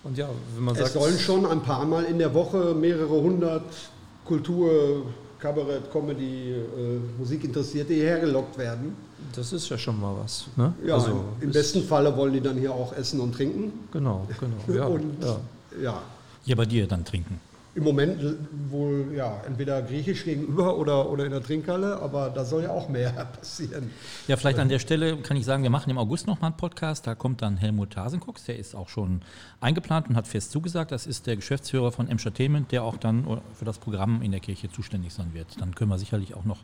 und 0.03 0.17
ja, 0.17 0.29
wenn 0.55 0.63
man 0.63 0.75
es 0.75 0.81
sagt, 0.81 0.93
sollen 0.93 1.19
schon 1.19 1.45
ein 1.45 1.61
paar 1.61 1.85
Mal 1.85 2.05
in 2.05 2.19
der 2.19 2.33
Woche 2.33 2.73
mehrere 2.73 3.21
hundert 3.21 3.63
Kultur, 4.25 5.05
Kabarett, 5.39 5.91
Comedy, 5.91 6.51
äh, 6.51 6.99
Musikinteressierte 7.17 7.93
hierher 7.93 8.19
gelockt 8.19 8.57
werden. 8.57 8.95
Das 9.35 9.53
ist 9.53 9.69
ja 9.69 9.77
schon 9.77 9.99
mal 9.99 10.15
was. 10.21 10.47
Ne? 10.55 10.73
Ja, 10.85 10.95
also, 10.95 11.23
im 11.41 11.51
besten 11.51 11.83
Falle 11.83 12.15
wollen 12.15 12.33
die 12.33 12.41
dann 12.41 12.57
hier 12.57 12.73
auch 12.73 12.93
essen 12.93 13.19
und 13.19 13.33
trinken. 13.33 13.73
Genau, 13.91 14.27
genau. 14.39 14.55
Ja, 14.79 14.85
und 14.85 15.23
ja. 15.23 15.39
ja. 15.81 16.01
Hier 16.43 16.55
bei 16.55 16.65
dir 16.65 16.87
dann 16.87 17.03
trinken. 17.03 17.39
Im 17.75 17.83
Moment 17.83 18.19
wohl 18.69 19.13
ja, 19.15 19.41
entweder 19.45 19.81
griechisch 19.81 20.23
gegenüber 20.23 20.77
oder, 20.77 21.09
oder 21.09 21.25
in 21.25 21.31
der 21.31 21.43
Trinkhalle, 21.43 21.99
aber 22.01 22.29
da 22.29 22.43
soll 22.43 22.63
ja 22.63 22.71
auch 22.71 22.89
mehr 22.89 23.11
passieren. 23.39 23.91
Ja, 24.27 24.37
vielleicht 24.37 24.59
an 24.59 24.69
der 24.69 24.79
Stelle 24.79 25.17
kann 25.17 25.37
ich 25.37 25.45
sagen, 25.45 25.61
wir 25.61 25.69
machen 25.69 25.89
im 25.89 25.97
August 25.97 26.25
nochmal 26.25 26.49
einen 26.49 26.57
Podcast. 26.57 27.05
Da 27.05 27.13
kommt 27.13 27.41
dann 27.41 27.57
Helmut 27.57 27.95
Hasenkucks, 27.95 28.45
der 28.45 28.57
ist 28.57 28.75
auch 28.75 28.89
schon 28.89 29.21
eingeplant 29.61 30.09
und 30.09 30.15
hat 30.15 30.27
fest 30.27 30.51
zugesagt. 30.51 30.91
Das 30.91 31.05
ist 31.05 31.27
der 31.27 31.35
Geschäftsführer 31.35 31.91
von 31.91 32.07
Entertainment, 32.07 32.71
der 32.71 32.83
auch 32.83 32.97
dann 32.97 33.41
für 33.53 33.65
das 33.65 33.77
Programm 33.77 34.21
in 34.21 34.31
der 34.31 34.39
Kirche 34.39 34.71
zuständig 34.71 35.13
sein 35.13 35.33
wird. 35.33 35.61
Dann 35.61 35.75
können 35.75 35.91
wir 35.91 35.99
sicherlich 35.99 36.33
auch 36.33 36.45
noch 36.45 36.59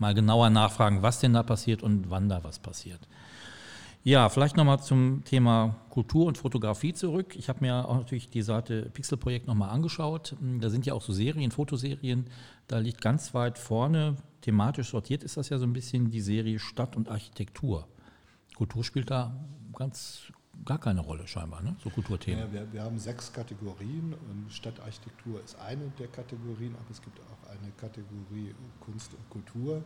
mal 0.00 0.14
genauer 0.14 0.50
nachfragen, 0.50 1.02
was 1.02 1.20
denn 1.20 1.34
da 1.34 1.42
passiert 1.42 1.82
und 1.82 2.10
wann 2.10 2.28
da 2.28 2.42
was 2.42 2.58
passiert. 2.58 3.00
Ja, 4.02 4.30
vielleicht 4.30 4.56
nochmal 4.56 4.80
zum 4.80 5.24
Thema 5.24 5.76
Kultur 5.90 6.24
und 6.24 6.38
Fotografie 6.38 6.94
zurück. 6.94 7.36
Ich 7.36 7.50
habe 7.50 7.60
mir 7.60 7.86
auch 7.86 7.96
natürlich 7.96 8.30
die 8.30 8.40
Seite 8.40 8.88
Pixelprojekt 8.94 9.46
nochmal 9.46 9.68
angeschaut. 9.70 10.36
Da 10.40 10.70
sind 10.70 10.86
ja 10.86 10.94
auch 10.94 11.02
so 11.02 11.12
Serien, 11.12 11.50
Fotoserien. 11.50 12.26
Da 12.66 12.78
liegt 12.78 13.02
ganz 13.02 13.34
weit 13.34 13.58
vorne, 13.58 14.16
thematisch 14.40 14.90
sortiert 14.90 15.22
ist 15.22 15.36
das 15.36 15.50
ja 15.50 15.58
so 15.58 15.66
ein 15.66 15.74
bisschen 15.74 16.10
die 16.10 16.22
Serie 16.22 16.58
Stadt 16.58 16.96
und 16.96 17.10
Architektur. 17.10 17.88
Kultur 18.56 18.84
spielt 18.84 19.10
da 19.10 19.36
ganz 19.76 20.32
gar 20.64 20.78
keine 20.78 21.00
Rolle 21.00 21.26
scheinbar, 21.26 21.62
ne? 21.62 21.76
so 21.82 21.90
Kulturthemen. 21.90 22.40
Ja, 22.40 22.52
wir, 22.52 22.72
wir, 22.72 22.82
haben 22.82 22.98
sechs 22.98 23.32
Kategorien 23.32 24.14
und 24.14 24.52
Stadtarchitektur 24.52 25.42
ist 25.42 25.58
eine 25.58 25.90
der 25.98 26.08
Kategorien, 26.08 26.74
aber 26.74 26.90
es 26.90 27.00
gibt 27.00 27.18
auch 27.20 27.50
eine 27.50 27.70
Kategorie 27.72 28.54
Kunst 28.80 29.14
und 29.14 29.30
Kultur. 29.30 29.82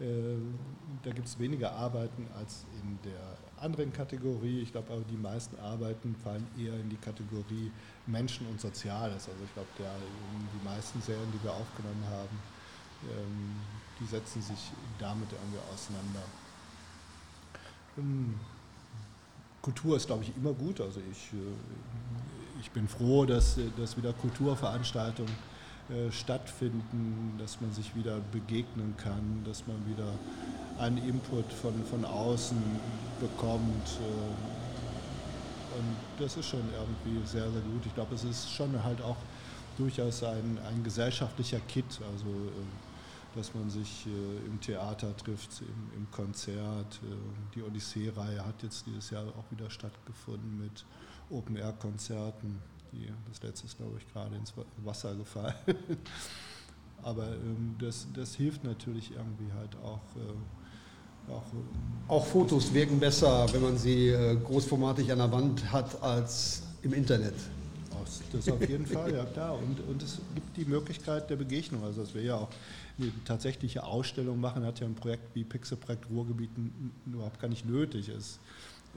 Ähm, 0.00 0.54
da 1.02 1.10
gibt 1.10 1.26
es 1.26 1.38
weniger 1.38 1.72
Arbeiten 1.72 2.26
als 2.38 2.64
in 2.82 2.98
der 3.04 3.36
anderen 3.62 3.92
Kategorie. 3.92 4.60
Ich 4.60 4.72
glaube 4.72 4.92
aber, 4.92 5.02
die 5.10 5.16
meisten 5.16 5.58
Arbeiten 5.58 6.14
fallen 6.22 6.46
eher 6.56 6.74
in 6.74 6.88
die 6.88 6.96
Kategorie 6.96 7.70
Menschen 8.06 8.46
und 8.48 8.60
Soziales. 8.60 9.28
Also 9.28 9.44
ich 9.44 9.52
glaube, 9.54 9.68
die 9.78 10.64
meisten 10.64 11.00
Serien, 11.02 11.30
die 11.32 11.42
wir 11.42 11.52
aufgenommen 11.52 12.04
haben, 12.10 12.38
ähm, 13.04 13.56
die 14.00 14.06
setzen 14.06 14.42
sich 14.42 14.70
damit 14.98 15.28
irgendwie 15.32 15.58
auseinander. 15.72 16.22
Ähm, 17.96 18.34
Kultur 19.62 19.96
ist, 19.96 20.06
glaube 20.06 20.24
ich, 20.24 20.36
immer 20.36 20.52
gut. 20.52 20.80
Also 20.80 21.00
ich, 21.10 21.32
äh, 21.32 22.60
ich 22.60 22.70
bin 22.70 22.86
froh, 22.88 23.26
dass, 23.26 23.58
dass 23.76 23.96
wieder 23.96 24.12
Kulturveranstaltungen 24.12 25.32
äh, 25.90 26.12
stattfinden, 26.12 27.38
dass 27.38 27.62
man 27.62 27.72
sich 27.72 27.96
wieder 27.96 28.18
begegnen 28.30 28.94
kann, 28.98 29.42
dass 29.46 29.66
man 29.66 29.76
wieder 29.86 30.12
einen 30.78 30.98
Input 30.98 31.50
von, 31.50 31.72
von 31.86 32.04
außen 32.04 32.58
bekommt. 33.20 33.86
Äh, 33.86 35.78
und 35.78 35.96
das 36.18 36.36
ist 36.36 36.46
schon 36.46 36.62
irgendwie 36.74 37.26
sehr, 37.26 37.50
sehr 37.50 37.62
gut. 37.62 37.86
Ich 37.86 37.94
glaube, 37.94 38.14
es 38.14 38.24
ist 38.24 38.50
schon 38.50 38.84
halt 38.84 39.00
auch 39.00 39.16
durchaus 39.78 40.22
ein, 40.24 40.58
ein 40.68 40.84
gesellschaftlicher 40.84 41.60
Kit, 41.60 42.00
also 42.12 42.26
äh, 42.26 43.36
dass 43.36 43.54
man 43.54 43.70
sich 43.70 44.06
im 44.46 44.60
Theater 44.60 45.16
trifft, 45.16 45.60
im, 45.60 46.00
im 46.00 46.10
Konzert. 46.10 46.98
Die 47.54 47.62
Odyssee-Reihe 47.62 48.44
hat 48.44 48.62
jetzt 48.62 48.86
dieses 48.86 49.10
Jahr 49.10 49.26
auch 49.28 49.50
wieder 49.50 49.70
stattgefunden 49.70 50.58
mit 50.58 50.84
Open-Air-Konzerten. 51.30 52.58
Die, 52.92 53.08
das 53.28 53.42
letzte 53.42 53.66
ist, 53.66 53.76
glaube 53.76 53.98
ich, 53.98 54.12
gerade 54.12 54.34
ins 54.36 54.52
Wasser 54.84 55.14
gefallen. 55.14 55.54
Aber 57.02 57.28
ähm, 57.28 57.76
das, 57.78 58.06
das 58.14 58.34
hilft 58.34 58.64
natürlich 58.64 59.12
irgendwie 59.12 59.52
halt 59.56 59.76
auch. 59.76 60.00
Äh, 60.16 61.30
auch, 61.30 61.42
äh, 61.52 62.10
auch, 62.10 62.26
Fotos 62.26 62.72
wirken 62.72 62.98
besser, 62.98 63.46
wenn 63.52 63.62
man 63.62 63.76
sie 63.76 64.08
äh, 64.08 64.34
großformatig 64.36 65.12
an 65.12 65.18
der 65.18 65.30
Wand 65.30 65.70
hat, 65.70 66.02
als 66.02 66.62
im 66.82 66.94
Internet. 66.94 67.34
Das 68.32 68.48
auf 68.48 68.66
jeden 68.68 68.86
Fall, 68.86 69.14
ja 69.14 69.24
klar. 69.24 69.56
Und, 69.58 69.80
und 69.88 70.02
es 70.02 70.18
gibt 70.34 70.56
die 70.56 70.64
Möglichkeit 70.64 71.28
der 71.30 71.36
Begegnung. 71.36 71.84
Also 71.84 72.02
dass 72.02 72.14
wir 72.14 72.22
ja 72.22 72.36
auch 72.36 72.48
eine 72.98 73.12
tatsächliche 73.24 73.84
Ausstellung 73.84 74.40
machen, 74.40 74.64
hat 74.64 74.80
ja 74.80 74.86
ein 74.86 74.94
Projekt 74.94 75.34
wie 75.34 75.44
Pixelprojekt 75.44 76.08
Ruhrgebiet 76.10 76.50
überhaupt 77.06 77.40
gar 77.40 77.48
nicht 77.48 77.66
nötig. 77.66 78.08
Es, 78.08 78.38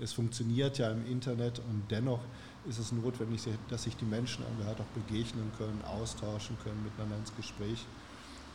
es 0.01 0.13
funktioniert 0.13 0.77
ja 0.77 0.91
im 0.91 1.06
Internet 1.06 1.60
und 1.60 1.84
dennoch 1.89 2.19
ist 2.69 2.80
es 2.80 2.91
notwendig, 2.91 3.41
dass 3.69 3.84
sich 3.84 3.95
die 3.97 4.06
Menschen 4.06 4.45
halt 4.65 4.80
auch 4.80 5.02
begegnen 5.02 5.52
können, 5.58 5.82
austauschen 5.86 6.58
können, 6.63 6.84
miteinander 6.84 7.17
ins 7.17 7.36
Gespräch 7.36 7.86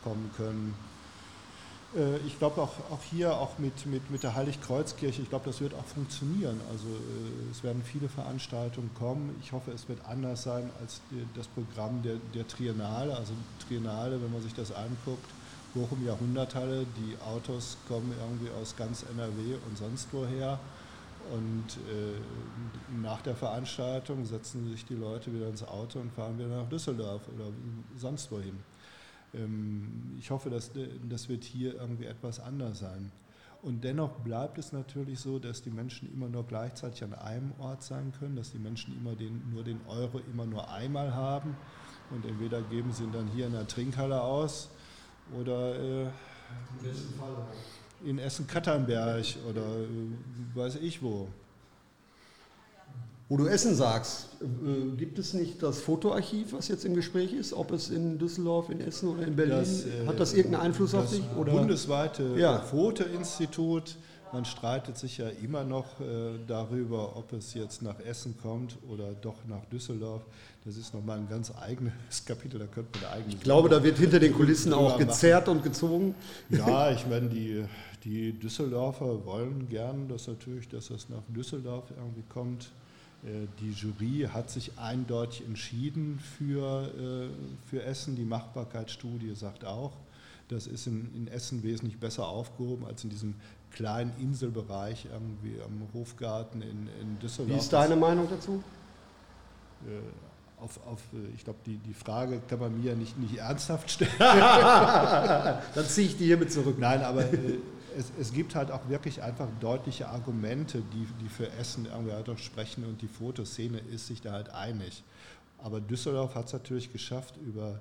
kommen 0.03 0.31
können. 0.37 0.75
Äh, 1.95 2.17
ich 2.25 2.37
glaube 2.37 2.61
auch, 2.61 2.73
auch 2.91 3.03
hier, 3.09 3.33
auch 3.33 3.57
mit, 3.59 3.85
mit, 3.85 4.09
mit 4.11 4.23
der 4.23 4.35
Heiligkreuzkirche, 4.35 5.21
ich 5.21 5.29
glaube, 5.29 5.45
das 5.45 5.61
wird 5.61 5.73
auch 5.73 5.85
funktionieren. 5.85 6.59
Also 6.71 6.87
äh, 6.87 7.51
es 7.51 7.63
werden 7.63 7.81
viele 7.83 8.09
Veranstaltungen 8.09 8.89
kommen. 8.97 9.35
Ich 9.41 9.51
hoffe, 9.51 9.71
es 9.71 9.87
wird 9.87 9.99
anders 10.05 10.43
sein 10.43 10.69
als 10.81 11.01
das 11.35 11.47
Programm 11.47 12.01
der, 12.03 12.15
der 12.33 12.47
Triennale. 12.47 13.15
Also 13.15 13.33
Triennale, 13.67 14.21
wenn 14.21 14.31
man 14.31 14.41
sich 14.41 14.53
das 14.53 14.71
anguckt, 14.71 15.29
Bochum 15.73 16.05
Jahrhunderthalle, 16.05 16.85
die 16.97 17.15
Autos 17.23 17.77
kommen 17.87 18.11
irgendwie 18.19 18.49
aus 18.59 18.75
ganz 18.75 19.03
NRW 19.03 19.55
und 19.67 19.77
sonst 19.77 20.07
woher. 20.11 20.59
Und 21.33 21.65
äh, 21.89 22.99
nach 23.01 23.21
der 23.21 23.35
Veranstaltung 23.35 24.25
setzen 24.25 24.69
sich 24.69 24.85
die 24.85 24.95
Leute 24.95 25.33
wieder 25.33 25.49
ins 25.49 25.63
Auto 25.63 25.99
und 25.99 26.11
fahren 26.11 26.37
wieder 26.37 26.49
nach 26.49 26.69
Düsseldorf 26.69 27.21
oder 27.33 27.45
sonst 27.95 28.31
wohin. 28.31 28.57
Ähm, 29.33 30.15
ich 30.19 30.31
hoffe, 30.31 30.49
dass 30.49 30.71
das 31.09 31.29
wird 31.29 31.43
hier 31.43 31.75
irgendwie 31.75 32.05
etwas 32.05 32.39
anders 32.39 32.79
sein. 32.79 33.11
Und 33.63 33.83
dennoch 33.83 34.11
bleibt 34.19 34.57
es 34.59 34.71
natürlich 34.71 35.19
so, 35.19 35.39
dass 35.39 35.61
die 35.61 35.71
Menschen 35.71 36.11
immer 36.13 36.29
nur 36.29 36.45
gleichzeitig 36.45 37.03
an 37.03 37.13
einem 37.13 37.53
Ort 37.59 37.83
sein 37.83 38.13
können, 38.17 38.35
dass 38.35 38.51
die 38.51 38.59
Menschen 38.59 38.95
immer 38.95 39.15
den, 39.15 39.41
nur 39.51 39.63
den 39.63 39.81
Euro 39.87 40.19
immer 40.31 40.45
nur 40.45 40.71
einmal 40.71 41.13
haben. 41.13 41.57
Und 42.11 42.25
entweder 42.25 42.61
geben 42.61 42.91
sie 42.93 43.03
ihn 43.03 43.11
dann 43.11 43.27
hier 43.27 43.47
in 43.47 43.53
der 43.53 43.67
Trinkhalle 43.67 44.21
aus 44.21 44.69
oder 45.37 45.75
äh, 45.75 46.03
im 46.03 46.11
besten 46.83 47.13
Fall 47.15 47.35
in 48.05 48.19
Essen-Katternberg 48.19 49.25
oder 49.49 49.61
äh, 49.61 50.55
weiß 50.55 50.75
ich 50.81 51.01
wo. 51.01 51.27
Wo 53.29 53.35
du 53.35 53.45
Essen 53.47 53.75
sagst, 53.75 54.29
äh, 54.41 54.95
gibt 54.95 55.19
es 55.19 55.33
nicht 55.33 55.61
das 55.61 55.81
Fotoarchiv, 55.81 56.53
was 56.53 56.69
jetzt 56.69 56.85
im 56.85 56.95
Gespräch 56.95 57.33
ist, 57.33 57.53
ob 57.53 57.71
es 57.71 57.89
in 57.89 58.17
Düsseldorf, 58.17 58.69
in 58.69 58.79
Essen 58.79 59.09
oder 59.09 59.23
in 59.23 59.35
Berlin, 59.35 59.57
das, 59.57 59.85
äh, 59.85 60.07
hat 60.07 60.19
das 60.19 60.33
irgendeinen 60.33 60.67
Einfluss 60.67 60.95
auf 60.95 61.09
dich? 61.09 61.23
Oder? 61.37 61.51
bundesweite 61.51 62.35
ja. 62.37 62.59
Fotoinstitut 62.61 63.97
man 64.33 64.45
streitet 64.45 64.97
sich 64.97 65.17
ja 65.17 65.29
immer 65.29 65.63
noch 65.63 65.99
äh, 65.99 66.39
darüber, 66.47 67.15
ob 67.15 67.33
es 67.33 67.53
jetzt 67.53 67.81
nach 67.81 67.99
Essen 67.99 68.35
kommt 68.41 68.77
oder 68.89 69.13
doch 69.13 69.35
nach 69.47 69.65
Düsseldorf. 69.65 70.23
Das 70.65 70.77
ist 70.77 70.93
nochmal 70.93 71.19
ein 71.19 71.29
ganz 71.29 71.51
eigenes 71.55 71.93
Kapitel, 72.25 72.59
da 72.59 72.65
könnte 72.65 72.99
man 72.99 73.11
eigene. 73.11 73.33
Ich 73.33 73.41
glaube, 73.41 73.69
da 73.69 73.83
wird 73.83 73.97
hinter 73.97 74.19
den 74.19 74.33
Kulissen 74.33 74.73
auch 74.73 74.97
gezerrt 74.97 75.47
und 75.47 75.63
gezogen. 75.63 76.15
Ja, 76.49 76.91
ich 76.91 77.07
meine, 77.07 77.29
die, 77.29 77.63
die 78.03 78.33
Düsseldorfer 78.33 79.25
wollen 79.25 79.67
gern, 79.69 80.07
dass 80.07 80.27
natürlich, 80.27 80.67
dass 80.67 80.89
es 80.89 81.09
nach 81.09 81.23
Düsseldorf 81.29 81.85
irgendwie 81.95 82.23
kommt. 82.29 82.69
Äh, 83.23 83.47
die 83.59 83.71
Jury 83.71 84.27
hat 84.31 84.49
sich 84.49 84.77
eindeutig 84.77 85.45
entschieden 85.45 86.19
für, 86.37 86.87
äh, 86.87 87.69
für 87.69 87.83
Essen. 87.83 88.15
Die 88.15 88.25
Machbarkeitsstudie 88.25 89.35
sagt 89.35 89.65
auch, 89.65 89.93
das 90.49 90.65
ist 90.67 90.87
in, 90.87 91.13
in 91.13 91.27
Essen 91.27 91.63
wesentlich 91.63 91.99
besser 91.99 92.27
aufgehoben 92.27 92.85
als 92.85 93.03
in 93.03 93.09
diesem 93.09 93.35
kleinen 93.71 94.13
Inselbereich 94.19 95.07
irgendwie 95.11 95.61
am 95.61 95.87
Hofgarten 95.93 96.61
in, 96.61 96.89
in 97.01 97.19
Düsseldorf. 97.19 97.55
Wie 97.55 97.59
ist 97.59 97.73
deine 97.73 97.95
Meinung 97.95 98.27
dazu? 98.29 98.63
Äh, 99.85 99.99
auf, 100.59 100.79
auf, 100.87 101.01
ich 101.35 101.43
glaube, 101.43 101.59
die, 101.65 101.77
die 101.77 101.93
Frage 101.93 102.41
kann 102.47 102.59
man 102.59 102.81
mir 102.81 102.95
nicht, 102.95 103.17
nicht 103.19 103.37
ernsthaft 103.37 103.91
stellen. 103.91 104.11
Dann 104.19 105.85
ziehe 105.85 106.07
ich 106.07 106.17
die 106.17 106.25
hiermit 106.25 106.51
zurück. 106.51 106.77
Nein, 106.79 107.03
aber 107.03 107.21
äh, 107.21 107.59
es, 107.95 108.11
es, 108.19 108.33
gibt 108.33 108.55
halt 108.55 108.71
auch 108.71 108.89
wirklich 108.89 109.21
einfach 109.21 109.47
deutliche 109.59 110.09
Argumente, 110.09 110.81
die, 110.93 111.07
die 111.21 111.29
für 111.29 111.51
Essen 111.53 111.85
irgendwie 111.85 112.13
halt 112.13 112.29
auch 112.29 112.37
sprechen 112.37 112.85
und 112.85 113.01
die 113.01 113.07
Fotoszene 113.07 113.77
ist 113.77 114.07
sich 114.07 114.21
da 114.21 114.31
halt 114.31 114.49
einig. 114.49 115.03
Aber 115.59 115.79
Düsseldorf 115.79 116.35
hat 116.35 116.47
es 116.47 116.53
natürlich 116.53 116.91
geschafft, 116.91 117.35
über 117.37 117.71
äh, 117.71 117.77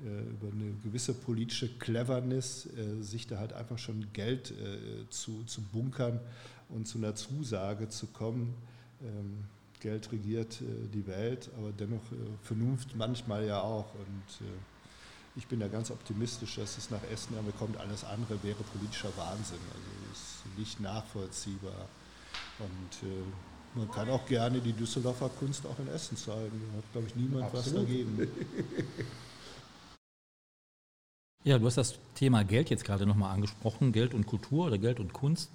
über 0.00 0.52
eine 0.52 0.72
gewisse 0.82 1.14
politische 1.14 1.68
Cleverness, 1.78 2.66
äh, 2.66 3.02
sich 3.02 3.26
da 3.26 3.38
halt 3.38 3.52
einfach 3.54 3.78
schon 3.78 4.12
Geld 4.12 4.50
äh, 4.50 5.08
zu, 5.08 5.44
zu 5.44 5.62
bunkern 5.62 6.20
und 6.68 6.86
zu 6.86 6.98
einer 6.98 7.14
Zusage 7.14 7.88
zu 7.88 8.08
kommen. 8.08 8.54
Ähm, 9.02 9.44
Geld 9.80 10.10
regiert 10.10 10.62
die 10.94 11.06
Welt, 11.06 11.50
aber 11.58 11.70
dennoch 11.70 12.00
Vernunft 12.42 12.96
manchmal 12.96 13.46
ja 13.46 13.60
auch. 13.60 13.94
Und 13.94 14.46
ich 15.36 15.46
bin 15.46 15.60
da 15.60 15.68
ganz 15.68 15.90
optimistisch, 15.90 16.56
dass 16.56 16.78
es 16.78 16.90
nach 16.90 17.02
Essen 17.12 17.36
kommt. 17.58 17.76
Alles 17.76 18.02
andere 18.02 18.42
wäre 18.42 18.64
politischer 18.72 19.10
Wahnsinn. 19.18 19.58
Also 19.68 20.12
ist 20.12 20.58
nicht 20.58 20.80
nachvollziehbar. 20.80 21.88
Und 22.58 23.10
man 23.74 23.90
kann 23.90 24.08
auch 24.08 24.26
gerne 24.26 24.60
die 24.60 24.72
Düsseldorfer 24.72 25.28
Kunst 25.28 25.66
auch 25.66 25.78
in 25.78 25.88
Essen 25.88 26.16
zeigen. 26.16 26.58
Da 26.72 26.78
hat, 26.78 26.92
glaube 26.92 27.06
ich, 27.08 27.14
niemand 27.14 27.44
Absolut. 27.44 27.82
was 27.82 27.84
dagegen. 27.84 28.28
Ja, 31.46 31.60
du 31.60 31.66
hast 31.66 31.76
das 31.76 32.00
Thema 32.16 32.42
Geld 32.42 32.70
jetzt 32.70 32.84
gerade 32.84 33.06
nochmal 33.06 33.32
angesprochen, 33.32 33.92
Geld 33.92 34.14
und 34.14 34.26
Kultur 34.26 34.66
oder 34.66 34.78
Geld 34.78 34.98
und 34.98 35.12
Kunst. 35.12 35.52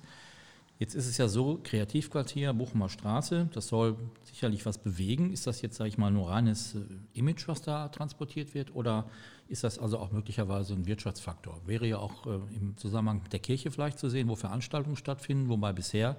Jetzt 0.79 0.95
ist 0.95 1.05
es 1.05 1.17
ja 1.17 1.27
so, 1.27 1.59
Kreativquartier, 1.61 2.53
Bochumer 2.53 2.87
Straße, 2.87 3.49
das 3.53 3.67
soll 3.67 3.97
sicherlich 4.23 4.65
was 4.65 4.77
bewegen. 4.77 5.33
Ist 5.33 5.47
das 5.47 5.61
jetzt, 5.61 5.75
sage 5.75 5.89
ich 5.89 5.97
mal, 5.97 6.09
nur 6.09 6.29
reines 6.29 6.75
äh, 6.75 6.79
Image, 7.13 7.45
was 7.49 7.61
da 7.61 7.89
transportiert 7.89 8.53
wird? 8.53 8.73
Oder 8.73 9.09
ist 9.49 9.65
das 9.65 9.79
also 9.79 9.99
auch 9.99 10.13
möglicherweise 10.13 10.75
ein 10.75 10.85
Wirtschaftsfaktor? 10.85 11.59
Wäre 11.65 11.85
ja 11.85 11.97
auch 11.97 12.25
äh, 12.25 12.39
im 12.55 12.77
Zusammenhang 12.77 13.23
mit 13.23 13.33
der 13.33 13.41
Kirche 13.41 13.69
vielleicht 13.69 13.99
zu 13.99 14.07
sehen, 14.07 14.29
wo 14.29 14.37
Veranstaltungen 14.37 14.95
stattfinden, 14.95 15.49
wobei 15.49 15.73
bisher 15.73 16.15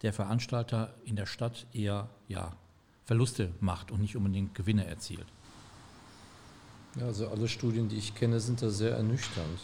der 0.00 0.14
Veranstalter 0.14 0.94
in 1.04 1.16
der 1.16 1.26
Stadt 1.26 1.66
eher 1.74 2.08
ja, 2.28 2.56
Verluste 3.04 3.50
macht 3.60 3.90
und 3.90 4.00
nicht 4.00 4.16
unbedingt 4.16 4.54
Gewinne 4.54 4.86
erzielt. 4.86 5.26
Ja, 7.00 7.06
also 7.06 7.28
alle 7.28 7.48
Studien, 7.48 7.88
die 7.88 7.96
ich 7.96 8.14
kenne, 8.14 8.38
sind 8.38 8.60
da 8.60 8.68
sehr 8.68 8.96
ernüchternd. 8.96 9.58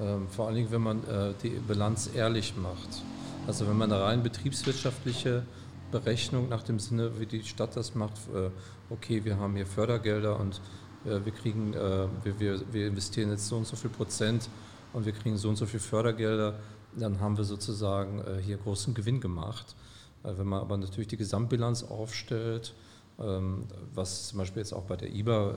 Ähm, 0.00 0.26
vor 0.28 0.46
allen 0.46 0.56
Dingen, 0.56 0.70
wenn 0.70 0.80
man 0.80 1.04
äh, 1.06 1.34
die 1.42 1.50
Bilanz 1.50 2.08
ehrlich 2.14 2.54
macht. 2.56 3.02
Also 3.46 3.68
wenn 3.68 3.76
man 3.76 3.92
eine 3.92 4.02
rein 4.02 4.22
betriebswirtschaftliche 4.22 5.42
Berechnung 5.90 6.48
nach 6.48 6.62
dem 6.62 6.78
Sinne, 6.78 7.20
wie 7.20 7.26
die 7.26 7.44
Stadt 7.44 7.76
das 7.76 7.94
macht, 7.94 8.14
äh, 8.34 8.48
okay, 8.88 9.24
wir 9.24 9.36
haben 9.36 9.54
hier 9.54 9.66
Fördergelder 9.66 10.40
und 10.40 10.62
äh, 11.04 11.24
wir 11.24 11.32
kriegen, 11.32 11.74
äh, 11.74 12.06
wir, 12.24 12.40
wir, 12.40 12.62
wir 12.72 12.86
investieren 12.86 13.30
jetzt 13.30 13.48
so 13.48 13.56
und 13.56 13.66
so 13.66 13.76
viel 13.76 13.90
Prozent 13.90 14.48
und 14.94 15.04
wir 15.04 15.12
kriegen 15.12 15.36
so 15.36 15.50
und 15.50 15.56
so 15.56 15.66
viel 15.66 15.80
Fördergelder, 15.80 16.58
dann 16.96 17.20
haben 17.20 17.36
wir 17.36 17.44
sozusagen 17.44 18.20
äh, 18.20 18.40
hier 18.40 18.56
großen 18.56 18.94
Gewinn 18.94 19.20
gemacht. 19.20 19.74
Äh, 20.24 20.32
wenn 20.38 20.46
man 20.46 20.60
aber 20.60 20.78
natürlich 20.78 21.08
die 21.08 21.18
Gesamtbilanz 21.18 21.82
aufstellt, 21.82 22.74
was 23.94 24.28
zum 24.28 24.38
Beispiel 24.38 24.62
jetzt 24.62 24.72
auch 24.72 24.84
bei 24.84 24.96
der 24.96 25.14
IBA 25.14 25.50
äh, 25.50 25.54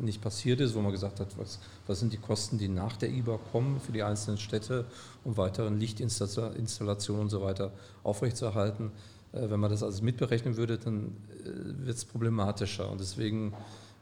nicht 0.00 0.22
passiert 0.22 0.60
ist, 0.60 0.74
wo 0.74 0.80
man 0.80 0.92
gesagt 0.92 1.20
hat, 1.20 1.36
was, 1.38 1.58
was 1.86 2.00
sind 2.00 2.12
die 2.12 2.18
Kosten, 2.18 2.58
die 2.58 2.68
nach 2.68 2.96
der 2.96 3.10
IBA 3.10 3.38
kommen 3.50 3.80
für 3.80 3.92
die 3.92 4.02
einzelnen 4.02 4.38
Städte, 4.38 4.84
um 5.24 5.36
weiteren 5.36 5.78
Lichtinstallationen 5.78 7.22
und 7.22 7.30
so 7.30 7.42
weiter 7.42 7.72
aufrechtzuerhalten. 8.04 8.92
Äh, 9.32 9.50
wenn 9.50 9.60
man 9.60 9.70
das 9.70 9.82
alles 9.82 10.02
mitberechnen 10.02 10.56
würde, 10.56 10.78
dann 10.78 11.16
äh, 11.44 11.86
wird 11.86 11.96
es 11.96 12.04
problematischer. 12.04 12.90
Und 12.90 13.00
deswegen 13.00 13.52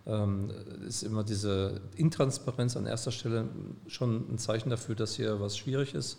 ähm, 0.06 0.50
ist 0.86 1.02
immer 1.02 1.24
diese 1.24 1.80
Intransparenz 1.96 2.76
an 2.76 2.86
erster 2.86 3.10
Stelle 3.10 3.48
schon 3.88 4.32
ein 4.32 4.38
Zeichen 4.38 4.70
dafür, 4.70 4.94
dass 4.94 5.16
hier 5.16 5.40
was 5.40 5.56
schwierig 5.56 5.94
ist. 5.94 6.18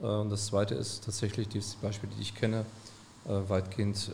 Und 0.00 0.28
das 0.28 0.46
Zweite 0.46 0.74
ist 0.74 1.04
tatsächlich 1.06 1.48
die 1.48 1.62
Beispiele, 1.80 2.12
die 2.14 2.20
ich 2.20 2.34
kenne, 2.34 2.66
weitgehend 3.24 4.10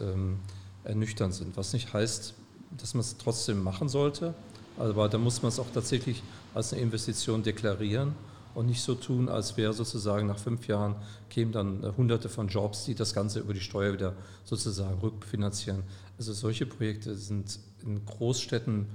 ernüchternd 0.85 1.35
sind. 1.35 1.57
Was 1.57 1.73
nicht 1.73 1.93
heißt, 1.93 2.35
dass 2.79 2.95
man 2.95 3.01
es 3.01 3.17
trotzdem 3.17 3.63
machen 3.63 3.89
sollte, 3.89 4.35
aber 4.79 5.09
da 5.09 5.19
muss 5.19 5.43
man 5.43 5.51
es 5.51 5.59
auch 5.59 5.71
tatsächlich 5.73 6.23
als 6.55 6.73
eine 6.73 6.83
Investition 6.83 7.43
deklarieren 7.43 8.15
und 8.55 8.67
nicht 8.67 8.83
so 8.83 8.95
tun, 8.95 9.29
als 9.29 9.57
wäre 9.57 9.73
sozusagen 9.73 10.27
nach 10.27 10.39
fünf 10.39 10.67
Jahren 10.67 10.97
kämen 11.31 11.53
dann 11.53 11.83
äh, 11.83 11.93
hunderte 11.97 12.29
von 12.29 12.49
Jobs, 12.49 12.85
die 12.85 12.95
das 12.95 13.15
Ganze 13.15 13.41
über 13.41 13.55
die 13.55 13.61
Steuer 13.61 13.93
wieder 13.93 14.15
sozusagen 14.45 14.99
rückfinanzieren. 15.01 15.83
Also 16.19 16.33
solche 16.33 16.67
Projekte 16.67 17.17
sind 17.17 17.59
in 17.83 18.05
Großstädten, 18.05 18.87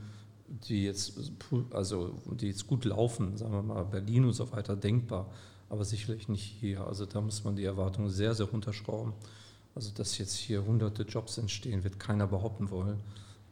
die 0.47 0.85
jetzt, 0.85 1.13
also, 1.71 2.13
die 2.39 2.47
jetzt 2.47 2.67
gut 2.67 2.85
laufen, 2.85 3.37
sagen 3.37 3.51
wir 3.51 3.63
mal 3.63 3.83
Berlin 3.83 4.25
und 4.25 4.33
so 4.33 4.51
weiter, 4.51 4.75
denkbar, 4.75 5.27
aber 5.69 5.83
sicherlich 5.83 6.29
nicht 6.29 6.43
hier. 6.59 6.85
Also 6.85 7.05
da 7.05 7.19
muss 7.19 7.43
man 7.43 7.55
die 7.55 7.65
Erwartungen 7.65 8.09
sehr, 8.09 8.33
sehr 8.33 8.45
runterschrauben. 8.45 9.13
Also 9.77 9.91
dass 9.93 10.17
jetzt 10.17 10.33
hier 10.33 10.65
hunderte 10.65 11.03
Jobs 11.03 11.37
entstehen, 11.37 11.83
wird 11.83 11.99
keiner 11.99 12.25
behaupten 12.25 12.71
wollen. 12.71 12.99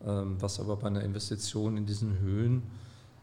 Ähm, 0.03 0.37
was 0.39 0.59
aber 0.59 0.75
bei 0.75 0.87
einer 0.87 1.03
Investition 1.03 1.77
in 1.77 1.85
diesen 1.85 2.17
Höhen 2.17 2.63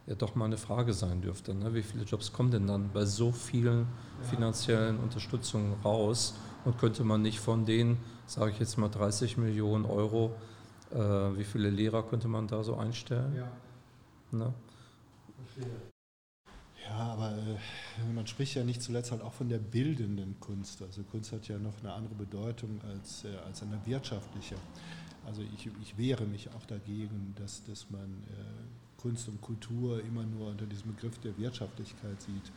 ja 0.07 0.15
doch 0.15 0.37
mal 0.37 0.45
eine 0.45 0.57
Frage 0.57 0.93
sein 0.93 1.21
dürfte. 1.21 1.53
Ne? 1.53 1.75
Wie 1.75 1.83
viele 1.83 2.05
Jobs 2.05 2.33
kommen 2.33 2.53
denn 2.53 2.69
dann 2.69 2.91
bei 2.93 3.05
so 3.05 3.33
vielen 3.33 3.89
finanziellen 4.31 5.01
Unterstützungen 5.01 5.75
raus? 5.85 6.35
Und 6.65 6.79
könnte 6.79 7.03
man 7.03 7.23
nicht 7.23 7.41
von 7.41 7.67
den, 7.67 7.97
sage 8.29 8.53
ich 8.53 8.61
jetzt 8.61 8.79
mal, 8.79 8.89
30 8.89 9.37
Millionen 9.37 9.85
Euro, 9.85 10.37
äh, 10.93 10.97
wie 10.97 11.43
viele 11.43 11.71
Lehrer 11.71 12.05
könnte 12.05 12.29
man 12.29 12.47
da 12.47 12.63
so 12.63 12.77
einstellen? 12.77 13.35
Ja. 13.35 13.51
Ne? 14.31 14.55
Verstehe. 15.45 15.92
Ja, 16.93 17.13
aber 17.13 17.31
äh, 17.31 18.13
man 18.13 18.27
spricht 18.27 18.55
ja 18.55 18.65
nicht 18.65 18.83
zuletzt 18.83 19.13
halt 19.13 19.23
auch 19.23 19.33
von 19.33 19.49
der 19.49 19.59
bildenden 19.59 20.39
Kunst. 20.41 20.83
Also 20.83 21.03
Kunst 21.05 21.33
hat 21.33 21.49
ja 21.49 21.59
noch 21.59 21.73
eine 21.83 21.93
andere 21.93 22.15
Bedeutung 22.15 22.81
als, 22.87 23.25
äh, 23.25 23.29
als 23.47 23.63
eine 23.63 23.81
wirtschaftliche. 23.87 24.57
Also 25.27 25.43
ich, 25.55 25.71
ich 25.81 25.97
wehre 25.97 26.25
mich 26.25 26.51
auch 26.51 26.67
dagegen, 26.67 27.35
dass, 27.39 27.65
dass 27.65 27.89
man 27.91 28.03
äh, 28.03 29.01
Kunst 29.01 29.29
und 29.29 29.41
Kultur 29.41 30.03
immer 30.05 30.25
nur 30.25 30.49
unter 30.49 30.67
diesem 30.67 30.95
Begriff 30.95 31.19
der 31.21 31.37
Wirtschaftlichkeit 31.39 32.21
sieht. 32.21 32.53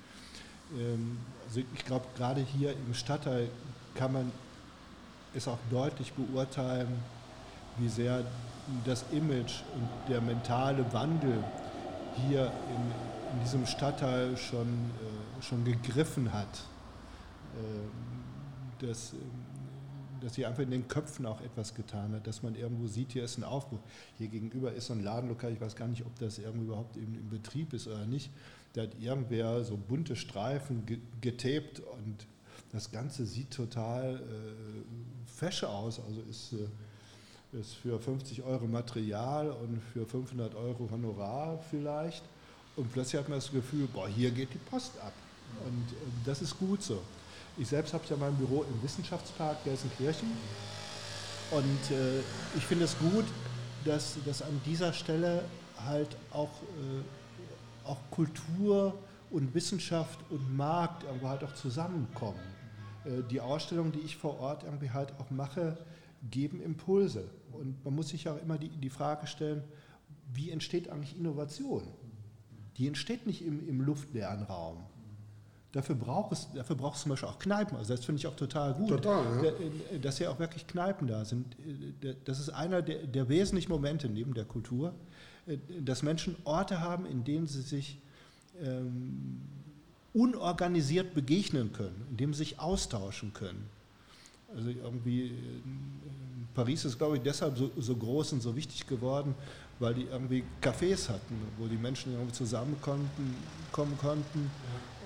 Ähm, 0.77 1.17
also 1.47 1.61
ich 1.73 1.85
glaube, 1.85 2.05
gerade 2.17 2.41
hier 2.41 2.73
im 2.73 2.93
Stadtteil 2.93 3.49
kann 3.93 4.11
man 4.11 4.31
es 5.33 5.47
auch 5.47 5.59
deutlich 5.69 6.11
beurteilen, 6.13 6.89
wie 7.77 7.89
sehr 7.89 8.25
das 8.83 9.05
Image 9.11 9.61
und 9.75 9.87
der 10.09 10.19
mentale 10.21 10.91
Wandel 10.91 11.43
hier 12.27 12.51
in, 12.69 13.14
in 13.35 13.41
diesem 13.41 13.65
Stadtteil 13.65 14.37
schon, 14.37 14.67
äh, 14.67 15.41
schon 15.41 15.63
gegriffen 15.65 16.31
hat. 16.33 16.63
Äh, 17.55 18.85
dass, 18.85 19.13
dass 20.21 20.33
sie 20.33 20.45
einfach 20.45 20.63
in 20.63 20.71
den 20.71 20.87
Köpfen 20.87 21.25
auch 21.25 21.39
etwas 21.41 21.73
getan 21.73 22.13
hat, 22.13 22.27
dass 22.27 22.43
man 22.43 22.55
irgendwo 22.55 22.87
sieht, 22.87 23.13
hier 23.13 23.23
ist 23.23 23.37
ein 23.37 23.43
Aufbruch. 23.43 23.79
Hier 24.17 24.27
gegenüber 24.27 24.73
ist 24.73 24.87
so 24.87 24.93
ein 24.93 25.03
Ladenlokal, 25.03 25.53
ich 25.53 25.61
weiß 25.61 25.75
gar 25.75 25.87
nicht, 25.87 26.05
ob 26.05 26.17
das 26.19 26.39
irgendwie 26.39 26.65
überhaupt 26.65 26.97
im, 26.97 27.15
im 27.15 27.29
Betrieb 27.29 27.73
ist 27.73 27.87
oder 27.87 28.05
nicht. 28.05 28.31
Da 28.73 28.83
hat 28.83 28.99
irgendwer 28.99 29.63
so 29.63 29.77
bunte 29.77 30.15
Streifen 30.17 30.83
getaped 31.21 31.79
und 31.79 32.27
das 32.73 32.91
Ganze 32.91 33.25
sieht 33.25 33.51
total 33.51 34.15
äh, 34.15 35.29
fesch 35.29 35.63
aus. 35.63 36.01
Also 36.01 36.21
ist, 36.29 36.53
äh, 36.53 37.59
ist 37.59 37.75
für 37.75 37.99
50 37.99 38.43
Euro 38.43 38.67
Material 38.67 39.51
und 39.51 39.81
für 39.93 40.05
500 40.05 40.55
Euro 40.55 40.89
Honorar 40.91 41.59
vielleicht. 41.69 42.23
Und 42.75 42.91
plötzlich 42.91 43.19
hat 43.19 43.29
man 43.29 43.39
das 43.39 43.51
Gefühl, 43.51 43.87
boah, 43.93 44.07
hier 44.07 44.31
geht 44.31 44.53
die 44.53 44.57
Post 44.69 44.91
ab. 44.99 45.13
Und 45.65 45.91
äh, 45.91 45.95
das 46.25 46.41
ist 46.41 46.57
gut 46.57 46.83
so. 46.83 47.01
Ich 47.57 47.67
selbst 47.69 47.93
habe 47.93 48.03
ja 48.09 48.17
mein 48.17 48.35
Büro 48.35 48.63
im 48.63 48.83
Wissenschaftspark 48.83 49.63
Gelsenkirchen. 49.63 50.29
Und 51.51 51.91
äh, 51.91 52.19
ich 52.57 52.65
finde 52.65 52.85
es 52.85 52.97
gut, 52.99 53.25
dass, 53.85 54.17
dass 54.25 54.41
an 54.41 54.59
dieser 54.65 54.91
Stelle 54.93 55.43
halt 55.85 56.17
auch, 56.31 56.49
äh, 56.49 57.87
auch 57.87 57.99
Kultur 58.11 58.93
und 59.31 59.53
Wissenschaft 59.53 60.19
und 60.29 60.55
Markt 60.55 61.03
irgendwo 61.03 61.29
halt 61.29 61.43
auch 61.43 61.53
zusammenkommen. 61.53 62.39
äh, 63.05 63.23
die 63.29 63.39
Ausstellungen, 63.39 63.91
die 63.91 63.99
ich 63.99 64.17
vor 64.17 64.39
Ort 64.39 64.63
irgendwie 64.63 64.89
halt 64.91 65.13
auch 65.19 65.29
mache, 65.29 65.77
geben 66.31 66.61
Impulse. 66.61 67.29
Und 67.53 67.83
man 67.85 67.95
muss 67.95 68.09
sich 68.09 68.27
auch 68.27 68.41
immer 68.41 68.57
die, 68.57 68.69
die 68.69 68.89
Frage 68.89 69.27
stellen, 69.27 69.63
wie 70.33 70.49
entsteht 70.49 70.89
eigentlich 70.89 71.17
Innovation? 71.17 71.83
Die 72.77 72.87
entsteht 72.87 73.25
nicht 73.25 73.43
im, 73.43 73.67
im 73.67 73.81
luftleeren 73.81 74.43
Raum. 74.43 74.77
Dafür 75.71 75.95
braucht, 75.95 76.31
es, 76.31 76.47
dafür 76.53 76.75
braucht 76.77 76.95
es 76.95 77.01
zum 77.01 77.09
Beispiel 77.09 77.27
auch 77.27 77.39
Kneipen. 77.39 77.77
Also 77.77 77.93
das 77.95 78.05
finde 78.05 78.19
ich 78.19 78.27
auch 78.27 78.35
total 78.35 78.73
gut, 78.73 78.89
total, 78.89 79.43
ja. 79.43 79.51
Äh, 79.93 79.99
dass 79.99 80.19
ja 80.19 80.29
auch 80.29 80.39
wirklich 80.39 80.67
Kneipen 80.67 81.07
da 81.07 81.25
sind. 81.25 81.55
Äh, 82.01 82.15
das 82.23 82.39
ist 82.39 82.49
einer 82.49 82.81
der, 82.81 83.07
der 83.07 83.27
wesentlichen 83.27 83.71
Momente 83.71 84.07
neben 84.07 84.33
der 84.33 84.45
Kultur, 84.45 84.93
dass 85.81 86.01
Menschen 86.01 86.35
Orte 86.43 86.79
haben, 86.79 87.05
in 87.05 87.23
denen 87.23 87.45
sie 87.45 87.61
sich 87.61 87.99
ähm, 88.63 89.41
unorganisiert 90.13 91.13
begegnen 91.13 91.73
können, 91.73 92.07
in 92.09 92.17
denen 92.17 92.33
sie 92.33 92.39
sich 92.39 92.59
austauschen 92.59 93.33
können. 93.33 93.69
Also 94.55 94.69
irgendwie, 94.69 95.33
Paris 96.53 96.85
ist, 96.85 96.97
glaube 96.97 97.17
ich, 97.17 97.23
deshalb 97.23 97.57
so, 97.57 97.69
so, 97.77 97.95
groß 97.95 98.33
und 98.33 98.41
so 98.41 98.55
wichtig 98.55 98.87
geworden, 98.87 99.35
weil 99.79 99.93
die 99.93 100.03
irgendwie 100.03 100.43
Cafés 100.61 101.09
hatten, 101.09 101.35
wo 101.57 101.67
die 101.67 101.77
Menschen 101.77 102.13
irgendwie 102.13 102.33
zusammenkommen 102.33 103.09
konnten 103.71 104.51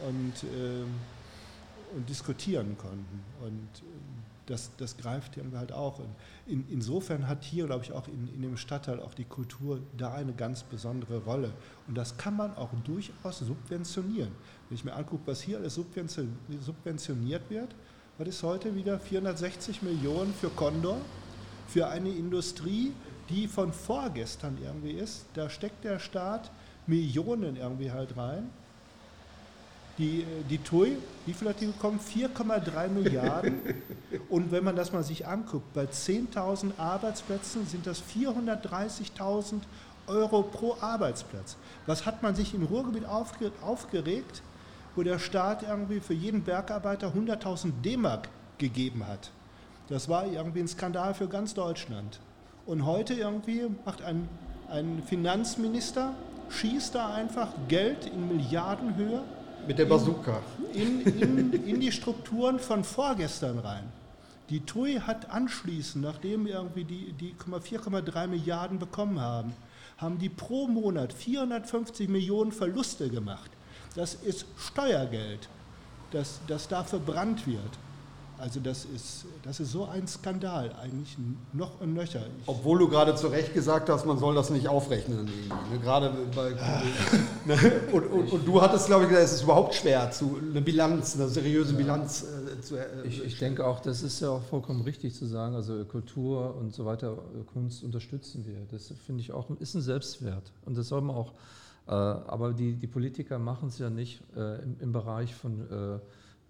und, 0.07 0.43
äh, 0.43 1.95
und 1.95 2.09
diskutieren 2.09 2.77
konnten. 2.77 3.23
Und 3.41 3.67
das, 4.49 4.71
das 4.77 4.97
greift 4.97 5.37
irgendwie 5.37 5.57
halt 5.57 5.71
auch. 5.71 5.99
In, 6.47 6.65
insofern 6.69 7.27
hat 7.27 7.43
hier, 7.43 7.67
glaube 7.67 7.83
ich, 7.83 7.91
auch 7.91 8.07
in, 8.07 8.27
in 8.33 8.41
dem 8.41 8.57
Stadtteil 8.57 8.99
auch 8.99 9.13
die 9.13 9.25
Kultur 9.25 9.79
da 9.97 10.13
eine 10.13 10.33
ganz 10.33 10.63
besondere 10.63 11.19
Rolle. 11.23 11.51
Und 11.87 11.95
das 11.97 12.17
kann 12.17 12.35
man 12.35 12.55
auch 12.55 12.69
durchaus 12.83 13.39
subventionieren. 13.39 14.31
Wenn 14.67 14.75
ich 14.75 14.83
mir 14.83 14.93
angucke, 14.93 15.23
was 15.27 15.41
hier 15.41 15.57
alles 15.57 15.75
subventioniert 15.75 17.49
wird, 17.49 17.75
was 18.17 18.27
ist 18.27 18.43
heute 18.43 18.75
wieder 18.75 18.99
460 18.99 19.81
Millionen 19.81 20.33
für 20.33 20.49
Condor, 20.49 20.97
für 21.67 21.87
eine 21.87 22.09
Industrie, 22.09 22.91
die 23.29 23.47
von 23.47 23.71
vorgestern 23.71 24.57
irgendwie 24.61 24.91
ist. 24.91 25.25
Da 25.33 25.49
steckt 25.49 25.83
der 25.83 25.99
Staat 25.99 26.51
Millionen 26.87 27.55
irgendwie 27.55 27.91
halt 27.91 28.17
rein. 28.17 28.49
Die, 29.97 30.25
die 30.49 30.57
TUI, 30.57 30.97
wie 31.25 31.33
viel 31.33 31.49
hat 31.49 31.59
die 31.59 31.65
bekommen? 31.67 31.99
4,3 31.99 32.87
Milliarden. 32.89 33.59
Und 34.29 34.51
wenn 34.51 34.63
man 34.63 34.75
das 34.75 34.93
mal 34.93 35.03
sich 35.03 35.27
anguckt, 35.27 35.73
bei 35.73 35.83
10.000 35.83 36.71
Arbeitsplätzen 36.77 37.67
sind 37.67 37.85
das 37.85 38.01
430.000 38.01 39.61
Euro 40.07 40.41
pro 40.43 40.77
Arbeitsplatz. 40.79 41.57
Was 41.85 42.05
hat 42.05 42.23
man 42.23 42.33
sich 42.33 42.53
im 42.53 42.63
Ruhrgebiet 42.63 43.05
aufge, 43.05 43.51
aufgeregt, 43.61 44.41
wo 44.95 45.03
der 45.03 45.19
Staat 45.19 45.63
irgendwie 45.63 45.99
für 45.99 46.13
jeden 46.13 46.43
Bergarbeiter 46.43 47.13
100.000 47.13 47.81
D-Mark 47.83 48.29
gegeben 48.57 49.05
hat? 49.05 49.31
Das 49.89 50.07
war 50.07 50.25
irgendwie 50.25 50.61
ein 50.61 50.67
Skandal 50.67 51.13
für 51.13 51.27
ganz 51.27 51.53
Deutschland. 51.53 52.19
Und 52.69 52.85
heute 52.85 53.15
irgendwie 53.15 53.63
macht 53.83 54.03
ein, 54.03 54.29
ein 54.69 55.01
Finanzminister, 55.03 56.13
schießt 56.51 56.93
da 56.93 57.15
einfach 57.15 57.47
Geld 57.67 58.05
in 58.05 58.27
Milliardenhöhe 58.27 59.23
mit 59.67 59.79
der 59.79 59.85
Bazooka. 59.85 60.39
In, 60.73 61.01
in, 61.01 61.51
in, 61.51 61.79
die 61.79 61.91
Strukturen 61.91 62.59
von 62.59 62.83
vorgestern 62.83 63.57
rein. 63.57 63.85
Die 64.51 64.59
TUI 64.59 65.01
hat 65.03 65.31
anschließend, 65.31 66.03
nachdem 66.03 66.45
wir 66.45 66.57
irgendwie 66.57 66.83
die, 66.83 67.11
die 67.13 67.33
4,3 67.33 68.27
Milliarden 68.27 68.77
bekommen 68.77 69.19
haben, 69.19 69.53
haben 69.97 70.19
die 70.19 70.29
pro 70.29 70.67
Monat 70.67 71.11
450 71.11 72.07
Millionen 72.07 72.51
Verluste 72.51 73.09
gemacht. 73.09 73.49
Das 73.95 74.13
ist 74.13 74.45
Steuergeld, 74.59 75.49
das, 76.11 76.39
das 76.45 76.67
da 76.67 76.83
verbrannt 76.83 77.47
wird. 77.47 77.79
Also 78.39 78.61
das 78.61 78.85
ist, 78.85 79.25
das 79.43 79.59
ist 79.59 79.71
so 79.71 79.85
ein 79.85 80.07
Skandal, 80.07 80.73
eigentlich 80.81 81.17
noch 81.51 81.81
und 81.81 81.93
nöcher. 81.93 82.21
Ich 82.41 82.47
Obwohl 82.47 82.79
du 82.79 82.87
gerade 82.87 83.13
zu 83.15 83.27
Recht 83.27 83.53
gesagt 83.53 83.89
hast, 83.89 84.05
man 84.05 84.17
soll 84.17 84.33
das 84.33 84.49
nicht 84.49 84.67
aufrechnen. 84.67 85.25
Ne? 85.25 85.79
Gerade 85.81 86.13
bei, 86.33 86.51
ne? 87.45 87.81
und, 87.91 88.05
und, 88.05 88.31
und, 88.31 88.47
du 88.47 88.61
hattest, 88.61 88.87
glaube 88.87 89.03
ich, 89.03 89.09
gesagt, 89.09 89.25
es 89.25 89.33
ist 89.33 89.43
überhaupt 89.43 89.75
schwer, 89.75 90.09
zu, 90.11 90.39
eine 90.49 90.61
Bilanz, 90.61 91.15
eine 91.15 91.27
seriöse 91.27 91.73
Bilanz 91.73 92.23
äh, 92.23 92.61
zu 92.61 92.77
äh, 92.77 92.85
ich, 93.03 93.23
ich 93.23 93.37
denke 93.39 93.65
auch, 93.65 93.81
das 93.81 94.03
ist 94.03 94.21
ja 94.21 94.29
auch 94.29 94.43
vollkommen 94.43 94.81
richtig 94.81 95.15
zu 95.15 95.25
sagen, 95.25 95.55
also 95.55 95.83
Kultur 95.85 96.55
und 96.55 96.73
so 96.73 96.85
weiter, 96.85 97.17
Kunst 97.53 97.83
unterstützen 97.83 98.45
wir. 98.45 98.65
Das 98.71 98.93
finde 99.05 99.21
ich 99.21 99.33
auch, 99.33 99.49
ist 99.59 99.75
ein 99.75 99.81
Selbstwert. 99.81 100.51
Und 100.65 100.77
das 100.77 100.87
soll 100.87 101.01
man 101.01 101.15
auch, 101.15 101.33
äh, 101.87 101.91
aber 101.91 102.53
die, 102.53 102.73
die 102.73 102.87
Politiker 102.87 103.37
machen 103.37 103.67
es 103.67 103.79
ja 103.79 103.89
nicht 103.89 104.21
äh, 104.37 104.63
im, 104.63 104.77
im, 104.79 104.91
Bereich 104.93 105.35
von 105.35 105.69
äh, 105.69 105.95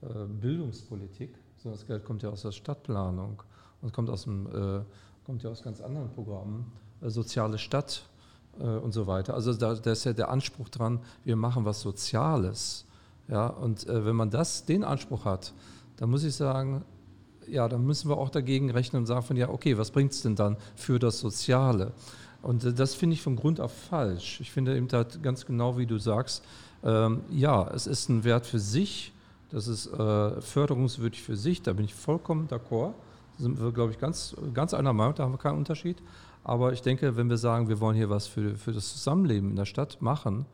äh, 0.05 0.25
Bildungspolitik, 0.27 1.33
so, 1.63 1.71
das 1.71 1.85
Geld 1.85 2.05
kommt 2.05 2.23
ja 2.23 2.29
aus 2.29 2.43
der 2.43 2.51
Stadtplanung 2.51 3.43
und 3.81 3.93
kommt, 3.93 4.09
aus 4.09 4.23
dem, 4.23 4.47
äh, 4.47 4.81
kommt 5.25 5.43
ja 5.43 5.49
aus 5.49 5.61
ganz 5.61 5.81
anderen 5.81 6.09
Programmen, 6.09 6.71
äh, 7.01 7.09
soziale 7.09 7.57
Stadt 7.57 8.03
äh, 8.59 8.63
und 8.63 8.93
so 8.93 9.07
weiter. 9.07 9.33
Also 9.33 9.53
da, 9.53 9.75
da, 9.75 9.91
ist 9.91 10.05
ja 10.05 10.13
der 10.13 10.29
Anspruch 10.29 10.69
dran, 10.69 10.99
wir 11.25 11.35
machen 11.35 11.65
was 11.65 11.81
Soziales. 11.81 12.85
Ja, 13.27 13.47
und 13.47 13.87
äh, 13.87 14.05
wenn 14.05 14.15
man 14.15 14.29
das, 14.29 14.65
den 14.65 14.83
Anspruch 14.83 15.25
hat, 15.25 15.53
dann 15.97 16.09
muss 16.09 16.23
ich 16.23 16.33
sagen, 16.33 16.83
ja, 17.45 17.67
dann 17.67 17.85
müssen 17.85 18.09
wir 18.09 18.17
auch 18.17 18.29
dagegen 18.29 18.71
rechnen 18.71 19.01
und 19.01 19.05
sagen 19.05 19.23
von, 19.23 19.37
ja, 19.37 19.49
okay, 19.49 19.77
was 19.77 19.91
bringt 19.91 20.13
es 20.13 20.21
denn 20.21 20.35
dann 20.35 20.57
für 20.75 20.97
das 20.97 21.19
Soziale? 21.19 21.91
Und 22.41 22.63
äh, 22.63 22.73
das 22.73 22.95
finde 22.95 23.15
ich 23.15 23.21
von 23.21 23.35
Grund 23.35 23.59
auf 23.59 23.73
falsch. 23.73 24.39
Ich 24.39 24.51
finde 24.51 24.77
eben 24.77 24.87
halt 24.91 25.21
ganz 25.21 25.45
genau, 25.45 25.77
wie 25.77 25.85
du 25.85 25.97
sagst, 25.97 26.43
ähm, 26.83 27.21
ja, 27.29 27.67
es 27.69 27.85
ist 27.85 28.07
ein 28.07 28.23
Wert 28.23 28.45
für 28.45 28.59
sich, 28.59 29.11
das 29.49 29.67
ist 29.67 29.87
äh, 29.87 30.41
förderungswürdig 30.41 31.21
für 31.21 31.35
sich, 31.35 31.61
da 31.61 31.73
bin 31.73 31.85
ich 31.85 31.95
vollkommen 31.95 32.47
d'accord. 32.47 32.93
Da 33.37 33.43
sind 33.43 33.61
wir, 33.61 33.71
glaube 33.71 33.91
ich, 33.91 33.99
ganz, 33.99 34.35
ganz 34.53 34.73
einer 34.73 34.93
Meinung, 34.93 35.15
da 35.15 35.23
haben 35.23 35.33
wir 35.33 35.37
keinen 35.37 35.57
Unterschied. 35.57 35.97
Aber 36.43 36.73
ich 36.73 36.81
denke, 36.81 37.15
wenn 37.17 37.29
wir 37.29 37.37
sagen, 37.37 37.67
wir 37.67 37.79
wollen 37.79 37.95
hier 37.95 38.09
was 38.09 38.27
für, 38.27 38.55
für 38.55 38.71
das 38.71 38.91
Zusammenleben 38.91 39.51
in 39.51 39.55
der 39.55 39.65
Stadt 39.65 40.01
machen, 40.01 40.45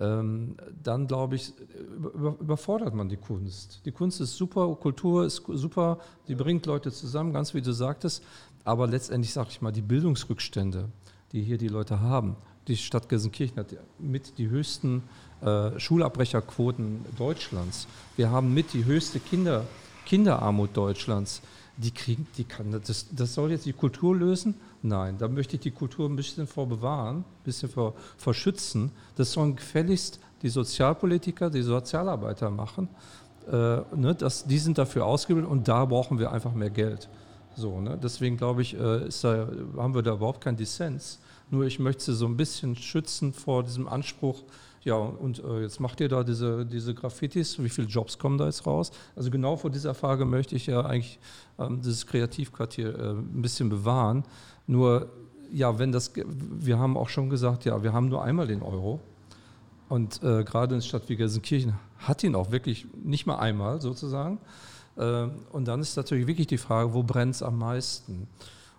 ähm, 0.00 0.56
dann 0.82 1.06
glaube 1.06 1.36
ich, 1.36 1.52
über, 1.96 2.34
überfordert 2.40 2.94
man 2.94 3.08
die 3.08 3.16
Kunst. 3.16 3.82
Die 3.84 3.92
Kunst 3.92 4.20
ist 4.20 4.36
super, 4.36 4.74
Kultur 4.76 5.24
ist 5.24 5.42
super, 5.46 5.98
die 6.28 6.34
bringt 6.34 6.66
Leute 6.66 6.90
zusammen, 6.90 7.32
ganz 7.32 7.54
wie 7.54 7.62
du 7.62 7.72
sagtest. 7.72 8.22
Aber 8.64 8.86
letztendlich, 8.86 9.32
sage 9.32 9.48
ich 9.50 9.60
mal, 9.60 9.72
die 9.72 9.82
Bildungsrückstände, 9.82 10.88
die 11.32 11.42
hier 11.42 11.58
die 11.58 11.68
Leute 11.68 12.00
haben, 12.00 12.36
die 12.68 12.76
Stadt 12.76 13.08
Gelsenkirchen 13.08 13.56
hat 13.58 13.76
mit 13.98 14.38
die 14.38 14.48
höchsten 14.48 15.02
äh, 15.42 15.78
Schulabbrecherquoten 15.78 17.04
Deutschlands. 17.18 17.86
Wir 18.16 18.30
haben 18.30 18.54
mit 18.54 18.72
die 18.72 18.84
höchste 18.84 19.20
Kinder, 19.20 19.64
Kinderarmut 20.06 20.76
Deutschlands. 20.76 21.42
Die 21.76 21.90
kriegen, 21.90 22.26
die 22.36 22.44
kann, 22.44 22.70
das, 22.70 23.06
das 23.10 23.34
soll 23.34 23.50
jetzt 23.50 23.64
die 23.64 23.72
Kultur 23.72 24.14
lösen? 24.14 24.54
Nein, 24.82 25.16
da 25.18 25.26
möchte 25.26 25.56
ich 25.56 25.62
die 25.62 25.70
Kultur 25.70 26.08
ein 26.08 26.16
bisschen 26.16 26.46
vor 26.46 26.68
bewahren, 26.68 27.18
ein 27.18 27.44
bisschen 27.44 27.68
vor, 27.68 27.94
vor 28.18 28.34
schützen. 28.34 28.92
Das 29.16 29.32
sollen 29.32 29.56
gefälligst 29.56 30.20
die 30.42 30.48
Sozialpolitiker, 30.48 31.50
die 31.50 31.62
Sozialarbeiter 31.62 32.50
machen. 32.50 32.88
Äh, 33.50 33.52
ne, 33.96 34.14
das, 34.16 34.44
die 34.44 34.58
sind 34.58 34.78
dafür 34.78 35.06
ausgebildet 35.06 35.50
und 35.50 35.66
da 35.66 35.84
brauchen 35.84 36.18
wir 36.18 36.30
einfach 36.30 36.52
mehr 36.52 36.70
Geld. 36.70 37.08
So, 37.56 37.80
ne? 37.80 37.98
Deswegen 38.02 38.36
glaube 38.36 38.62
ich, 38.62 38.74
äh, 38.74 39.08
da, 39.22 39.48
haben 39.76 39.94
wir 39.94 40.02
da 40.02 40.14
überhaupt 40.14 40.40
keinen 40.40 40.56
Dissens. 40.56 41.18
Nur 41.52 41.66
ich 41.66 41.78
möchte 41.78 42.02
sie 42.02 42.14
so 42.14 42.24
ein 42.24 42.38
bisschen 42.38 42.76
schützen 42.76 43.34
vor 43.34 43.62
diesem 43.62 43.86
Anspruch, 43.86 44.42
ja, 44.84 44.94
und 44.94 45.44
äh, 45.44 45.60
jetzt 45.60 45.80
macht 45.80 46.00
ihr 46.00 46.08
da 46.08 46.24
diese, 46.24 46.64
diese 46.64 46.94
Graffitis, 46.94 47.62
wie 47.62 47.68
viele 47.68 47.86
Jobs 47.86 48.18
kommen 48.18 48.38
da 48.38 48.46
jetzt 48.46 48.66
raus? 48.66 48.90
Also 49.14 49.30
genau 49.30 49.56
vor 49.56 49.70
dieser 49.70 49.94
Frage 49.94 50.24
möchte 50.24 50.56
ich 50.56 50.66
ja 50.66 50.80
eigentlich 50.80 51.18
ähm, 51.58 51.82
dieses 51.82 52.06
Kreativquartier 52.06 52.98
äh, 52.98 53.10
ein 53.10 53.42
bisschen 53.42 53.68
bewahren. 53.68 54.24
Nur, 54.66 55.10
ja, 55.52 55.78
wenn 55.78 55.92
das, 55.92 56.12
wir 56.16 56.78
haben 56.78 56.96
auch 56.96 57.10
schon 57.10 57.28
gesagt, 57.28 57.66
ja, 57.66 57.82
wir 57.82 57.92
haben 57.92 58.08
nur 58.08 58.24
einmal 58.24 58.46
den 58.46 58.62
Euro. 58.62 58.98
Und 59.90 60.22
äh, 60.22 60.44
gerade 60.44 60.74
in 60.74 60.80
Stadt 60.80 61.10
wie 61.10 61.16
Gelsenkirchen 61.16 61.74
hat 61.98 62.24
ihn 62.24 62.34
auch 62.34 62.50
wirklich 62.50 62.86
nicht 63.04 63.26
mal 63.26 63.36
einmal 63.36 63.82
sozusagen. 63.82 64.38
Äh, 64.96 65.26
und 65.52 65.68
dann 65.68 65.80
ist 65.80 65.96
natürlich 65.98 66.26
wirklich 66.26 66.46
die 66.46 66.56
Frage, 66.56 66.94
wo 66.94 67.02
brennt 67.02 67.34
es 67.34 67.42
am 67.42 67.58
meisten? 67.58 68.26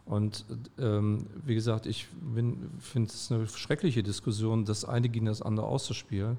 Und 0.06 0.46
ähm, 0.78 1.28
wie 1.46 1.56
gesagt, 1.56 1.86
ich 1.86 2.08
finde 2.80 3.08
es 3.08 3.32
eine 3.32 3.48
schreckliche 3.48 4.04
Diskussion, 4.04 4.66
das 4.66 4.84
eine 4.84 5.08
gegen 5.10 5.26
das 5.28 5.42
andere 5.42 5.66
auszuspielen. 5.66 6.38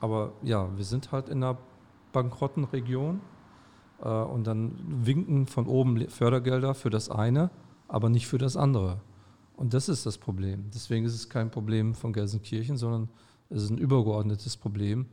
Aber 0.00 0.32
ja, 0.42 0.68
wir 0.76 0.84
sind 0.84 1.12
halt 1.12 1.28
in 1.28 1.42
einer 1.42 1.58
bankrotten 2.12 2.64
Region 2.64 3.20
äh, 4.02 4.08
und 4.08 4.46
dann 4.46 4.76
winken 5.04 5.46
von 5.46 5.66
oben 5.66 6.08
Fördergelder 6.08 6.74
für 6.74 6.90
das 6.90 7.10
eine, 7.10 7.50
aber 7.88 8.08
nicht 8.08 8.26
für 8.26 8.38
das 8.38 8.56
andere. 8.56 9.00
Und 9.56 9.74
das 9.74 9.88
ist 9.88 10.06
das 10.06 10.18
Problem. 10.18 10.70
Deswegen 10.74 11.04
ist 11.04 11.14
es 11.14 11.28
kein 11.28 11.50
Problem 11.50 11.94
von 11.94 12.12
Gelsenkirchen, 12.12 12.76
sondern 12.76 13.08
es 13.50 13.64
ist 13.64 13.70
ein 13.70 13.78
übergeordnetes 13.78 14.56
Problem. 14.56 15.06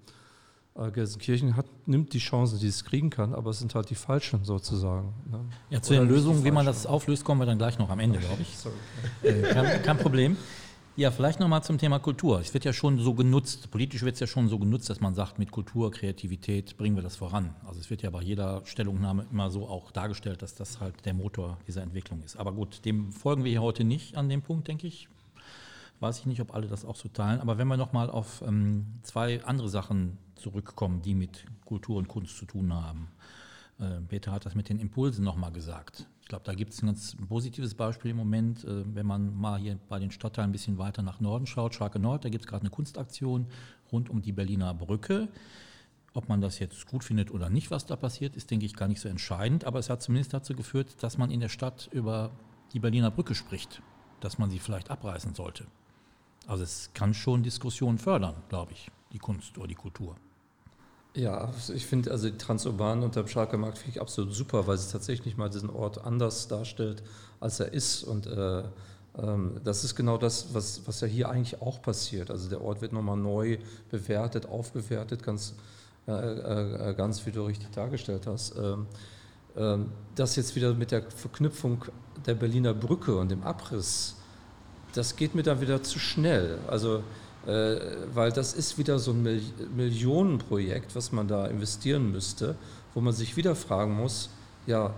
Äh, 0.76 0.92
Gelsenkirchen 0.92 1.56
hat, 1.56 1.66
nimmt 1.88 2.14
die 2.14 2.20
Chancen, 2.20 2.60
die 2.60 2.68
es 2.68 2.86
kriegen 2.86 3.10
kann, 3.10 3.34
aber 3.34 3.50
es 3.50 3.60
sind 3.60 3.74
halt 3.76 3.90
die 3.90 3.96
falschen 3.96 4.46
sozusagen. 4.46 5.14
Ne? 5.30 5.46
Ja, 5.70 5.82
zu 5.82 5.94
Oder 5.94 6.04
den 6.04 6.10
Lösungen, 6.10 6.44
wie 6.44 6.52
man 6.52 6.66
das 6.66 6.86
auflöst, 6.86 7.24
kommen 7.26 7.42
wir 7.42 7.46
dann 7.46 7.58
gleich 7.58 7.78
noch 7.80 7.90
am 7.90 8.00
Ende, 8.00 8.20
glaube 8.20 8.42
ich. 8.42 8.50
Äh, 9.24 9.42
kein, 9.54 9.82
kein, 9.84 9.98
Problem. 9.98 10.38
Ja, 10.96 11.12
vielleicht 11.12 11.40
nochmal 11.40 11.64
zum 11.64 11.78
Thema 11.78 12.00
Kultur. 12.00 12.40
Es 12.40 12.54
wird 12.54 12.66
ja 12.66 12.74
schon 12.74 13.00
so 13.00 13.14
genutzt, 13.14 13.72
politisch 13.72 14.04
wird 14.04 14.14
es 14.14 14.20
ja 14.20 14.28
schon 14.28 14.48
so 14.48 14.60
genutzt, 14.60 14.90
dass 14.90 15.02
man 15.02 15.14
sagt, 15.14 15.40
mit 15.40 15.52
Kultur, 15.52 15.92
Kreativität 15.92 16.78
bringen 16.78 16.96
wir 16.96 17.04
das 17.04 17.16
voran. 17.16 17.56
Also 17.66 17.80
es 17.80 17.90
wird 17.90 18.02
ja 18.02 18.10
bei 18.10 18.22
jeder 18.22 18.62
Stellungnahme 18.66 19.26
immer 19.32 19.50
so 19.50 19.68
auch 19.68 19.92
dargestellt, 19.92 20.42
dass 20.42 20.56
das 20.56 20.80
halt 20.80 21.06
der 21.06 21.14
Motor 21.14 21.58
dieser 21.68 21.82
Entwicklung 21.82 22.22
ist. 22.24 22.38
Aber 22.38 22.52
gut, 22.54 22.86
dem 22.86 23.12
folgen 23.12 23.44
wir 23.44 23.52
hier 23.52 23.62
heute 23.62 23.84
nicht 23.84 24.16
an 24.16 24.30
dem 24.30 24.42
Punkt, 24.42 24.68
denke 24.68 24.88
ich. 24.88 25.10
Weiß 26.00 26.20
ich 26.20 26.26
nicht, 26.26 26.40
ob 26.40 26.54
alle 26.54 26.68
das 26.68 26.86
auch 26.86 26.96
so 26.96 27.10
teilen. 27.10 27.42
Aber 27.42 27.58
wenn 27.58 27.68
wir 27.68 27.78
nochmal 27.78 28.10
auf 28.10 28.42
ähm, 28.46 28.86
zwei 29.02 29.44
andere 29.44 29.68
Sachen 29.68 30.18
zurückkommen, 30.40 31.02
die 31.02 31.16
mit 31.16 31.46
Kultur 31.66 31.98
und 31.98 32.08
Kunst 32.08 32.38
zu 32.38 32.46
tun 32.46 32.74
haben. 32.74 33.10
Äh, 33.80 34.02
Peter 34.08 34.32
hat 34.32 34.46
das 34.46 34.56
mit 34.56 34.70
den 34.70 34.80
Impulsen 34.80 35.24
nochmal 35.24 35.52
gesagt. 35.52 36.08
Ich 36.22 36.28
glaube, 36.28 36.44
da 36.46 36.54
gibt 36.54 36.74
es 36.74 36.84
ein 36.84 36.88
ganz 36.88 37.16
positives 37.28 37.74
Beispiel 37.74 38.12
im 38.12 38.18
Moment, 38.18 38.64
äh, 38.64 38.84
wenn 38.96 39.06
man 39.06 39.36
mal 39.36 39.60
hier 39.60 39.80
bei 39.88 40.00
den 40.00 40.12
Stadtteilen 40.12 40.50
ein 40.50 40.52
bisschen 40.52 40.78
weiter 40.78 41.02
nach 41.02 41.20
Norden 41.20 41.48
schaut, 41.48 41.76
Scharke 41.76 42.00
Nord, 42.00 42.26
da 42.26 42.30
gibt 42.30 42.46
es 42.46 42.48
gerade 42.48 42.62
eine 42.62 42.70
Kunstaktion 42.70 43.48
rund 43.92 44.10
um 44.10 44.22
die 44.22 44.32
Berliner 44.32 44.74
Brücke. 44.74 45.30
Ob 46.14 46.28
man 46.28 46.42
das 46.42 46.60
jetzt 46.60 46.88
gut 46.88 47.04
findet 47.04 47.32
oder 47.32 47.50
nicht, 47.50 47.72
was 47.72 47.86
da 47.86 47.96
passiert, 47.96 48.36
ist, 48.36 48.52
denke 48.52 48.66
ich, 48.66 48.76
gar 48.76 48.88
nicht 48.88 49.00
so 49.00 49.10
entscheidend. 49.10 49.66
Aber 49.66 49.80
es 49.80 49.90
hat 49.90 50.02
zumindest 50.02 50.34
dazu 50.34 50.56
geführt, 50.56 51.02
dass 51.02 51.18
man 51.18 51.32
in 51.32 51.40
der 51.40 51.50
Stadt 51.50 51.90
über 51.92 52.32
die 52.74 52.80
Berliner 52.80 53.12
Brücke 53.12 53.36
spricht, 53.36 53.82
dass 54.20 54.38
man 54.38 54.50
sie 54.50 54.60
vielleicht 54.60 54.90
abreißen 54.92 55.36
sollte. 55.36 55.66
Also 56.48 56.64
es 56.64 56.92
kann 56.94 57.14
schon 57.14 57.44
Diskussionen 57.44 58.00
fördern, 58.00 58.36
glaube 58.50 58.72
ich, 58.74 58.92
die 59.14 59.20
Kunst 59.20 59.58
oder 59.58 59.68
die 59.68 59.76
Kultur. 59.76 60.16
Ja, 61.16 61.52
ich 61.74 61.86
finde 61.88 62.12
also 62.12 62.30
die 62.30 62.38
Transurban 62.38 63.02
unter 63.02 63.24
dem 63.24 63.28
Schalker 63.28 63.58
Markt 63.58 63.80
finde 63.80 63.92
ich 63.92 64.02
absolut 64.02 64.34
super, 64.34 64.68
weil 64.68 64.78
sie 64.78 64.92
tatsächlich 64.92 65.38
mal 65.38 65.50
diesen 65.50 65.70
Ort 65.70 66.04
anders 66.06 66.48
darstellt, 66.48 67.02
als 67.40 67.60
er 67.60 67.74
ist. 67.74 68.04
Und 68.04 68.28
äh, 68.28 68.64
ähm, 69.18 69.60
das 69.64 69.84
ist 69.84 69.96
genau 69.96 70.18
das, 70.18 70.54
was, 70.54 70.82
was 70.86 71.02
ja 71.02 71.08
hier 71.08 71.30
eigentlich 71.30 71.62
auch 71.62 71.82
passiert. 71.82 72.30
Also 72.30 72.48
der 72.48 72.62
Ort 72.62 72.82
wird 72.82 72.94
nochmal 72.94 73.18
neu 73.18 73.58
bewertet, 73.90 74.46
aufgewertet, 74.48 75.24
ganz, 75.24 75.56
äh, 76.08 76.12
äh, 76.12 76.94
ganz 76.94 77.26
wie 77.26 77.32
du 77.32 77.44
richtig 77.44 77.72
dargestellt 77.72 78.28
hast. 78.28 78.56
Ähm, 78.56 78.86
ähm, 79.58 79.92
das 80.14 80.36
jetzt 80.36 80.56
wieder 80.56 80.76
mit 80.76 80.92
der 80.92 81.02
Verknüpfung 81.10 81.86
der 82.26 82.36
Berliner 82.36 82.76
Brücke 82.76 83.16
und 83.16 83.32
dem 83.32 83.42
Abriss, 83.42 84.16
das 84.94 85.16
geht 85.16 85.34
mir 85.34 85.44
dann 85.44 85.60
wieder 85.60 85.82
zu 85.82 85.98
schnell. 85.98 86.60
Also 86.68 86.98
äh, 86.98 87.02
weil 88.14 88.32
das 88.32 88.54
ist 88.54 88.78
wieder 88.78 89.00
so 89.00 89.12
ein 89.12 89.42
Millionenprojekt, 89.76 90.96
was 90.96 91.12
man 91.12 91.28
da 91.28 91.48
investieren 91.48 92.12
müsste, 92.12 92.56
wo 92.94 93.02
man 93.02 93.14
sich 93.14 93.38
wieder 93.38 93.56
fragen 93.56 93.96
muss, 93.96 94.30
ja, 94.68 94.94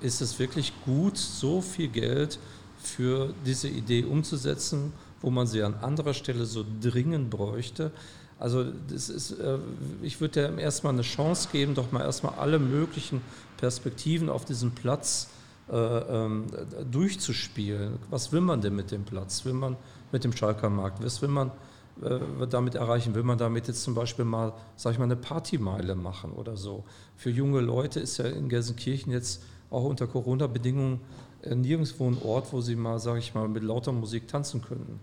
ist 0.00 0.20
es 0.20 0.38
wirklich 0.38 0.72
gut, 0.84 1.16
so 1.16 1.60
viel 1.60 1.88
Geld 1.88 2.38
für 2.82 3.32
diese 3.46 3.68
Idee 3.68 4.04
umzusetzen, 4.04 4.92
wo 5.20 5.30
man 5.30 5.46
sie 5.46 5.62
an 5.62 5.74
anderer 5.74 6.14
Stelle 6.14 6.44
so 6.44 6.64
dringend 6.80 7.30
bräuchte? 7.30 7.92
Also 8.38 8.64
das 8.88 9.10
ist, 9.10 9.32
äh, 9.32 9.58
ich 10.02 10.20
würde 10.20 10.42
dem 10.42 10.58
erstmal 10.58 10.94
eine 10.94 11.02
Chance 11.02 11.48
geben, 11.52 11.74
doch 11.74 11.92
mal 11.92 12.02
erstmal 12.02 12.34
alle 12.34 12.58
möglichen 12.58 13.20
Perspektiven 13.58 14.30
auf 14.30 14.46
diesem 14.46 14.70
Platz 14.70 15.28
äh, 15.70 15.76
ähm, 15.76 16.46
durchzuspielen. 16.90 17.98
Was 18.08 18.32
will 18.32 18.40
man 18.40 18.62
denn 18.62 18.74
mit 18.74 18.90
dem 18.90 19.04
Platz? 19.04 19.44
Will 19.44 19.52
man 19.52 19.76
mit 20.10 20.24
dem 20.24 20.32
Schalker 20.32 20.70
Markt? 20.70 21.04
Was 21.04 21.20
will 21.20 21.28
man 21.28 21.50
äh, 22.02 22.46
damit 22.48 22.74
erreichen? 22.74 23.14
Will 23.14 23.22
man 23.22 23.38
damit 23.38 23.68
jetzt 23.68 23.82
zum 23.82 23.94
Beispiel 23.94 24.24
mal, 24.24 24.52
sag 24.76 24.92
ich 24.92 24.98
mal, 24.98 25.04
eine 25.04 25.16
Partymeile 25.16 25.94
machen 25.94 26.32
oder 26.32 26.56
so? 26.56 26.84
Für 27.16 27.30
junge 27.30 27.60
Leute 27.60 28.00
ist 28.00 28.18
ja 28.18 28.26
in 28.26 28.48
Gelsenkirchen 28.48 29.12
jetzt 29.12 29.42
auch 29.70 29.84
unter 29.84 30.06
Corona-Bedingungen 30.06 31.00
äh, 31.42 31.54
nirgendwo 31.54 32.08
ein 32.08 32.18
Ort, 32.22 32.52
wo 32.52 32.60
sie 32.60 32.76
mal, 32.76 32.98
sag 32.98 33.18
ich 33.18 33.34
mal, 33.34 33.48
mit 33.48 33.62
lauter 33.62 33.92
Musik 33.92 34.28
tanzen 34.28 34.62
könnten. 34.62 35.00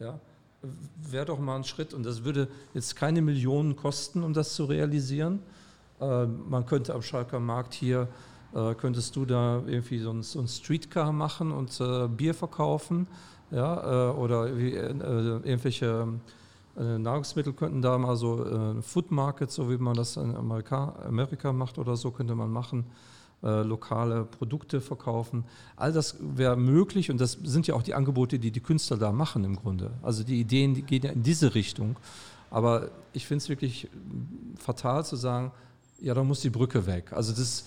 Ja? 0.00 0.18
Wäre 1.10 1.26
doch 1.26 1.38
mal 1.38 1.56
ein 1.56 1.64
Schritt 1.64 1.94
und 1.94 2.04
das 2.04 2.24
würde 2.24 2.48
jetzt 2.72 2.96
keine 2.96 3.22
Millionen 3.22 3.76
kosten, 3.76 4.22
um 4.22 4.32
das 4.32 4.54
zu 4.54 4.64
realisieren. 4.64 5.40
Äh, 6.00 6.26
man 6.26 6.66
könnte 6.66 6.94
am 6.94 7.02
Schalker 7.02 7.40
Markt 7.40 7.74
hier 7.74 8.08
könntest 8.78 9.16
du 9.16 9.24
da 9.24 9.64
irgendwie 9.66 9.98
so 9.98 10.10
ein, 10.10 10.22
so 10.22 10.38
ein 10.38 10.46
Streetcar 10.46 11.10
machen 11.10 11.50
und 11.50 11.80
äh, 11.80 12.06
Bier 12.06 12.34
verkaufen 12.34 13.08
ja, 13.54 14.10
äh, 14.10 14.14
oder 14.14 14.56
wie, 14.56 14.74
äh, 14.74 14.88
irgendwelche 14.88 16.08
äh, 16.76 16.98
Nahrungsmittel 16.98 17.52
könnten 17.52 17.82
da 17.82 17.96
mal 17.98 18.16
so 18.16 18.80
Food 18.82 19.10
Market, 19.10 19.50
so 19.50 19.70
wie 19.70 19.78
man 19.78 19.94
das 19.94 20.16
in 20.16 20.34
Amerika, 20.34 20.94
Amerika 21.06 21.52
macht 21.52 21.78
oder 21.78 21.96
so, 21.96 22.10
könnte 22.10 22.34
man 22.34 22.50
machen. 22.50 22.84
lokale 23.42 24.24
Produkte 24.24 24.80
verkaufen. 24.80 25.44
All 25.76 25.92
das 25.92 26.16
wäre 26.18 26.56
möglich 26.56 27.10
und 27.10 27.20
das 27.20 27.32
sind 27.42 27.66
ja 27.66 27.74
auch 27.74 27.82
die 27.82 27.92
Angebote, 27.92 28.38
die 28.38 28.50
die 28.50 28.60
Künstler 28.60 28.96
da 28.96 29.12
machen 29.12 29.44
im 29.44 29.56
Grunde. 29.56 29.90
Also 30.02 30.24
die 30.24 30.40
Ideen 30.40 30.72
die 30.72 30.82
gehen 30.82 31.02
ja 31.02 31.12
in 31.12 31.22
diese 31.22 31.54
Richtung. 31.54 31.96
Aber 32.50 32.88
ich 33.12 33.26
finde 33.26 33.42
es 33.42 33.48
wirklich 33.50 33.88
fatal 34.56 35.04
zu 35.04 35.16
sagen, 35.16 35.52
ja, 36.00 36.14
da 36.14 36.24
muss 36.24 36.40
die 36.40 36.48
Brücke 36.48 36.86
weg. 36.86 37.12
Also 37.12 37.32
das, 37.32 37.64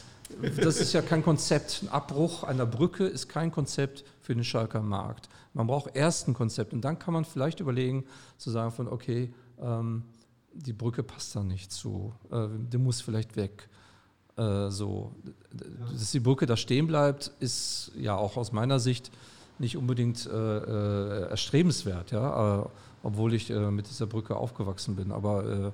das 0.55 0.79
ist 0.79 0.93
ja 0.93 1.01
kein 1.03 1.23
Konzept. 1.23 1.83
Ein 1.83 1.89
Abbruch 1.89 2.43
einer 2.43 2.65
Brücke 2.65 3.05
ist 3.05 3.29
kein 3.29 3.51
Konzept 3.51 4.03
für 4.21 4.33
den 4.33 4.43
Schalker 4.43 4.81
Markt. 4.81 5.29
Man 5.57 5.65
braucht 5.65 5.95
erst 5.95 6.27
ein 6.27 6.35
Konzept 6.35 6.71
und 6.71 6.81
dann 6.81 6.99
kann 6.99 7.15
man 7.15 7.25
vielleicht 7.25 7.59
überlegen, 7.59 8.05
zu 8.37 8.51
sagen 8.51 8.69
von, 8.69 8.87
okay, 8.87 9.33
ähm, 9.59 10.03
die 10.53 10.71
Brücke 10.71 11.01
passt 11.01 11.35
da 11.35 11.43
nicht 11.43 11.71
zu, 11.71 12.13
äh, 12.31 12.47
die 12.71 12.77
muss 12.77 13.01
vielleicht 13.01 13.35
weg. 13.35 13.67
Äh, 14.37 14.69
so. 14.69 15.15
Dass 15.91 16.11
die 16.11 16.19
Brücke 16.19 16.45
da 16.45 16.57
stehen 16.57 16.85
bleibt, 16.85 17.31
ist 17.39 17.91
ja 17.97 18.15
auch 18.15 18.37
aus 18.37 18.51
meiner 18.51 18.79
Sicht 18.79 19.09
nicht 19.57 19.77
unbedingt 19.77 20.27
äh, 20.27 20.29
äh 20.29 21.29
erstrebenswert, 21.29 22.11
ja? 22.11 22.61
Äh, 22.61 22.65
obwohl 23.01 23.33
ich 23.33 23.49
äh, 23.49 23.71
mit 23.71 23.89
dieser 23.89 24.05
Brücke 24.05 24.35
aufgewachsen 24.35 24.95
bin. 24.95 25.11
Aber 25.11 25.73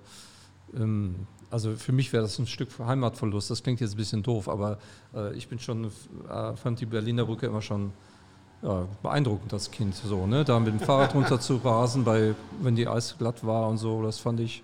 ähm, 0.73 1.27
also 1.49 1.75
für 1.75 1.91
mich 1.91 2.13
wäre 2.13 2.23
das 2.23 2.39
ein 2.39 2.47
Stück 2.47 2.69
Heimatverlust. 2.79 3.51
Das 3.51 3.63
klingt 3.63 3.81
jetzt 3.81 3.95
ein 3.95 3.97
bisschen 3.97 4.23
doof, 4.23 4.47
aber 4.47 4.79
ich 5.35 5.47
bin 5.47 5.59
schon, 5.59 5.91
fand 6.55 6.79
die 6.79 6.87
Berliner 6.87 7.25
Brücke 7.25 7.45
immer 7.45 7.61
schon 7.61 7.93
ja, 8.63 8.87
beeindruckend 9.01 9.53
als 9.53 9.69
Kind. 9.69 9.95
So, 9.95 10.25
ne? 10.25 10.43
Da 10.43 10.59
mit 10.59 10.73
dem 10.73 10.79
Fahrrad 10.79 11.13
runter 11.15 11.39
zu 11.39 11.57
rasen, 11.57 12.03
bei, 12.03 12.33
wenn 12.61 12.75
die 12.75 12.87
Eis 12.87 13.15
glatt 13.17 13.45
war 13.45 13.67
und 13.67 13.77
so, 13.77 14.01
das 14.01 14.19
fand 14.19 14.39
ich. 14.39 14.63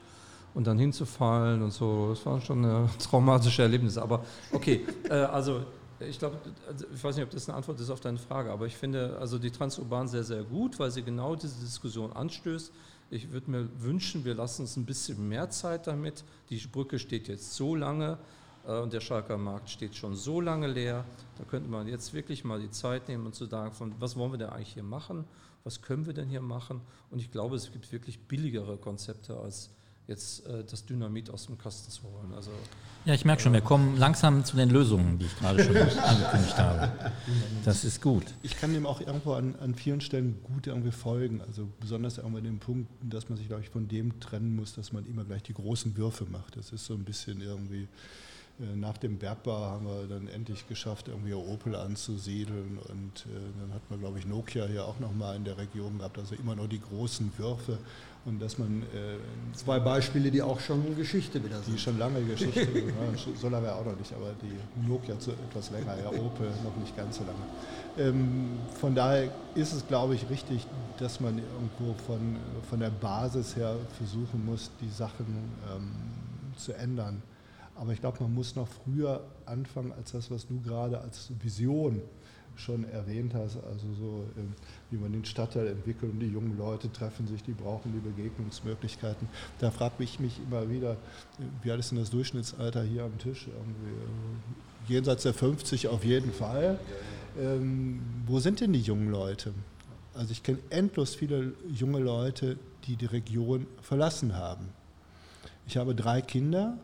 Und 0.55 0.65
dann 0.65 0.79
hinzufallen 0.79 1.61
und 1.61 1.71
so, 1.71 2.09
das 2.09 2.25
waren 2.25 2.41
schon 2.41 2.63
äh, 2.63 2.87
traumatische 2.99 3.61
Erlebnisse. 3.61 4.01
Aber 4.01 4.23
okay, 4.51 4.85
äh, 5.09 5.13
also 5.13 5.61
ich 5.99 6.17
glaube, 6.17 6.37
also 6.67 6.85
ich 6.93 7.03
weiß 7.03 7.15
nicht, 7.17 7.25
ob 7.25 7.29
das 7.29 7.47
eine 7.47 7.57
Antwort 7.57 7.79
ist 7.79 7.89
auf 7.89 7.99
deine 7.99 8.17
Frage, 8.17 8.51
aber 8.51 8.65
ich 8.65 8.75
finde 8.75 9.17
also 9.19 9.37
die 9.37 9.51
Transurban 9.51 10.07
sehr, 10.07 10.23
sehr 10.23 10.43
gut, 10.43 10.79
weil 10.79 10.91
sie 10.91 11.03
genau 11.03 11.35
diese 11.35 11.59
Diskussion 11.59 12.13
anstößt. 12.13 12.71
Ich 13.11 13.31
würde 13.31 13.51
mir 13.51 13.69
wünschen, 13.79 14.23
wir 14.23 14.33
lassen 14.33 14.63
uns 14.63 14.77
ein 14.77 14.85
bisschen 14.85 15.27
mehr 15.27 15.49
Zeit 15.49 15.87
damit. 15.87 16.23
Die 16.49 16.57
Brücke 16.57 16.99
steht 16.99 17.27
jetzt 17.27 17.53
so 17.53 17.75
lange 17.75 18.17
und 18.65 18.93
der 18.93 18.99
Schalker 18.99 19.37
Markt 19.37 19.69
steht 19.69 19.95
schon 19.95 20.15
so 20.15 20.41
lange 20.41 20.67
leer. 20.67 21.05
Da 21.37 21.43
könnte 21.43 21.69
man 21.69 21.87
jetzt 21.87 22.13
wirklich 22.13 22.43
mal 22.43 22.59
die 22.59 22.69
Zeit 22.69 23.07
nehmen 23.07 23.25
und 23.25 23.35
zu 23.35 23.45
sagen, 23.45 23.73
von, 23.73 23.93
was 23.99 24.15
wollen 24.15 24.31
wir 24.31 24.37
denn 24.37 24.49
eigentlich 24.49 24.73
hier 24.73 24.83
machen? 24.83 25.25
Was 25.63 25.81
können 25.81 26.05
wir 26.05 26.13
denn 26.13 26.29
hier 26.29 26.41
machen? 26.41 26.81
Und 27.09 27.19
ich 27.19 27.31
glaube, 27.31 27.55
es 27.55 27.71
gibt 27.71 27.91
wirklich 27.91 28.19
billigere 28.27 28.77
Konzepte 28.77 29.37
als 29.37 29.71
jetzt 30.07 30.45
äh, 30.47 30.63
das 30.63 30.85
Dynamit 30.85 31.29
aus 31.29 31.45
dem 31.45 31.57
Kasten 31.57 31.91
zu 31.91 32.03
holen. 32.03 32.33
Also, 32.35 32.51
ja, 33.05 33.13
ich 33.13 33.25
merke 33.25 33.41
schon, 33.41 33.53
wir 33.53 33.61
kommen 33.61 33.95
langsam 33.95 34.43
zu 34.43 34.57
den 34.57 34.69
Lösungen, 34.69 35.19
die 35.19 35.25
ich 35.25 35.37
gerade 35.37 35.63
schon 35.63 35.77
angekündigt 35.77 36.57
habe. 36.57 37.11
Das 37.63 37.85
ist 37.85 38.01
gut. 38.01 38.23
Ich 38.41 38.57
kann 38.59 38.73
dem 38.73 38.85
auch 38.85 39.01
irgendwo 39.01 39.33
an, 39.33 39.55
an 39.59 39.75
vielen 39.75 40.01
Stellen 40.01 40.41
gut 40.43 40.67
irgendwie 40.67 40.91
folgen. 40.91 41.41
Also 41.41 41.69
besonders 41.79 42.17
irgendwann 42.17 42.43
den 42.43 42.59
Punkt, 42.59 42.89
dass 43.01 43.29
man 43.29 43.37
sich, 43.37 43.47
glaube 43.47 43.61
ich, 43.61 43.69
von 43.69 43.87
dem 43.87 44.19
trennen 44.19 44.55
muss, 44.55 44.73
dass 44.73 44.91
man 44.91 45.05
immer 45.05 45.23
gleich 45.23 45.43
die 45.43 45.53
großen 45.53 45.95
Würfe 45.95 46.25
macht. 46.25 46.57
Das 46.57 46.71
ist 46.71 46.85
so 46.85 46.95
ein 46.95 47.03
bisschen 47.03 47.41
irgendwie 47.41 47.83
äh, 47.83 47.87
nach 48.75 48.97
dem 48.97 49.17
Bergbau 49.17 49.57
haben 49.57 49.85
wir 49.85 50.07
dann 50.07 50.27
endlich 50.27 50.67
geschafft, 50.67 51.07
irgendwie 51.07 51.33
Opel 51.33 51.75
anzusiedeln 51.75 52.77
und 52.89 53.25
äh, 53.25 53.39
dann 53.61 53.73
hat 53.73 53.89
man, 53.89 53.99
glaube 53.99 54.19
ich, 54.19 54.27
Nokia 54.27 54.65
hier 54.65 54.85
auch 54.85 54.99
nochmal 54.99 55.37
in 55.37 55.45
der 55.45 55.57
Region 55.57 55.97
gehabt, 55.97 56.17
also 56.17 56.35
immer 56.35 56.55
nur 56.55 56.67
die 56.67 56.81
großen 56.81 57.31
Würfe 57.37 57.77
und 58.25 58.41
dass 58.41 58.57
man... 58.57 58.83
Äh, 58.83 59.17
Zwei 59.55 59.79
Beispiele, 59.79 60.29
die 60.29 60.41
auch 60.41 60.59
schon 60.59 60.95
Geschichte 60.97 61.43
wieder 61.43 61.61
sind. 61.61 61.75
Die 61.75 61.79
schon 61.79 61.97
lange 61.97 62.21
Geschichte, 62.23 62.61
ja, 62.75 63.33
so 63.39 63.47
lange 63.47 63.73
auch 63.73 63.85
noch 63.85 63.97
nicht, 63.97 64.13
aber 64.13 64.33
die 64.41 64.87
Nokia 64.87 65.17
zu 65.19 65.31
etwas 65.31 65.71
länger, 65.71 65.95
ja, 65.97 66.09
Opel 66.09 66.49
noch 66.63 66.75
nicht 66.77 66.95
ganz 66.97 67.17
so 67.17 67.23
lange. 67.23 68.09
Ähm, 68.09 68.59
von 68.79 68.93
daher 68.93 69.31
ist 69.55 69.73
es, 69.73 69.87
glaube 69.87 70.15
ich, 70.15 70.29
richtig, 70.29 70.67
dass 70.99 71.21
man 71.21 71.37
irgendwo 71.37 71.93
von, 72.05 72.35
von 72.69 72.79
der 72.81 72.89
Basis 72.89 73.55
her 73.55 73.75
versuchen 73.97 74.45
muss, 74.45 74.69
die 74.81 74.89
Sachen 74.89 75.25
ähm, 75.73 75.91
zu 76.57 76.73
ändern. 76.73 77.21
Aber 77.79 77.93
ich 77.93 78.01
glaube, 78.01 78.17
man 78.21 78.33
muss 78.33 78.57
noch 78.57 78.67
früher 78.67 79.23
anfangen 79.45 79.93
als 79.93 80.11
das, 80.11 80.29
was 80.29 80.45
du 80.45 80.59
gerade 80.59 80.99
als 80.99 81.31
Vision 81.41 82.01
schon 82.57 82.83
erwähnt 82.89 83.33
hast, 83.33 83.55
also 83.63 83.87
so, 83.97 84.25
ähm, 84.37 84.53
wie 84.91 84.97
man 84.97 85.13
den 85.13 85.23
Stadtteil 85.23 85.67
entwickelt 85.67 86.11
und 86.11 86.19
die 86.19 86.27
jungen 86.27 86.57
Leute 86.57 86.91
treffen 86.91 87.25
sich, 87.25 87.41
die 87.41 87.53
brauchen 87.53 87.93
die 87.93 87.99
Begegnungsmöglichkeiten. 87.99 89.29
Da 89.59 89.71
frage 89.71 90.03
ich 90.03 90.19
mich 90.19 90.41
immer 90.45 90.69
wieder, 90.69 90.97
wie 91.63 91.71
alt 91.71 91.79
ist 91.79 91.91
denn 91.91 91.99
das 91.99 92.09
Durchschnittsalter 92.09 92.83
hier 92.83 93.05
am 93.05 93.17
Tisch? 93.17 93.47
Irgendwie, 93.47 93.91
äh, 93.91 94.93
jenseits 94.93 95.23
der 95.23 95.33
50 95.33 95.87
auf 95.87 96.03
jeden 96.03 96.33
Fall. 96.33 96.77
Ähm, 97.39 98.01
wo 98.27 98.39
sind 98.39 98.59
denn 98.59 98.73
die 98.73 98.81
jungen 98.81 99.09
Leute? 99.09 99.53
Also 100.13 100.33
ich 100.33 100.43
kenne 100.43 100.59
endlos 100.69 101.15
viele 101.15 101.53
junge 101.73 101.99
Leute, 101.99 102.57
die 102.87 102.97
die 102.97 103.05
Region 103.05 103.67
verlassen 103.81 104.35
haben. 104.35 104.67
Ich 105.65 105.77
habe 105.77 105.95
drei 105.95 106.21
Kinder, 106.21 106.77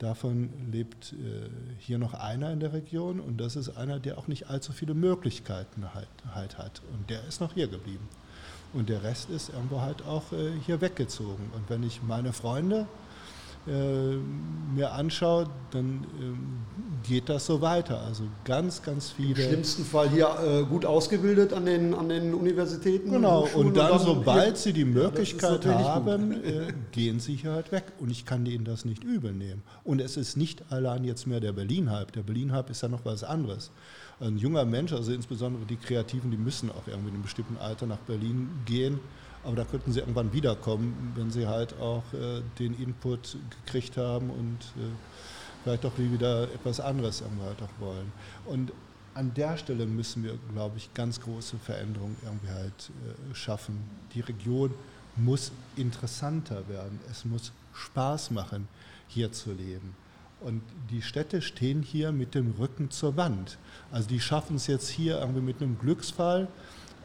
davon 0.00 0.50
lebt 0.72 1.12
äh, 1.12 1.48
hier 1.78 1.98
noch 1.98 2.14
einer 2.14 2.50
in 2.50 2.58
der 2.58 2.72
Region 2.72 3.20
und 3.20 3.38
das 3.38 3.54
ist 3.54 3.76
einer, 3.76 4.00
der 4.00 4.18
auch 4.18 4.28
nicht 4.28 4.48
allzu 4.48 4.72
viele 4.72 4.94
Möglichkeiten 4.94 5.94
halt, 5.94 6.08
halt 6.34 6.58
hat 6.58 6.82
und 6.92 7.08
der 7.10 7.24
ist 7.28 7.40
noch 7.40 7.54
hier 7.54 7.68
geblieben. 7.68 8.08
Und 8.72 8.88
der 8.88 9.02
Rest 9.02 9.30
ist 9.30 9.50
irgendwo 9.50 9.80
halt 9.80 10.02
auch 10.06 10.32
äh, 10.32 10.52
hier 10.64 10.80
weggezogen. 10.80 11.50
Und 11.54 11.68
wenn 11.68 11.82
ich 11.82 12.02
meine 12.02 12.32
Freunde 12.32 12.86
äh, 13.66 14.16
mir 14.74 14.92
anschaue, 14.92 15.46
dann 15.70 16.06
äh, 16.18 17.08
geht 17.08 17.28
das 17.28 17.44
so 17.46 17.60
weiter. 17.60 18.00
Also 18.00 18.24
ganz, 18.44 18.82
ganz 18.82 19.10
viele. 19.10 19.42
Im 19.42 19.48
schlimmsten 19.48 19.84
Fall 19.84 20.08
hier 20.08 20.34
äh, 20.42 20.62
gut 20.64 20.86
ausgebildet 20.86 21.52
an 21.52 21.66
den, 21.66 21.94
an 21.94 22.08
den 22.08 22.32
Universitäten. 22.32 23.10
Genau, 23.10 23.42
und 23.42 23.52
dann, 23.52 23.66
und 23.66 23.76
dann, 23.76 23.98
sobald 23.98 24.56
sie 24.56 24.72
die 24.72 24.86
Möglichkeit 24.86 25.66
haben, 25.66 26.32
äh, 26.44 26.72
gehen 26.92 27.20
sie 27.20 27.36
hier 27.36 27.52
halt 27.52 27.70
weg. 27.70 27.84
Und 27.98 28.10
ich 28.10 28.24
kann 28.24 28.46
ihnen 28.46 28.64
das 28.64 28.84
nicht 28.84 29.04
übel 29.04 29.32
nehmen. 29.32 29.62
Und 29.84 30.00
es 30.00 30.16
ist 30.16 30.36
nicht 30.36 30.72
allein 30.72 31.04
jetzt 31.04 31.26
mehr 31.26 31.40
der 31.40 31.52
Berlin-Hype. 31.52 32.12
Der 32.12 32.22
Berlin-Hype 32.22 32.70
ist 32.70 32.82
ja 32.82 32.88
noch 32.88 33.04
was 33.04 33.24
anderes. 33.24 33.70
Ein 34.20 34.38
junger 34.38 34.64
Mensch, 34.64 34.92
also 34.92 35.12
insbesondere 35.12 35.64
die 35.66 35.76
Kreativen, 35.76 36.30
die 36.30 36.36
müssen 36.36 36.70
auch 36.70 36.86
irgendwie 36.86 37.08
in 37.08 37.14
einem 37.14 37.22
bestimmten 37.22 37.56
Alter 37.58 37.86
nach 37.86 37.98
Berlin 37.98 38.48
gehen 38.64 39.00
aber 39.44 39.56
da 39.56 39.64
könnten 39.64 39.92
sie 39.92 40.00
irgendwann 40.00 40.32
wiederkommen, 40.32 41.12
wenn 41.16 41.30
sie 41.30 41.46
halt 41.46 41.78
auch 41.80 42.02
äh, 42.12 42.42
den 42.58 42.74
Input 42.80 43.36
gekriegt 43.64 43.96
haben 43.96 44.30
und 44.30 44.58
äh, 44.76 44.90
vielleicht 45.62 45.84
doch 45.84 45.92
wieder 45.96 46.44
etwas 46.44 46.80
anderes 46.80 47.20
irgendwie 47.20 47.44
halt 47.44 47.62
auch 47.62 47.80
wollen. 47.80 48.12
Und 48.46 48.72
an 49.14 49.34
der 49.34 49.56
Stelle 49.56 49.86
müssen 49.86 50.22
wir, 50.22 50.38
glaube 50.52 50.76
ich, 50.76 50.92
ganz 50.94 51.20
große 51.20 51.58
Veränderungen 51.58 52.16
irgendwie 52.22 52.52
halt 52.52 52.90
äh, 52.90 53.34
schaffen. 53.34 53.78
Die 54.14 54.20
Region 54.20 54.72
muss 55.16 55.52
interessanter 55.76 56.68
werden. 56.68 57.00
Es 57.10 57.24
muss 57.24 57.52
Spaß 57.74 58.30
machen, 58.30 58.68
hier 59.08 59.32
zu 59.32 59.52
leben. 59.52 59.94
Und 60.40 60.62
die 60.90 61.02
Städte 61.02 61.42
stehen 61.42 61.82
hier 61.82 62.12
mit 62.12 62.34
dem 62.34 62.54
Rücken 62.58 62.90
zur 62.90 63.16
Wand. 63.16 63.58
Also 63.92 64.08
die 64.08 64.20
schaffen 64.20 64.56
es 64.56 64.66
jetzt 64.66 64.88
hier 64.88 65.18
irgendwie 65.18 65.42
mit 65.42 65.60
einem 65.60 65.78
Glücksfall 65.78 66.48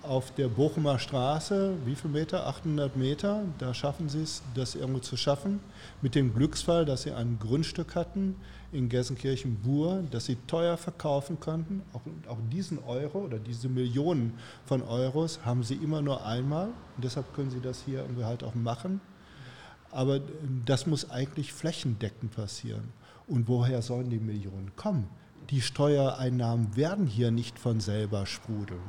auf 0.06 0.34
der 0.34 0.48
Bochumer 0.48 1.00
Straße, 1.00 1.74
wie 1.86 1.96
viel 1.96 2.10
Meter? 2.10 2.48
800 2.48 2.96
Meter. 2.96 3.44
Da 3.60 3.74
schaffen 3.74 4.10
sie 4.10 4.24
es, 4.24 4.44
das 4.54 4.76
irgendwo 4.76 5.00
zu 5.00 5.18
schaffen. 5.18 5.60
Mit 6.02 6.16
dem 6.16 6.34
Glücksfall, 6.34 6.86
dass 6.86 7.04
sie 7.04 7.12
ein 7.12 7.38
Grundstück 7.40 7.96
hatten 7.96 8.36
in 8.72 8.90
Gelsenkirchen-Bur, 8.90 10.04
das 10.12 10.26
sie 10.26 10.38
teuer 10.48 10.78
verkaufen 10.78 11.40
konnten. 11.40 11.82
Auch, 11.94 12.02
auch, 12.30 12.38
diesen 12.52 12.80
Euro 12.84 13.20
oder 13.20 13.40
diese 13.40 13.70
Millionen 13.70 14.34
von 14.66 14.82
Euros 14.82 15.40
haben 15.46 15.64
sie 15.64 15.76
immer 15.76 16.02
nur 16.02 16.26
einmal. 16.26 16.68
Und 16.96 17.04
deshalb 17.04 17.34
können 17.34 17.52
sie 17.52 17.62
das 17.62 17.84
hier 17.86 18.00
irgendwie 18.00 18.26
halt 18.26 18.44
auch 18.44 18.56
machen. 18.56 19.02
Aber 19.92 20.20
das 20.66 20.88
muss 20.88 21.10
eigentlich 21.10 21.54
flächendeckend 21.54 22.36
passieren. 22.36 22.92
Und 23.28 23.48
woher 23.48 23.82
sollen 23.82 24.10
die 24.10 24.20
Millionen 24.20 24.76
kommen? 24.76 25.08
Die 25.50 25.62
Steuereinnahmen 25.62 26.76
werden 26.76 27.08
hier 27.08 27.32
nicht 27.32 27.60
von 27.60 27.80
selber 27.80 28.26
sprudeln. 28.26 28.82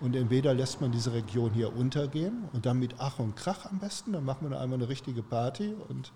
Und 0.00 0.14
entweder 0.14 0.52
lässt 0.54 0.80
man 0.80 0.92
diese 0.92 1.12
Region 1.12 1.52
hier 1.52 1.74
untergehen 1.74 2.44
und 2.52 2.66
dann 2.66 2.78
mit 2.78 2.96
Ach 2.98 3.18
und 3.18 3.34
Krach 3.34 3.66
am 3.66 3.78
besten, 3.78 4.12
dann 4.12 4.24
macht 4.24 4.42
man 4.42 4.52
einmal 4.52 4.78
eine 4.78 4.88
richtige 4.88 5.22
Party 5.22 5.74
und 5.88 6.12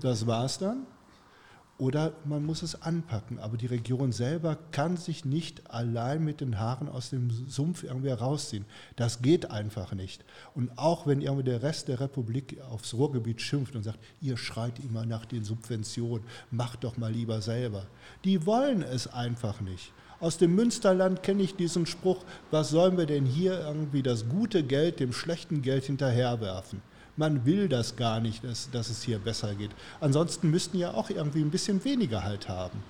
das 0.00 0.26
war's 0.26 0.58
dann. 0.58 0.86
Oder 1.76 2.12
man 2.24 2.44
muss 2.46 2.62
es 2.62 2.82
anpacken. 2.82 3.40
Aber 3.40 3.56
die 3.56 3.66
Region 3.66 4.12
selber 4.12 4.56
kann 4.70 4.96
sich 4.96 5.24
nicht 5.24 5.72
allein 5.72 6.22
mit 6.22 6.40
den 6.40 6.60
Haaren 6.60 6.88
aus 6.88 7.10
dem 7.10 7.30
Sumpf 7.30 7.82
irgendwie 7.82 8.10
rausziehen. 8.10 8.64
Das 8.94 9.22
geht 9.22 9.50
einfach 9.50 9.92
nicht. 9.92 10.24
Und 10.54 10.78
auch 10.78 11.08
wenn 11.08 11.20
irgendwie 11.20 11.42
der 11.42 11.64
Rest 11.64 11.88
der 11.88 11.98
Republik 11.98 12.60
aufs 12.70 12.94
Ruhrgebiet 12.94 13.40
schimpft 13.40 13.74
und 13.74 13.82
sagt, 13.82 13.98
ihr 14.20 14.36
schreit 14.36 14.78
immer 14.78 15.04
nach 15.04 15.26
den 15.26 15.42
Subventionen, 15.42 16.24
macht 16.52 16.84
doch 16.84 16.96
mal 16.96 17.10
lieber 17.10 17.42
selber. 17.42 17.86
Die 18.24 18.46
wollen 18.46 18.82
es 18.82 19.08
einfach 19.08 19.60
nicht. 19.60 19.92
Aus 20.24 20.38
dem 20.38 20.54
Münsterland 20.54 21.22
kenne 21.22 21.42
ich 21.42 21.54
diesen 21.54 21.84
Spruch, 21.84 22.24
was 22.50 22.70
sollen 22.70 22.96
wir 22.96 23.04
denn 23.04 23.26
hier 23.26 23.60
irgendwie 23.60 24.02
das 24.02 24.26
gute 24.26 24.62
Geld 24.62 24.98
dem 24.98 25.12
schlechten 25.12 25.60
Geld 25.60 25.84
hinterherwerfen? 25.84 26.80
Man 27.18 27.44
will 27.44 27.68
das 27.68 27.94
gar 27.94 28.20
nicht, 28.20 28.42
dass, 28.42 28.70
dass 28.70 28.88
es 28.88 29.02
hier 29.02 29.18
besser 29.18 29.54
geht. 29.54 29.72
Ansonsten 30.00 30.50
müssten 30.50 30.78
ja 30.78 30.94
auch 30.94 31.10
irgendwie 31.10 31.42
ein 31.42 31.50
bisschen 31.50 31.84
weniger 31.84 32.24
halt 32.24 32.48
haben. 32.48 32.82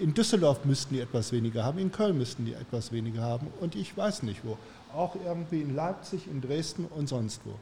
In 0.00 0.14
Düsseldorf 0.14 0.64
müssten 0.64 0.94
die 0.94 1.00
etwas 1.00 1.32
weniger 1.32 1.64
haben, 1.64 1.80
in 1.80 1.90
Köln 1.90 2.16
müssten 2.16 2.44
die 2.44 2.54
etwas 2.54 2.92
weniger 2.92 3.22
haben 3.22 3.48
und 3.60 3.74
ich 3.74 3.96
weiß 3.96 4.22
nicht 4.22 4.44
wo. 4.44 4.56
Auch 4.94 5.16
irgendwie 5.16 5.62
in 5.62 5.74
Leipzig, 5.74 6.28
in 6.28 6.40
Dresden 6.40 6.84
und 6.84 7.08
sonst 7.08 7.40
wo. 7.44 7.58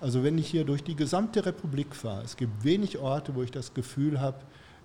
Also 0.00 0.22
wenn 0.22 0.38
ich 0.38 0.46
hier 0.46 0.64
durch 0.64 0.84
die 0.84 0.94
gesamte 0.94 1.44
Republik 1.44 1.96
fahre, 1.96 2.22
es 2.22 2.36
gibt 2.36 2.62
wenig 2.62 2.98
Orte, 2.98 3.34
wo 3.34 3.42
ich 3.42 3.50
das 3.50 3.74
Gefühl 3.74 4.20
habe, 4.20 4.38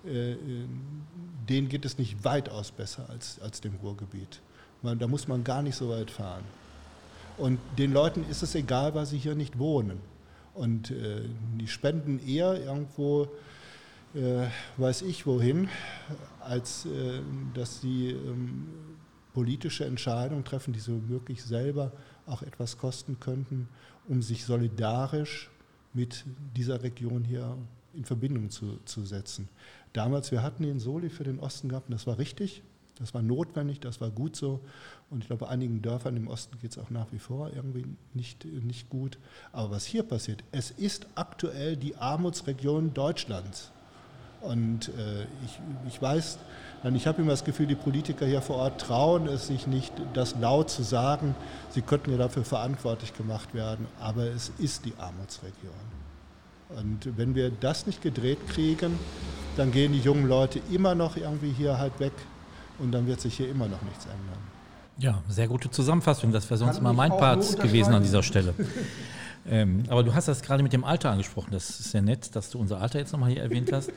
denen 0.03 1.69
geht 1.69 1.85
es 1.85 1.97
nicht 1.97 2.23
weitaus 2.23 2.71
besser 2.71 3.09
als, 3.09 3.39
als 3.41 3.61
dem 3.61 3.75
Ruhrgebiet. 3.75 4.41
Man, 4.81 4.99
da 4.99 5.07
muss 5.07 5.27
man 5.27 5.43
gar 5.43 5.61
nicht 5.61 5.75
so 5.75 5.89
weit 5.89 6.11
fahren. 6.11 6.43
Und 7.37 7.59
den 7.77 7.93
Leuten 7.93 8.25
ist 8.29 8.41
es 8.41 8.55
egal, 8.55 8.95
weil 8.95 9.05
sie 9.05 9.17
hier 9.17 9.35
nicht 9.35 9.59
wohnen. 9.59 9.99
Und 10.53 10.89
äh, 10.89 11.21
die 11.59 11.67
spenden 11.67 12.19
eher 12.27 12.59
irgendwo, 12.59 13.27
äh, 14.15 14.47
weiß 14.77 15.03
ich 15.03 15.27
wohin, 15.27 15.69
als 16.39 16.85
äh, 16.85 17.19
dass 17.53 17.81
sie 17.81 18.09
ähm, 18.09 18.67
politische 19.33 19.85
Entscheidungen 19.85 20.43
treffen, 20.43 20.73
die 20.73 20.79
so 20.79 20.93
möglich 20.93 21.43
selber 21.43 21.91
auch 22.25 22.41
etwas 22.41 22.79
kosten 22.79 23.19
könnten, 23.19 23.69
um 24.07 24.23
sich 24.23 24.45
solidarisch 24.45 25.51
mit 25.93 26.25
dieser 26.55 26.81
Region 26.81 27.23
hier 27.23 27.55
in 27.93 28.03
Verbindung 28.03 28.49
zu, 28.49 28.79
zu 28.85 29.05
setzen. 29.05 29.47
Damals, 29.93 30.31
wir 30.31 30.43
hatten 30.43 30.63
den 30.63 30.79
Soli 30.79 31.09
für 31.09 31.23
den 31.23 31.39
Osten 31.39 31.69
gehabt 31.69 31.89
und 31.89 31.93
das 31.93 32.07
war 32.07 32.17
richtig, 32.17 32.63
das 32.99 33.13
war 33.13 33.21
notwendig, 33.21 33.79
das 33.79 34.01
war 34.01 34.09
gut 34.09 34.35
so. 34.35 34.61
Und 35.09 35.21
ich 35.21 35.27
glaube, 35.27 35.47
einigen 35.47 35.81
Dörfern 35.81 36.17
im 36.17 36.27
Osten 36.27 36.57
geht 36.59 36.71
es 36.71 36.77
auch 36.77 36.89
nach 36.89 37.11
wie 37.11 37.19
vor 37.19 37.51
irgendwie 37.53 37.85
nicht, 38.13 38.45
nicht 38.45 38.89
gut. 38.89 39.17
Aber 39.51 39.71
was 39.71 39.85
hier 39.85 40.03
passiert, 40.03 40.43
es 40.51 40.71
ist 40.71 41.07
aktuell 41.15 41.77
die 41.77 41.95
Armutsregion 41.95 42.93
Deutschlands. 42.93 43.71
Und 44.41 44.89
äh, 44.89 45.23
ich, 45.45 45.59
ich 45.87 46.01
weiß, 46.01 46.37
ich 46.93 47.07
habe 47.07 47.21
immer 47.21 47.31
das 47.31 47.43
Gefühl, 47.43 47.65
die 47.65 47.75
Politiker 47.75 48.25
hier 48.25 48.41
vor 48.41 48.57
Ort 48.57 48.81
trauen 48.81 49.27
es 49.27 49.47
sich 49.47 49.65
nicht, 49.65 49.93
das 50.13 50.35
laut 50.39 50.69
zu 50.69 50.83
sagen. 50.83 51.35
Sie 51.69 51.81
könnten 51.81 52.11
ja 52.11 52.17
dafür 52.17 52.45
verantwortlich 52.45 53.13
gemacht 53.15 53.53
werden, 53.53 53.87
aber 53.99 54.23
es 54.23 54.51
ist 54.59 54.85
die 54.85 54.93
Armutsregion. 54.97 55.96
Und 56.69 57.17
wenn 57.17 57.33
wir 57.33 57.49
das 57.49 57.87
nicht 57.87 58.01
gedreht 58.01 58.39
kriegen, 58.49 58.99
dann 59.55 59.71
gehen 59.71 59.93
die 59.93 59.99
jungen 59.99 60.27
Leute 60.27 60.61
immer 60.71 60.95
noch 60.95 61.15
irgendwie 61.17 61.51
hier 61.51 61.77
halt 61.77 61.99
weg 61.99 62.13
und 62.79 62.91
dann 62.91 63.07
wird 63.07 63.21
sich 63.21 63.37
hier 63.37 63.49
immer 63.49 63.67
noch 63.67 63.81
nichts 63.81 64.05
ändern. 64.05 64.39
Ja, 64.99 65.21
sehr 65.29 65.47
gute 65.47 65.69
Zusammenfassung. 65.69 66.31
Das 66.31 66.49
wäre 66.49 66.57
sonst 66.57 66.81
mal 66.81 66.93
mein 66.93 67.11
Part 67.11 67.59
gewesen 67.59 67.93
an 67.93 68.03
dieser 68.03 68.23
Stelle. 68.23 68.53
ähm, 69.47 69.83
aber 69.89 70.03
du 70.03 70.13
hast 70.13 70.27
das 70.27 70.41
gerade 70.41 70.63
mit 70.63 70.73
dem 70.73 70.83
Alter 70.83 71.11
angesprochen. 71.11 71.49
Das 71.51 71.69
ist 71.69 71.91
sehr 71.91 72.01
nett, 72.01 72.35
dass 72.35 72.49
du 72.49 72.59
unser 72.59 72.81
Alter 72.81 72.99
jetzt 72.99 73.11
nochmal 73.11 73.31
hier 73.31 73.43
erwähnt 73.43 73.71
hast. 73.71 73.91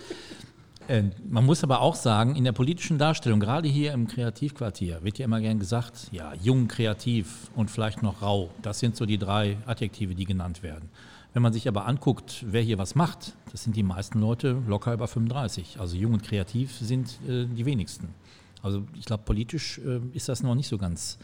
äh, 0.88 1.04
man 1.28 1.44
muss 1.46 1.64
aber 1.64 1.80
auch 1.80 1.94
sagen, 1.94 2.36
in 2.36 2.44
der 2.44 2.52
politischen 2.52 2.98
Darstellung, 2.98 3.40
gerade 3.40 3.66
hier 3.66 3.92
im 3.92 4.08
Kreativquartier, 4.08 5.02
wird 5.02 5.18
ja 5.18 5.24
immer 5.24 5.40
gern 5.40 5.58
gesagt, 5.58 6.08
ja, 6.12 6.34
jung, 6.34 6.68
kreativ 6.68 7.50
und 7.56 7.70
vielleicht 7.70 8.02
noch 8.02 8.20
rau. 8.20 8.50
Das 8.60 8.78
sind 8.78 8.94
so 8.94 9.06
die 9.06 9.18
drei 9.18 9.56
Adjektive, 9.66 10.14
die 10.14 10.26
genannt 10.26 10.62
werden. 10.62 10.90
Wenn 11.32 11.42
man 11.42 11.52
sich 11.52 11.68
aber 11.68 11.86
anguckt, 11.86 12.44
wer 12.46 12.62
hier 12.62 12.78
was 12.78 12.94
macht, 12.94 13.34
das 13.52 13.62
sind 13.62 13.76
die 13.76 13.82
meisten 13.82 14.20
Leute 14.20 14.60
locker 14.66 14.92
über 14.92 15.06
35. 15.06 15.78
Also 15.78 15.96
jung 15.96 16.14
und 16.14 16.22
kreativ 16.22 16.76
sind 16.78 17.18
äh, 17.28 17.46
die 17.46 17.66
wenigsten. 17.66 18.14
Also 18.62 18.82
ich 18.98 19.04
glaube, 19.04 19.22
politisch 19.24 19.78
äh, 19.78 20.00
ist 20.12 20.28
das 20.28 20.42
noch 20.42 20.54
nicht 20.54 20.68
so 20.68 20.76
ganz 20.76 21.18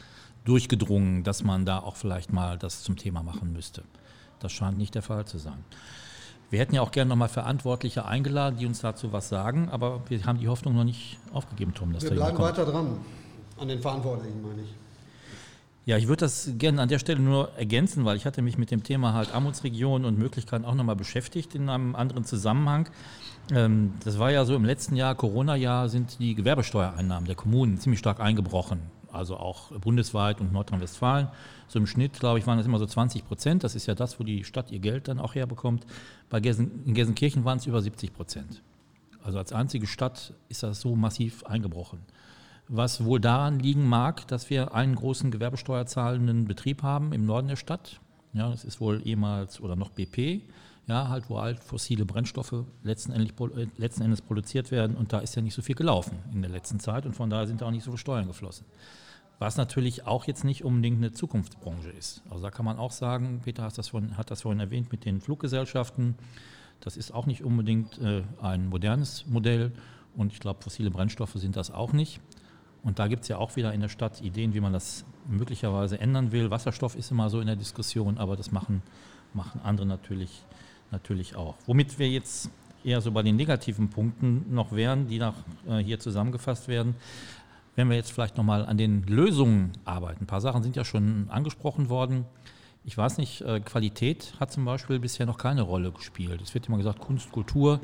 durchgedrungen, 0.44 1.24
dass 1.24 1.42
man 1.42 1.66
da 1.66 1.80
auch 1.80 1.96
vielleicht 1.96 2.32
mal 2.32 2.56
das 2.56 2.82
zum 2.82 2.96
Thema 2.96 3.22
machen 3.22 3.52
müsste. 3.52 3.82
Das 4.38 4.52
scheint 4.52 4.78
nicht 4.78 4.94
der 4.94 5.02
Fall 5.02 5.24
zu 5.26 5.38
sein. 5.38 5.64
Wir 6.50 6.60
hätten 6.60 6.76
ja 6.76 6.82
auch 6.82 6.92
gerne 6.92 7.08
nochmal 7.08 7.28
Verantwortliche 7.28 8.04
eingeladen, 8.04 8.56
die 8.58 8.66
uns 8.66 8.80
dazu 8.80 9.12
was 9.12 9.28
sagen, 9.28 9.68
aber 9.70 10.02
wir 10.08 10.24
haben 10.24 10.38
die 10.38 10.48
Hoffnung 10.48 10.76
noch 10.76 10.84
nicht 10.84 11.18
aufgegeben, 11.32 11.74
Tom. 11.74 11.92
Dass 11.92 12.04
wir 12.04 12.12
bleiben 12.12 12.38
weiter 12.38 12.64
dran, 12.64 12.98
an 13.58 13.66
den 13.66 13.80
Verantwortlichen 13.80 14.40
meine 14.42 14.62
ich. 14.62 14.85
Ja, 15.86 15.96
ich 15.96 16.08
würde 16.08 16.20
das 16.20 16.50
gerne 16.58 16.82
an 16.82 16.88
der 16.88 16.98
Stelle 16.98 17.20
nur 17.20 17.52
ergänzen, 17.56 18.04
weil 18.04 18.16
ich 18.16 18.26
hatte 18.26 18.42
mich 18.42 18.58
mit 18.58 18.72
dem 18.72 18.82
Thema 18.82 19.12
halt 19.12 19.32
Armutsregionen 19.32 20.04
und 20.04 20.18
Möglichkeiten 20.18 20.64
auch 20.64 20.74
nochmal 20.74 20.96
beschäftigt 20.96 21.54
in 21.54 21.68
einem 21.68 21.94
anderen 21.94 22.24
Zusammenhang. 22.24 22.88
Ähm, 23.52 23.92
das 24.02 24.18
war 24.18 24.32
ja 24.32 24.44
so 24.44 24.56
im 24.56 24.64
letzten 24.64 24.96
Jahr, 24.96 25.14
Corona-Jahr, 25.14 25.88
sind 25.88 26.18
die 26.18 26.34
Gewerbesteuereinnahmen 26.34 27.26
der 27.26 27.36
Kommunen 27.36 27.78
ziemlich 27.78 28.00
stark 28.00 28.18
eingebrochen. 28.18 28.80
Also 29.12 29.36
auch 29.36 29.70
bundesweit 29.78 30.40
und 30.40 30.52
Nordrhein-Westfalen. 30.52 31.28
So 31.68 31.78
im 31.78 31.86
Schnitt, 31.86 32.18
glaube 32.18 32.40
ich, 32.40 32.48
waren 32.48 32.58
das 32.58 32.66
immer 32.66 32.80
so 32.80 32.86
20 32.86 33.24
Prozent. 33.24 33.62
Das 33.62 33.76
ist 33.76 33.86
ja 33.86 33.94
das, 33.94 34.18
wo 34.18 34.24
die 34.24 34.42
Stadt 34.42 34.72
ihr 34.72 34.80
Geld 34.80 35.06
dann 35.06 35.20
auch 35.20 35.36
herbekommt. 35.36 35.86
Bei 36.28 36.40
Gelsen, 36.40 36.82
in 36.84 36.94
Gelsenkirchen 36.94 37.44
waren 37.44 37.58
es 37.58 37.66
über 37.66 37.80
70 37.80 38.12
Prozent. 38.12 38.60
Also 39.22 39.38
als 39.38 39.52
einzige 39.52 39.86
Stadt 39.86 40.34
ist 40.48 40.64
das 40.64 40.80
so 40.80 40.96
massiv 40.96 41.44
eingebrochen. 41.44 42.00
Was 42.68 43.04
wohl 43.04 43.20
daran 43.20 43.58
liegen 43.58 43.86
mag, 43.86 44.26
dass 44.28 44.50
wir 44.50 44.74
einen 44.74 44.94
großen 44.94 45.30
gewerbesteuerzahlenden 45.30 46.46
Betrieb 46.46 46.82
haben 46.82 47.12
im 47.12 47.24
Norden 47.24 47.48
der 47.48 47.56
Stadt. 47.56 48.00
Ja, 48.32 48.50
das 48.50 48.64
ist 48.64 48.80
wohl 48.80 49.00
ehemals 49.06 49.60
oder 49.60 49.76
noch 49.76 49.90
BP, 49.90 50.42
ja, 50.86 51.08
halt, 51.08 51.30
wo 51.30 51.40
halt 51.40 51.58
fossile 51.58 52.04
Brennstoffe 52.04 52.64
letzten, 52.82 53.12
Endes, 53.12 53.32
äh, 53.56 53.66
letzten 53.76 54.02
Endes 54.02 54.20
produziert 54.20 54.70
werden 54.70 54.96
und 54.96 55.12
da 55.12 55.18
ist 55.18 55.34
ja 55.34 55.42
nicht 55.42 55.54
so 55.54 55.62
viel 55.62 55.74
gelaufen 55.74 56.18
in 56.32 56.42
der 56.42 56.50
letzten 56.50 56.78
Zeit 56.78 57.06
und 57.06 57.14
von 57.14 57.30
daher 57.30 57.46
sind 57.46 57.60
da 57.60 57.66
auch 57.66 57.70
nicht 57.70 57.84
so 57.84 57.90
viele 57.90 57.98
Steuern 57.98 58.26
geflossen. 58.26 58.66
Was 59.38 59.56
natürlich 59.56 60.06
auch 60.06 60.24
jetzt 60.24 60.44
nicht 60.44 60.64
unbedingt 60.64 60.98
eine 60.98 61.12
Zukunftsbranche 61.12 61.90
ist. 61.90 62.22
Also 62.30 62.42
da 62.42 62.50
kann 62.50 62.64
man 62.64 62.78
auch 62.78 62.92
sagen, 62.92 63.40
Peter 63.44 63.64
hat 63.64 63.76
das 63.76 63.88
vorhin, 63.88 64.16
hat 64.16 64.30
das 64.30 64.42
vorhin 64.42 64.60
erwähnt 64.60 64.92
mit 64.92 65.04
den 65.04 65.20
Fluggesellschaften, 65.20 66.14
das 66.80 66.96
ist 66.96 67.12
auch 67.12 67.26
nicht 67.26 67.42
unbedingt 67.42 67.98
äh, 67.98 68.22
ein 68.40 68.68
modernes 68.68 69.26
Modell 69.26 69.72
und 70.14 70.32
ich 70.32 70.40
glaube, 70.40 70.62
fossile 70.62 70.90
Brennstoffe 70.90 71.34
sind 71.34 71.56
das 71.56 71.70
auch 71.70 71.92
nicht. 71.92 72.20
Und 72.82 72.98
da 72.98 73.08
gibt 73.08 73.22
es 73.22 73.28
ja 73.28 73.38
auch 73.38 73.56
wieder 73.56 73.72
in 73.72 73.80
der 73.80 73.88
Stadt 73.88 74.20
Ideen, 74.20 74.54
wie 74.54 74.60
man 74.60 74.72
das 74.72 75.04
möglicherweise 75.26 76.00
ändern 76.00 76.32
will. 76.32 76.50
Wasserstoff 76.50 76.96
ist 76.96 77.10
immer 77.10 77.30
so 77.30 77.40
in 77.40 77.46
der 77.46 77.56
Diskussion, 77.56 78.18
aber 78.18 78.36
das 78.36 78.52
machen, 78.52 78.82
machen 79.34 79.60
andere 79.64 79.86
natürlich, 79.86 80.44
natürlich 80.90 81.34
auch. 81.34 81.56
Womit 81.66 81.98
wir 81.98 82.08
jetzt 82.08 82.50
eher 82.84 83.00
so 83.00 83.10
bei 83.10 83.22
den 83.22 83.36
negativen 83.36 83.90
Punkten 83.90 84.46
noch 84.54 84.72
wären, 84.72 85.08
die 85.08 85.18
nach, 85.18 85.34
äh, 85.68 85.78
hier 85.78 85.98
zusammengefasst 85.98 86.68
werden. 86.68 86.94
Wenn 87.74 87.90
wir 87.90 87.96
jetzt 87.96 88.12
vielleicht 88.12 88.36
nochmal 88.36 88.64
an 88.64 88.78
den 88.78 89.02
Lösungen 89.02 89.72
arbeiten. 89.84 90.24
Ein 90.24 90.26
paar 90.26 90.40
Sachen 90.40 90.62
sind 90.62 90.76
ja 90.76 90.84
schon 90.84 91.26
angesprochen 91.28 91.90
worden. 91.90 92.24
Ich 92.84 92.96
weiß 92.96 93.18
nicht, 93.18 93.42
äh, 93.42 93.60
Qualität 93.60 94.34
hat 94.38 94.52
zum 94.52 94.64
Beispiel 94.64 95.00
bisher 95.00 95.26
noch 95.26 95.36
keine 95.36 95.62
Rolle 95.62 95.90
gespielt. 95.90 96.40
Es 96.40 96.54
wird 96.54 96.68
immer 96.68 96.76
gesagt 96.76 97.00
Kunst, 97.00 97.32
Kultur, 97.32 97.80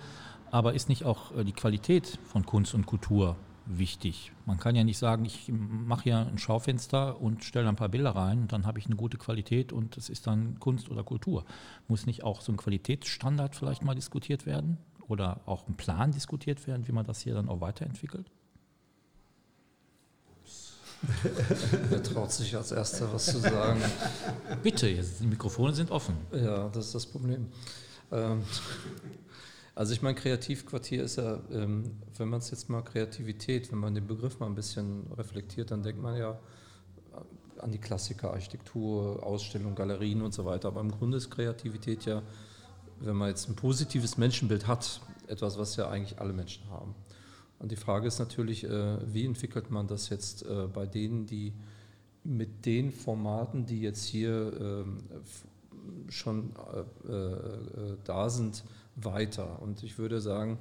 aber 0.51 0.74
ist 0.74 0.88
nicht 0.88 1.05
auch 1.05 1.36
äh, 1.36 1.45
die 1.45 1.53
Qualität 1.53 2.18
von 2.24 2.47
Kunst 2.47 2.72
und 2.72 2.86
Kultur 2.86 3.36
wichtig. 3.66 4.32
Man 4.46 4.58
kann 4.58 4.74
ja 4.74 4.84
nicht 4.84 4.98
sagen, 4.98 5.24
ich 5.24 5.50
mache 5.50 6.04
hier 6.04 6.18
ein 6.18 6.38
Schaufenster 6.38 7.20
und 7.20 7.44
stelle 7.44 7.68
ein 7.68 7.76
paar 7.76 7.88
Bilder 7.88 8.10
rein 8.10 8.42
und 8.42 8.52
dann 8.52 8.66
habe 8.66 8.78
ich 8.78 8.86
eine 8.86 8.96
gute 8.96 9.18
Qualität 9.18 9.72
und 9.72 9.96
es 9.96 10.08
ist 10.08 10.26
dann 10.26 10.58
Kunst 10.58 10.88
oder 10.88 11.04
Kultur. 11.04 11.44
Muss 11.88 12.06
nicht 12.06 12.24
auch 12.24 12.40
so 12.40 12.52
ein 12.52 12.56
Qualitätsstandard 12.56 13.56
vielleicht 13.56 13.82
mal 13.82 13.94
diskutiert 13.94 14.46
werden 14.46 14.78
oder 15.08 15.40
auch 15.46 15.68
ein 15.68 15.76
Plan 15.76 16.12
diskutiert 16.12 16.66
werden, 16.66 16.86
wie 16.88 16.92
man 16.92 17.06
das 17.06 17.20
hier 17.20 17.34
dann 17.34 17.48
auch 17.48 17.60
weiterentwickelt? 17.60 18.30
Wer 21.90 22.02
traut 22.02 22.30
sich 22.30 22.54
als 22.56 22.70
Erster 22.70 23.12
was 23.12 23.26
zu 23.26 23.38
sagen? 23.38 23.80
Bitte, 24.62 24.92
die 24.92 25.26
Mikrofone 25.26 25.72
sind 25.72 25.90
offen. 25.90 26.16
Ja, 26.32 26.68
das 26.68 26.86
ist 26.86 26.94
das 26.94 27.06
Problem. 27.06 27.48
Ähm, 28.12 28.42
also 29.74 29.92
ich 29.92 30.02
meine, 30.02 30.14
Kreativquartier 30.14 31.02
ist 31.02 31.16
ja, 31.16 31.40
ähm, 31.50 31.84
wenn 32.18 32.28
man 32.28 32.40
es 32.40 32.50
jetzt 32.50 32.68
mal 32.68 32.82
Kreativität, 32.82 33.72
wenn 33.72 33.78
man 33.78 33.94
den 33.94 34.06
Begriff 34.06 34.38
mal 34.38 34.46
ein 34.46 34.54
bisschen 34.54 35.06
reflektiert, 35.16 35.70
dann 35.70 35.82
denkt 35.82 36.00
man 36.00 36.16
ja 36.16 36.38
an 37.62 37.70
die 37.70 37.78
Klassiker, 37.78 38.32
Architektur, 38.32 39.24
Ausstellung, 39.24 39.74
Galerien 39.74 40.22
und 40.22 40.34
so 40.34 40.44
weiter. 40.44 40.68
Aber 40.68 40.80
im 40.80 40.90
Grunde 40.90 41.16
ist 41.16 41.30
Kreativität 41.30 42.04
ja, 42.04 42.22
wenn 43.00 43.16
man 43.16 43.28
jetzt 43.28 43.48
ein 43.48 43.56
positives 43.56 44.18
Menschenbild 44.18 44.66
hat, 44.66 45.00
etwas, 45.28 45.58
was 45.58 45.76
ja 45.76 45.88
eigentlich 45.88 46.20
alle 46.20 46.32
Menschen 46.32 46.68
haben. 46.70 46.94
Und 47.58 47.70
die 47.70 47.76
Frage 47.76 48.08
ist 48.08 48.18
natürlich, 48.18 48.64
äh, 48.64 48.96
wie 49.12 49.24
entwickelt 49.24 49.70
man 49.70 49.86
das 49.86 50.08
jetzt 50.08 50.44
äh, 50.44 50.66
bei 50.66 50.86
denen, 50.86 51.26
die 51.26 51.52
mit 52.24 52.66
den 52.66 52.92
Formaten, 52.92 53.66
die 53.66 53.80
jetzt 53.80 54.04
hier 54.04 54.52
ähm, 54.60 54.98
schon 56.08 56.50
äh, 57.08 57.96
da 58.04 58.30
sind, 58.30 58.64
weiter. 58.97 59.61
Und 59.62 59.82
ich 59.82 59.99
würde 59.99 60.20
sagen, 60.20 60.59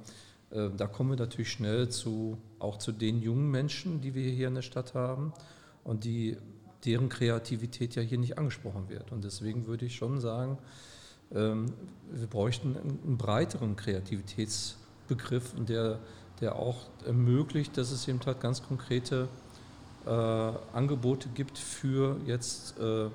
äh, 0.50 0.70
da 0.76 0.86
kommen 0.86 1.10
wir 1.10 1.16
natürlich 1.16 1.50
schnell 1.50 1.88
zu, 1.88 2.38
auch 2.58 2.78
zu 2.78 2.92
den 2.92 3.20
jungen 3.20 3.50
Menschen, 3.50 4.00
die 4.00 4.14
wir 4.14 4.30
hier 4.30 4.48
in 4.48 4.54
der 4.54 4.62
Stadt 4.62 4.94
haben 4.94 5.32
und 5.84 6.04
die, 6.04 6.36
deren 6.84 7.08
Kreativität 7.08 7.94
ja 7.94 8.02
hier 8.02 8.18
nicht 8.18 8.38
angesprochen 8.38 8.88
wird. 8.88 9.12
Und 9.12 9.24
deswegen 9.24 9.66
würde 9.66 9.86
ich 9.86 9.96
schon 9.96 10.20
sagen, 10.20 10.58
ähm, 11.34 11.72
wir 12.10 12.26
bräuchten 12.26 12.76
einen 12.76 13.16
breiteren 13.16 13.76
Kreativitätsbegriff, 13.76 15.54
der, 15.56 15.98
der 16.40 16.56
auch 16.56 16.86
ermöglicht, 17.06 17.76
dass 17.76 17.90
es 17.90 18.06
eben 18.08 18.20
halt 18.24 18.40
ganz 18.40 18.62
konkrete 18.62 19.28
äh, 20.06 20.10
Angebote 20.10 21.28
gibt 21.30 21.58
für 21.58 22.16
jetzt 22.26 22.78
äh, 22.78 23.08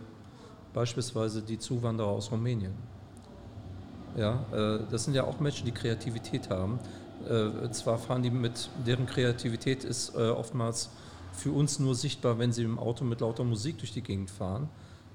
beispielsweise 0.74 1.42
die 1.42 1.60
Zuwanderer 1.60 2.08
aus 2.08 2.32
Rumänien. 2.32 2.74
Ja, 4.16 4.46
äh, 4.52 4.80
das 4.90 5.06
sind 5.06 5.14
ja 5.14 5.24
auch 5.26 5.40
Menschen, 5.40 5.66
die 5.66 5.72
Kreativität 5.72 6.50
haben. 6.50 6.80
Äh, 7.28 7.70
zwar 7.72 7.98
fahren 7.98 8.24
die 8.24 8.32
mit, 8.32 8.70
deren 8.86 9.06
Kreativität 9.06 9.84
ist 9.84 10.16
äh, 10.16 10.30
oftmals 10.30 10.90
für 11.34 11.52
uns 11.52 11.80
nur 11.80 11.96
sichtbar, 11.96 12.40
wenn 12.40 12.52
sie 12.52 12.64
im 12.64 12.80
Auto 12.80 13.04
mit 13.04 13.22
lauter 13.22 13.44
Musik 13.44 13.78
durch 13.78 13.92
die 13.92 14.02
Gegend 14.02 14.32
fahren. 14.32 14.70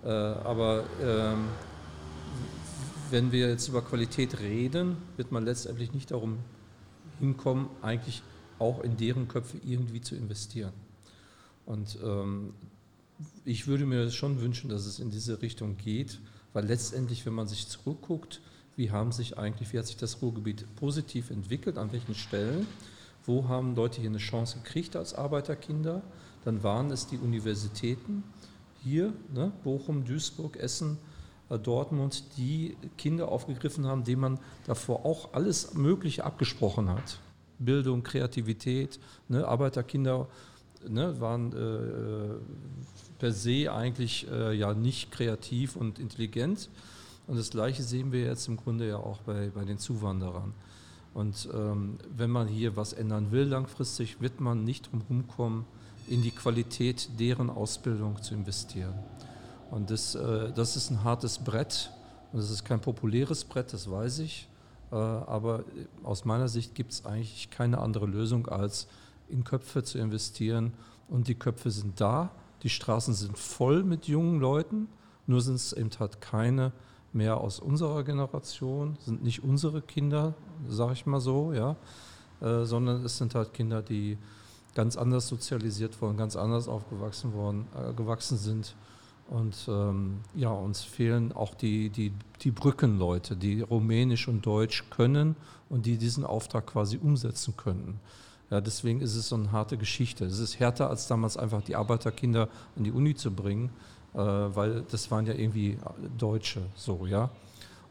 aber 0.04 0.84
ähm, 1.02 1.48
wenn 3.10 3.32
wir 3.32 3.48
jetzt 3.48 3.68
über 3.68 3.82
Qualität 3.82 4.40
reden, 4.40 4.96
wird 5.16 5.32
man 5.32 5.44
letztendlich 5.44 5.92
nicht 5.92 6.10
darum 6.12 6.38
hinkommen, 7.18 7.68
eigentlich 7.82 8.22
auch 8.58 8.82
in 8.84 8.96
deren 8.96 9.26
Köpfe 9.26 9.58
irgendwie 9.64 10.00
zu 10.00 10.14
investieren. 10.14 10.72
Und 11.66 11.98
ähm, 12.04 12.54
ich 13.44 13.66
würde 13.66 13.86
mir 13.86 14.10
schon 14.10 14.40
wünschen, 14.40 14.70
dass 14.70 14.86
es 14.86 14.98
in 14.98 15.10
diese 15.10 15.42
Richtung 15.42 15.76
geht, 15.76 16.20
weil 16.52 16.66
letztendlich, 16.66 17.26
wenn 17.26 17.34
man 17.34 17.48
sich 17.48 17.68
zurückguckt, 17.68 18.40
wie 18.76 18.90
haben 18.90 19.12
sich 19.12 19.38
eigentlich, 19.38 19.72
wie 19.72 19.78
hat 19.78 19.86
sich 19.86 19.96
das 19.96 20.22
Ruhrgebiet 20.22 20.66
positiv 20.76 21.30
entwickelt, 21.30 21.78
an 21.78 21.92
welchen 21.92 22.14
Stellen, 22.14 22.66
wo 23.24 23.48
haben 23.48 23.74
Leute 23.74 24.00
hier 24.00 24.10
eine 24.10 24.18
Chance 24.18 24.58
gekriegt 24.62 24.96
als 24.96 25.14
Arbeiterkinder, 25.14 26.02
dann 26.44 26.62
waren 26.62 26.90
es 26.90 27.06
die 27.06 27.18
Universitäten 27.18 28.24
hier, 28.82 29.12
ne, 29.32 29.52
Bochum, 29.62 30.04
Duisburg, 30.04 30.56
Essen, 30.56 30.98
äh, 31.50 31.58
Dortmund, 31.58 32.24
die 32.36 32.76
Kinder 32.98 33.28
aufgegriffen 33.28 33.86
haben, 33.86 34.04
denen 34.04 34.20
man 34.20 34.38
davor 34.66 35.04
auch 35.04 35.34
alles 35.34 35.74
Mögliche 35.74 36.24
abgesprochen 36.24 36.88
hat. 36.88 37.20
Bildung, 37.58 38.02
Kreativität, 38.02 38.98
ne, 39.28 39.46
Arbeiterkinder 39.46 40.28
ne, 40.88 41.20
waren 41.20 41.52
äh, 41.52 42.34
per 43.18 43.32
se 43.32 43.72
eigentlich 43.72 44.28
äh, 44.30 44.52
ja 44.52 44.74
nicht 44.74 45.12
kreativ 45.12 45.76
und 45.76 46.00
intelligent 46.00 46.68
und 47.32 47.38
das 47.38 47.48
Gleiche 47.48 47.82
sehen 47.82 48.12
wir 48.12 48.24
jetzt 48.24 48.46
im 48.46 48.58
Grunde 48.58 48.86
ja 48.86 48.98
auch 48.98 49.22
bei, 49.22 49.48
bei 49.48 49.64
den 49.64 49.78
Zuwanderern. 49.78 50.52
Und 51.14 51.48
ähm, 51.54 51.96
wenn 52.14 52.28
man 52.28 52.46
hier 52.46 52.76
was 52.76 52.92
ändern 52.92 53.32
will 53.32 53.44
langfristig, 53.44 54.20
wird 54.20 54.38
man 54.38 54.64
nicht 54.64 54.90
drum 54.92 55.26
kommen, 55.28 55.64
in 56.08 56.20
die 56.20 56.30
Qualität 56.30 57.08
deren 57.18 57.48
Ausbildung 57.48 58.20
zu 58.20 58.34
investieren. 58.34 58.92
Und 59.70 59.88
das, 59.90 60.14
äh, 60.14 60.52
das 60.52 60.76
ist 60.76 60.90
ein 60.90 61.04
hartes 61.04 61.38
Brett 61.38 61.90
und 62.34 62.40
das 62.40 62.50
ist 62.50 62.66
kein 62.66 62.80
populäres 62.80 63.44
Brett, 63.44 63.72
das 63.72 63.90
weiß 63.90 64.18
ich. 64.18 64.46
Äh, 64.90 64.96
aber 64.96 65.64
aus 66.02 66.26
meiner 66.26 66.48
Sicht 66.48 66.74
gibt 66.74 66.92
es 66.92 67.06
eigentlich 67.06 67.48
keine 67.48 67.78
andere 67.78 68.04
Lösung, 68.04 68.46
als 68.46 68.88
in 69.30 69.42
Köpfe 69.42 69.84
zu 69.84 69.96
investieren. 69.96 70.74
Und 71.08 71.28
die 71.28 71.34
Köpfe 71.34 71.70
sind 71.70 71.98
da, 71.98 72.30
die 72.62 72.68
Straßen 72.68 73.14
sind 73.14 73.38
voll 73.38 73.84
mit 73.84 74.06
jungen 74.06 74.38
Leuten, 74.38 74.88
nur 75.26 75.40
sind 75.40 75.54
es 75.54 75.72
eben 75.72 75.88
halt 75.98 76.20
keine 76.20 76.72
mehr 77.12 77.38
aus 77.38 77.60
unserer 77.60 78.04
Generation, 78.04 78.96
sind 79.04 79.22
nicht 79.22 79.42
unsere 79.44 79.82
Kinder, 79.82 80.34
sage 80.68 80.94
ich 80.94 81.06
mal 81.06 81.20
so, 81.20 81.52
ja, 81.52 81.76
äh, 82.40 82.64
sondern 82.64 83.04
es 83.04 83.18
sind 83.18 83.34
halt 83.34 83.52
Kinder, 83.52 83.82
die 83.82 84.18
ganz 84.74 84.96
anders 84.96 85.28
sozialisiert 85.28 86.00
wurden, 86.00 86.16
ganz 86.16 86.36
anders 86.36 86.68
aufgewachsen 86.68 87.34
worden, 87.34 87.66
äh, 87.76 87.92
gewachsen 87.92 88.38
sind. 88.38 88.74
Und 89.28 89.66
ähm, 89.68 90.20
ja, 90.34 90.50
uns 90.50 90.82
fehlen 90.82 91.32
auch 91.32 91.54
die, 91.54 91.90
die, 91.90 92.12
die 92.42 92.50
Brückenleute, 92.50 93.36
die 93.36 93.60
Rumänisch 93.62 94.28
und 94.28 94.44
Deutsch 94.44 94.84
können 94.90 95.36
und 95.68 95.86
die 95.86 95.96
diesen 95.96 96.24
Auftrag 96.24 96.66
quasi 96.66 96.98
umsetzen 96.98 97.54
könnten. 97.56 98.00
Ja, 98.50 98.60
deswegen 98.60 99.00
ist 99.00 99.16
es 99.16 99.30
so 99.30 99.36
eine 99.36 99.50
harte 99.50 99.78
Geschichte. 99.78 100.26
Es 100.26 100.38
ist 100.38 100.60
härter, 100.60 100.90
als 100.90 101.06
damals 101.06 101.38
einfach 101.38 101.62
die 101.62 101.76
Arbeiterkinder 101.76 102.50
an 102.76 102.84
die 102.84 102.92
Uni 102.92 103.14
zu 103.14 103.30
bringen, 103.30 103.70
weil 104.14 104.82
das 104.90 105.10
waren 105.10 105.26
ja 105.26 105.34
irgendwie 105.34 105.78
Deutsche, 106.18 106.62
so, 106.76 107.06
ja. 107.06 107.30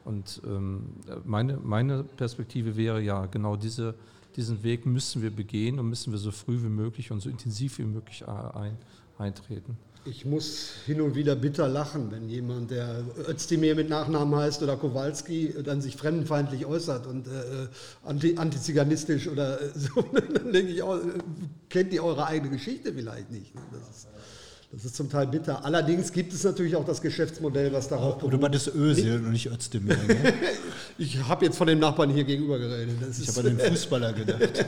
Und 0.03 0.41
ähm, 0.45 0.89
meine, 1.25 1.57
meine 1.57 2.03
Perspektive 2.03 2.75
wäre 2.75 3.01
ja, 3.01 3.25
genau 3.27 3.55
diese, 3.55 3.93
diesen 4.35 4.63
Weg 4.63 4.85
müssen 4.85 5.21
wir 5.21 5.31
begehen 5.31 5.79
und 5.79 5.89
müssen 5.89 6.11
wir 6.11 6.19
so 6.19 6.31
früh 6.31 6.61
wie 6.63 6.69
möglich 6.69 7.11
und 7.11 7.21
so 7.21 7.29
intensiv 7.29 7.77
wie 7.77 7.83
möglich 7.83 8.27
ein, 8.27 8.77
eintreten. 9.17 9.77
Ich 10.03 10.25
muss 10.25 10.71
hin 10.87 10.99
und 10.99 11.13
wieder 11.13 11.35
bitter 11.35 11.67
lachen, 11.67 12.11
wenn 12.11 12.27
jemand, 12.27 12.71
der 12.71 13.03
Özdemir 13.27 13.75
mit 13.75 13.87
Nachnamen 13.87 14.35
heißt 14.35 14.63
oder 14.63 14.75
Kowalski, 14.75 15.53
dann 15.63 15.79
sich 15.79 15.95
fremdenfeindlich 15.95 16.65
äußert 16.65 17.05
und 17.05 17.27
äh, 17.27 17.67
anti, 18.03 18.35
antiziganistisch 18.35 19.27
oder 19.27 19.59
so. 19.75 20.01
dann 20.01 20.51
denke 20.51 20.71
ich 20.71 20.81
auch, 20.81 20.95
äh, 20.95 21.19
kennt 21.69 21.93
ihr 21.93 22.03
eure 22.03 22.25
eigene 22.25 22.49
Geschichte 22.49 22.91
vielleicht 22.91 23.29
nicht? 23.29 23.53
Ne? 23.53 23.61
Das 23.71 23.95
ist, 23.95 24.07
das 24.71 24.85
ist 24.85 24.95
zum 24.95 25.09
Teil 25.09 25.27
bitter. 25.27 25.65
Allerdings 25.65 26.13
gibt 26.13 26.31
es 26.33 26.43
natürlich 26.43 26.75
auch 26.77 26.85
das 26.85 27.01
Geschäftsmodell, 27.01 27.73
was 27.73 27.89
darauf 27.89 28.17
beruht. 28.17 28.33
Oder 28.35 28.49
das 28.49 28.67
Ösel 28.67 29.17
und 29.17 29.31
nicht 29.31 29.47
Özdemir. 29.47 29.97
Ne? 29.97 30.33
ich 30.97 31.17
habe 31.27 31.45
jetzt 31.45 31.57
von 31.57 31.67
dem 31.67 31.79
Nachbarn 31.79 32.09
hier 32.09 32.23
gegenüber 32.23 32.57
geredet. 32.57 32.95
Das 33.01 33.19
ich 33.19 33.27
habe 33.27 33.41
an 33.41 33.57
den 33.57 33.59
Fußballer 33.71 34.13
gedacht. 34.13 34.65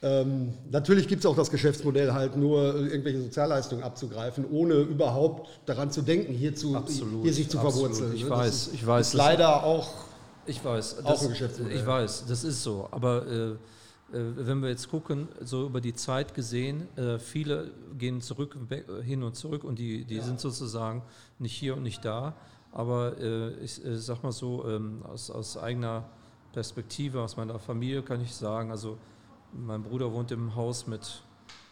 Ähm, 0.00 0.54
natürlich 0.70 1.08
gibt 1.08 1.24
es 1.24 1.26
auch 1.26 1.36
das 1.36 1.50
Geschäftsmodell, 1.50 2.12
halt 2.12 2.36
nur 2.36 2.76
irgendwelche 2.76 3.20
Sozialleistungen 3.20 3.82
abzugreifen, 3.82 4.46
ohne 4.48 4.74
überhaupt 4.74 5.48
daran 5.66 5.90
zu 5.90 6.02
denken, 6.02 6.32
hier, 6.32 6.54
zu, 6.54 6.76
absolut, 6.76 7.24
hier 7.24 7.34
sich 7.34 7.48
zu 7.50 7.58
absolut. 7.58 7.96
verwurzeln. 7.96 8.14
Ich 8.14 8.24
ne? 8.24 8.30
weiß, 8.30 8.70
ich 8.72 8.86
weiß. 8.86 9.08
Ist 9.08 9.14
leider 9.14 9.64
auch, 9.64 9.90
ich 10.46 10.64
weiß, 10.64 11.04
auch 11.04 11.10
das, 11.10 11.22
ein 11.22 11.30
Geschäftsmodell. 11.30 11.76
Ich 11.76 11.84
weiß, 11.84 12.24
das 12.28 12.44
ist 12.44 12.62
so. 12.62 12.88
Aber 12.92 13.26
äh, 13.26 13.56
wenn 14.10 14.62
wir 14.62 14.70
jetzt 14.70 14.90
gucken, 14.90 15.28
so 15.40 15.66
über 15.66 15.80
die 15.80 15.92
Zeit 15.92 16.34
gesehen, 16.34 16.88
äh, 16.96 17.18
viele 17.18 17.72
gehen 17.98 18.22
zurück, 18.22 18.56
hin 19.02 19.22
und 19.22 19.36
zurück 19.36 19.64
und 19.64 19.78
die, 19.78 20.04
die 20.04 20.16
ja. 20.16 20.22
sind 20.22 20.40
sozusagen 20.40 21.02
nicht 21.38 21.54
hier 21.54 21.76
und 21.76 21.82
nicht 21.82 22.04
da. 22.04 22.34
Aber 22.72 23.18
äh, 23.18 23.52
ich 23.60 23.80
sag 23.84 24.22
mal 24.22 24.32
so, 24.32 24.66
ähm, 24.66 25.02
aus, 25.04 25.30
aus 25.30 25.58
eigener 25.58 26.08
Perspektive, 26.52 27.20
aus 27.20 27.36
meiner 27.36 27.58
Familie 27.58 28.02
kann 28.02 28.22
ich 28.22 28.34
sagen, 28.34 28.70
also 28.70 28.98
mein 29.52 29.82
Bruder 29.82 30.12
wohnt 30.12 30.30
im 30.30 30.54
Haus 30.54 30.86
mit 30.86 31.22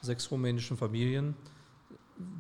sechs 0.03 0.31
rumänischen 0.31 0.77
Familien, 0.77 1.35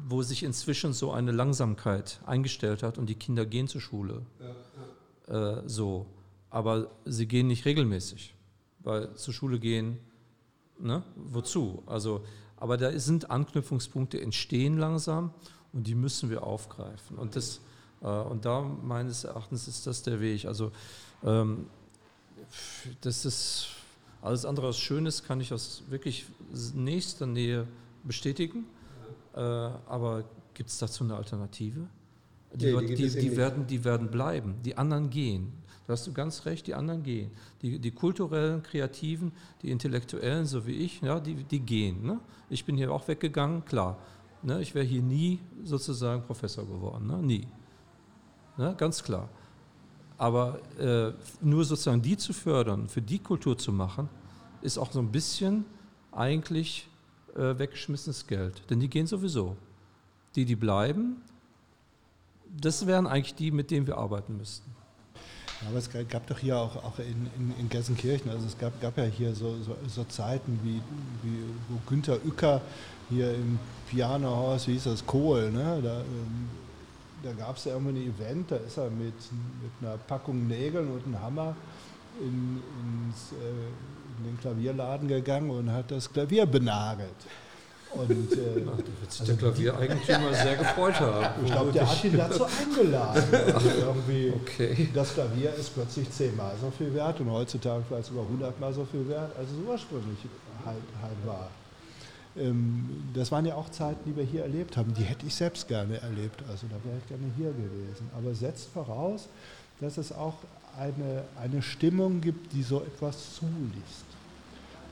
wo 0.09 0.22
sich 0.22 0.42
inzwischen 0.42 0.92
so 0.92 1.12
eine 1.12 1.32
Langsamkeit 1.32 2.20
eingestellt 2.26 2.82
hat 2.82 2.99
und 2.99 3.07
die 3.09 3.14
Kinder 3.14 3.47
gehen 3.47 3.66
zur 3.66 3.80
Schule. 3.80 4.22
Ja. 5.28 5.59
Äh, 5.59 5.62
so. 5.66 6.07
Aber 6.51 6.90
sie 7.05 7.26
gehen 7.26 7.49
nicht 7.49 7.64
regelmäßig 7.64 8.36
weil 8.87 9.14
zur 9.14 9.34
Schule 9.34 9.59
gehen, 9.59 9.99
ne? 10.78 11.03
wozu? 11.16 11.82
Also, 11.87 12.24
aber 12.57 12.76
da 12.76 12.97
sind 12.99 13.30
Anknüpfungspunkte 13.30 14.20
entstehen 14.20 14.78
langsam 14.78 15.34
und 15.72 15.87
die 15.87 15.95
müssen 15.95 16.30
wir 16.30 16.45
aufgreifen. 16.45 17.18
Und, 17.18 17.37
das, 17.37 17.61
äh, 18.01 18.07
und 18.07 18.45
da 18.45 18.62
meines 18.62 19.24
Erachtens 19.24 19.68
ist 19.68 19.87
das 19.87 20.03
der 20.03 20.20
Weg. 20.20 20.47
Also 20.47 20.72
ähm, 21.22 21.66
das 23.01 23.24
ist 23.24 23.66
alles 24.22 24.45
andere 24.45 24.68
als 24.68 24.78
Schönes, 24.78 25.24
kann 25.24 25.41
ich 25.41 25.53
aus 25.53 25.82
wirklich 25.89 26.26
nächster 26.74 27.26
Nähe 27.26 27.66
bestätigen. 28.05 28.66
Äh, 29.34 29.41
aber 29.41 30.24
gibt 30.55 30.70
es 30.70 30.78
dazu 30.78 31.05
eine 31.05 31.16
Alternative? 31.16 31.89
Die, 32.55 32.72
nee, 32.72 32.87
die, 32.87 32.95
die, 32.95 33.11
die 33.11 33.37
werden, 33.37 33.66
die 33.66 33.84
werden 33.84 34.11
bleiben, 34.11 34.62
die 34.64 34.78
anderen 34.78 35.11
gehen. 35.11 35.53
Da 35.87 35.93
hast 35.93 36.07
du 36.07 36.12
ganz 36.12 36.47
recht, 36.47 36.66
die 36.66 36.74
anderen 36.74 37.03
gehen. 37.03 37.30
Die, 37.62 37.78
die 37.78 37.93
kulturellen, 37.93 38.62
kreativen, 38.62 39.32
die 39.62 39.70
intellektuellen, 39.70 40.45
so 40.45 40.66
wie 40.66 40.72
ich, 40.72 41.01
ja, 41.01 41.20
die, 41.20 41.45
die 41.45 41.61
gehen. 41.61 42.05
Ne? 42.05 42.18
Ich 42.51 42.64
bin 42.64 42.76
hier 42.76 42.93
auch 42.93 43.07
weggegangen, 43.07 43.64
klar. 43.64 43.97
Ne? 44.43 44.61
Ich 44.61 44.74
wäre 44.74 44.84
hier 44.84 45.03
nie 45.03 45.39
sozusagen 45.62 46.22
Professor 46.22 46.64
geworden, 46.64 47.07
ne? 47.07 47.18
nie. 47.18 47.47
Ne? 48.57 48.74
Ganz 48.76 49.03
klar. 49.03 49.28
Aber 50.18 50.61
äh, 50.78 51.12
nur 51.41 51.64
sozusagen 51.64 52.03
die 52.03 52.16
zu 52.16 52.32
fördern, 52.32 52.89
für 52.89 53.03
die 53.03 53.18
Kultur 53.18 53.57
zu 53.57 53.72
machen, 53.72 54.09
ist 54.62 54.78
auch 54.78 54.91
so 54.91 54.99
ein 54.99 55.12
bisschen 55.12 55.64
eigentlich 56.11 56.89
äh, 57.37 57.59
weggeschmissenes 57.59 58.26
Geld. 58.26 58.62
Denn 58.70 58.80
die 58.80 58.89
gehen 58.89 59.07
sowieso. 59.07 59.57
Die, 60.34 60.45
die 60.45 60.57
bleiben, 60.57 61.22
das 62.61 62.87
wären 62.87 63.07
eigentlich 63.07 63.34
die, 63.34 63.51
mit 63.51 63.70
denen 63.70 63.87
wir 63.87 63.99
arbeiten 63.99 64.37
müssten. 64.37 64.70
Aber 65.64 65.78
es 65.78 65.88
gab 65.90 66.26
doch 66.26 66.38
hier 66.38 66.59
auch, 66.59 66.76
auch 66.76 66.98
in, 66.98 67.30
in, 67.38 67.54
in 67.59 67.68
Gelsenkirchen, 67.68 68.30
also 68.30 68.46
es 68.46 68.59
gab, 68.59 68.78
gab 68.80 68.98
ja 68.98 69.04
hier 69.04 69.34
so, 69.34 69.57
so, 69.62 69.76
so 69.88 70.04
Zeiten, 70.04 70.61
wie, 70.62 70.82
wie, 71.22 71.42
wo 71.68 71.78
Günther 71.88 72.18
Uecker 72.26 72.61
hier 73.09 73.34
im 73.34 73.59
Pianohaus, 73.88 74.68
wie 74.68 74.72
hieß 74.72 74.84
das, 74.84 75.07
Kohl, 75.07 75.50
ne? 75.50 75.80
da, 75.82 76.00
ähm, 76.00 76.48
da 77.22 77.32
gab 77.32 77.57
es 77.57 77.64
ja 77.64 77.72
irgendwann 77.72 77.96
ein 77.96 78.14
Event, 78.14 78.50
da 78.50 78.57
ist 78.57 78.76
er 78.76 78.90
mit, 78.90 79.14
mit 79.14 79.72
einer 79.80 79.96
Packung 79.96 80.46
Nägeln 80.46 80.90
und 80.90 81.07
einem 81.07 81.20
Hammer 81.22 81.57
in, 82.20 82.62
ins, 83.09 83.32
äh, 83.32 84.18
in 84.18 84.24
den 84.24 84.38
Klavierladen 84.40 85.09
gegangen 85.09 85.50
und 85.50 85.70
hat 85.70 85.90
das 85.90 86.12
Klavier 86.12 86.44
benagelt. 86.44 87.16
Und, 87.99 88.32
äh, 88.32 88.62
Ach, 88.66 88.76
da 88.76 89.01
wird 89.01 89.12
sich 89.12 89.20
also 89.20 89.32
der 89.32 89.36
Klaviereigentümer 89.36 90.34
sehr 90.34 90.57
gefreut 90.57 91.01
haben. 91.01 91.44
Ich 91.44 91.53
glaube, 91.53 91.72
der 91.72 91.90
hat 91.90 92.05
ihn 92.05 92.16
dazu 92.16 92.44
eingeladen. 92.44 93.22
Also 93.57 93.68
irgendwie 93.68 94.32
okay. 94.34 94.88
Das 94.94 95.14
Klavier 95.14 95.55
ist 95.55 95.74
plötzlich 95.74 96.11
zehnmal 96.11 96.53
so 96.61 96.70
viel 96.70 96.92
wert 96.94 97.20
und 97.20 97.30
heutzutage 97.30 97.82
vielleicht 97.88 98.09
sogar 98.09 98.28
hundertmal 98.28 98.72
so 98.72 98.84
viel 98.84 99.09
wert, 99.09 99.30
als 99.38 99.49
es 99.51 99.57
ursprünglich 99.66 100.18
halt, 100.64 100.76
halt 101.03 101.26
war. 101.26 101.49
Ähm, 102.38 103.05
das 103.14 103.32
waren 103.32 103.47
ja 103.47 103.55
auch 103.55 103.70
Zeiten, 103.70 104.01
die 104.11 104.16
wir 104.16 104.24
hier 104.24 104.42
erlebt 104.42 104.76
haben. 104.76 104.92
Die 104.94 105.03
hätte 105.03 105.26
ich 105.26 105.34
selbst 105.34 105.68
gerne 105.68 106.01
erlebt. 106.01 106.42
Also 106.51 106.66
da 106.68 106.76
wäre 106.84 106.99
ich 106.99 107.09
gerne 107.09 107.24
hier 107.36 107.51
gewesen. 107.51 108.11
Aber 108.16 108.34
setzt 108.34 108.68
voraus, 108.72 109.28
dass 109.80 109.99
es 109.99 110.12
auch 110.12 110.34
eine, 110.78 111.24
eine 111.40 111.62
Stimmung 111.62 112.20
gibt, 112.20 112.53
die 112.53 112.62
so 112.62 112.82
etwas 112.82 113.34
zulässt. 113.34 114.05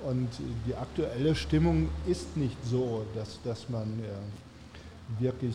Und 0.06 0.28
die 0.66 0.74
aktuelle 0.74 1.34
Stimmung 1.34 1.88
ist 2.06 2.36
nicht 2.36 2.56
so, 2.70 3.04
dass, 3.14 3.40
dass 3.42 3.68
man 3.68 4.00
äh, 4.00 5.22
wirklich 5.22 5.54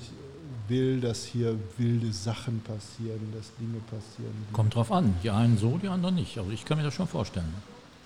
will, 0.68 1.00
dass 1.02 1.26
hier 1.26 1.56
wilde 1.78 2.12
Sachen 2.12 2.60
passieren, 2.62 3.34
dass 3.36 3.52
Dinge 3.60 3.80
passieren. 3.90 4.34
Kommt 4.54 4.76
drauf 4.76 4.92
an. 4.92 5.16
Die 5.24 5.30
einen 5.30 5.58
so, 5.58 5.78
die 5.78 5.88
anderen 5.88 6.16
nicht. 6.16 6.38
Also 6.38 6.52
ich 6.52 6.66
kann 6.66 6.78
mir 6.78 6.84
das 6.84 6.94
schon 6.94 7.08
vorstellen. 7.08 7.54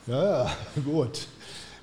Ja, 0.07 0.43
ja, 0.43 0.51
gut 0.85 1.27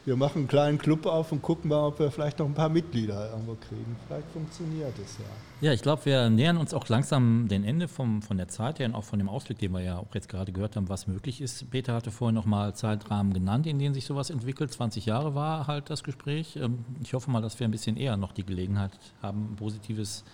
wir 0.07 0.17
machen 0.17 0.39
einen 0.39 0.49
kleinen 0.49 0.79
Club 0.79 1.05
auf 1.05 1.31
und 1.31 1.43
gucken 1.43 1.69
mal, 1.69 1.87
ob 1.87 1.99
wir 1.99 2.11
vielleicht 2.11 2.39
noch 2.39 2.47
ein 2.47 2.55
paar 2.55 2.71
Mitglieder 2.71 3.31
irgendwo 3.31 3.55
kriegen. 3.55 3.97
Vielleicht 4.07 4.29
funktioniert 4.31 4.99
es 4.99 5.19
ja. 5.19 5.69
Ja, 5.69 5.75
ich 5.75 5.83
glaube, 5.83 6.07
wir 6.07 6.31
nähern 6.31 6.57
uns 6.57 6.73
auch 6.73 6.89
langsam 6.89 7.49
dem 7.49 7.65
Ende 7.65 7.87
vom, 7.87 8.23
von 8.23 8.39
der 8.39 8.49
Zeit 8.49 8.79
her 8.79 8.87
und 8.87 8.95
auch 8.95 9.05
von 9.05 9.19
dem 9.19 9.29
Ausblick, 9.29 9.59
den 9.59 9.73
wir 9.73 9.83
ja 9.83 9.99
auch 9.99 10.15
jetzt 10.15 10.31
gerade 10.31 10.53
gehört 10.53 10.77
haben, 10.77 10.89
was 10.89 11.07
möglich 11.07 11.43
ist. 11.43 11.71
Peter 11.71 11.93
hatte 11.93 12.11
vorhin 12.11 12.35
nochmal 12.35 12.75
Zeitrahmen 12.75 13.35
genannt, 13.35 13.67
in 13.67 13.79
denen 13.79 13.93
sich 13.93 14.07
sowas 14.07 14.31
entwickelt. 14.31 14.73
20 14.73 15.05
Jahre 15.05 15.35
war 15.35 15.67
halt 15.67 15.91
das 15.91 16.03
Gespräch. 16.03 16.57
Ähm, 16.57 16.85
ich 17.03 17.13
hoffe 17.13 17.31
mal, 17.31 17.43
dass 17.43 17.61
wir 17.61 17.69
ein 17.69 17.71
bisschen 17.71 17.99
eher 17.99 18.17
noch 18.17 18.33
die 18.33 18.47
Gelegenheit 18.47 18.93
haben, 19.21 19.53
ein 19.53 19.57
positives 19.57 20.25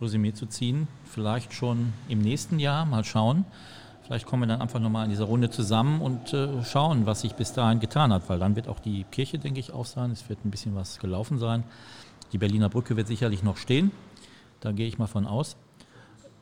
Resümee 0.00 0.32
zu 0.32 0.46
ziehen. 0.46 0.86
Vielleicht 1.04 1.52
schon 1.52 1.92
im 2.08 2.20
nächsten 2.20 2.60
Jahr, 2.60 2.86
mal 2.86 3.04
schauen. 3.04 3.44
Vielleicht 4.10 4.26
kommen 4.26 4.42
wir 4.42 4.48
dann 4.48 4.60
einfach 4.60 4.80
nochmal 4.80 5.04
in 5.04 5.10
dieser 5.10 5.26
Runde 5.26 5.50
zusammen 5.50 6.00
und 6.00 6.32
äh, 6.32 6.64
schauen, 6.64 7.06
was 7.06 7.20
sich 7.20 7.36
bis 7.36 7.52
dahin 7.52 7.78
getan 7.78 8.12
hat, 8.12 8.28
weil 8.28 8.40
dann 8.40 8.56
wird 8.56 8.66
auch 8.66 8.80
die 8.80 9.04
Kirche, 9.04 9.38
denke 9.38 9.60
ich, 9.60 9.72
auch 9.72 9.86
sein. 9.86 10.10
Es 10.10 10.28
wird 10.28 10.44
ein 10.44 10.50
bisschen 10.50 10.74
was 10.74 10.98
gelaufen 10.98 11.38
sein. 11.38 11.62
Die 12.32 12.38
Berliner 12.38 12.68
Brücke 12.68 12.96
wird 12.96 13.06
sicherlich 13.06 13.44
noch 13.44 13.56
stehen. 13.56 13.92
Da 14.58 14.72
gehe 14.72 14.88
ich 14.88 14.98
mal 14.98 15.06
von 15.06 15.28
aus. 15.28 15.56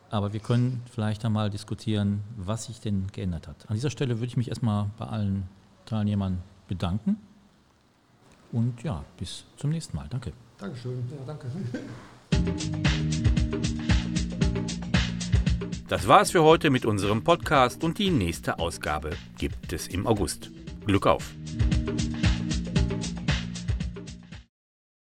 Aber 0.09 0.33
wir 0.33 0.39
können 0.39 0.81
vielleicht 0.91 1.23
einmal 1.25 1.51
diskutieren, 1.51 2.23
was 2.37 2.65
sich 2.65 2.79
denn 2.81 3.05
geändert 3.11 3.47
hat. 3.47 3.69
An 3.69 3.75
dieser 3.75 3.91
Stelle 3.91 4.15
würde 4.15 4.25
ich 4.25 4.37
mich 4.37 4.47
erstmal 4.47 4.89
bei 4.97 5.05
allen 5.05 5.43
Teilnehmern 5.85 6.39
bedanken. 6.67 7.17
Und 8.51 8.81
ja, 8.81 9.03
bis 9.19 9.45
zum 9.57 9.69
nächsten 9.69 9.95
Mal. 9.95 10.07
Danke. 10.09 10.33
Dankeschön. 10.57 11.07
Ja, 11.11 11.35
danke. 12.33 13.28
Das 15.89 16.07
war 16.07 16.21
es 16.21 16.29
für 16.29 16.43
heute 16.43 16.69
mit 16.69 16.85
unserem 16.85 17.23
Podcast 17.23 17.83
und 17.83 17.97
die 17.97 18.11
nächste 18.11 18.59
Ausgabe 18.59 19.09
gibt 19.39 19.73
es 19.73 19.87
im 19.87 20.05
August. 20.05 20.51
Glück 20.85 21.07
auf! 21.07 21.33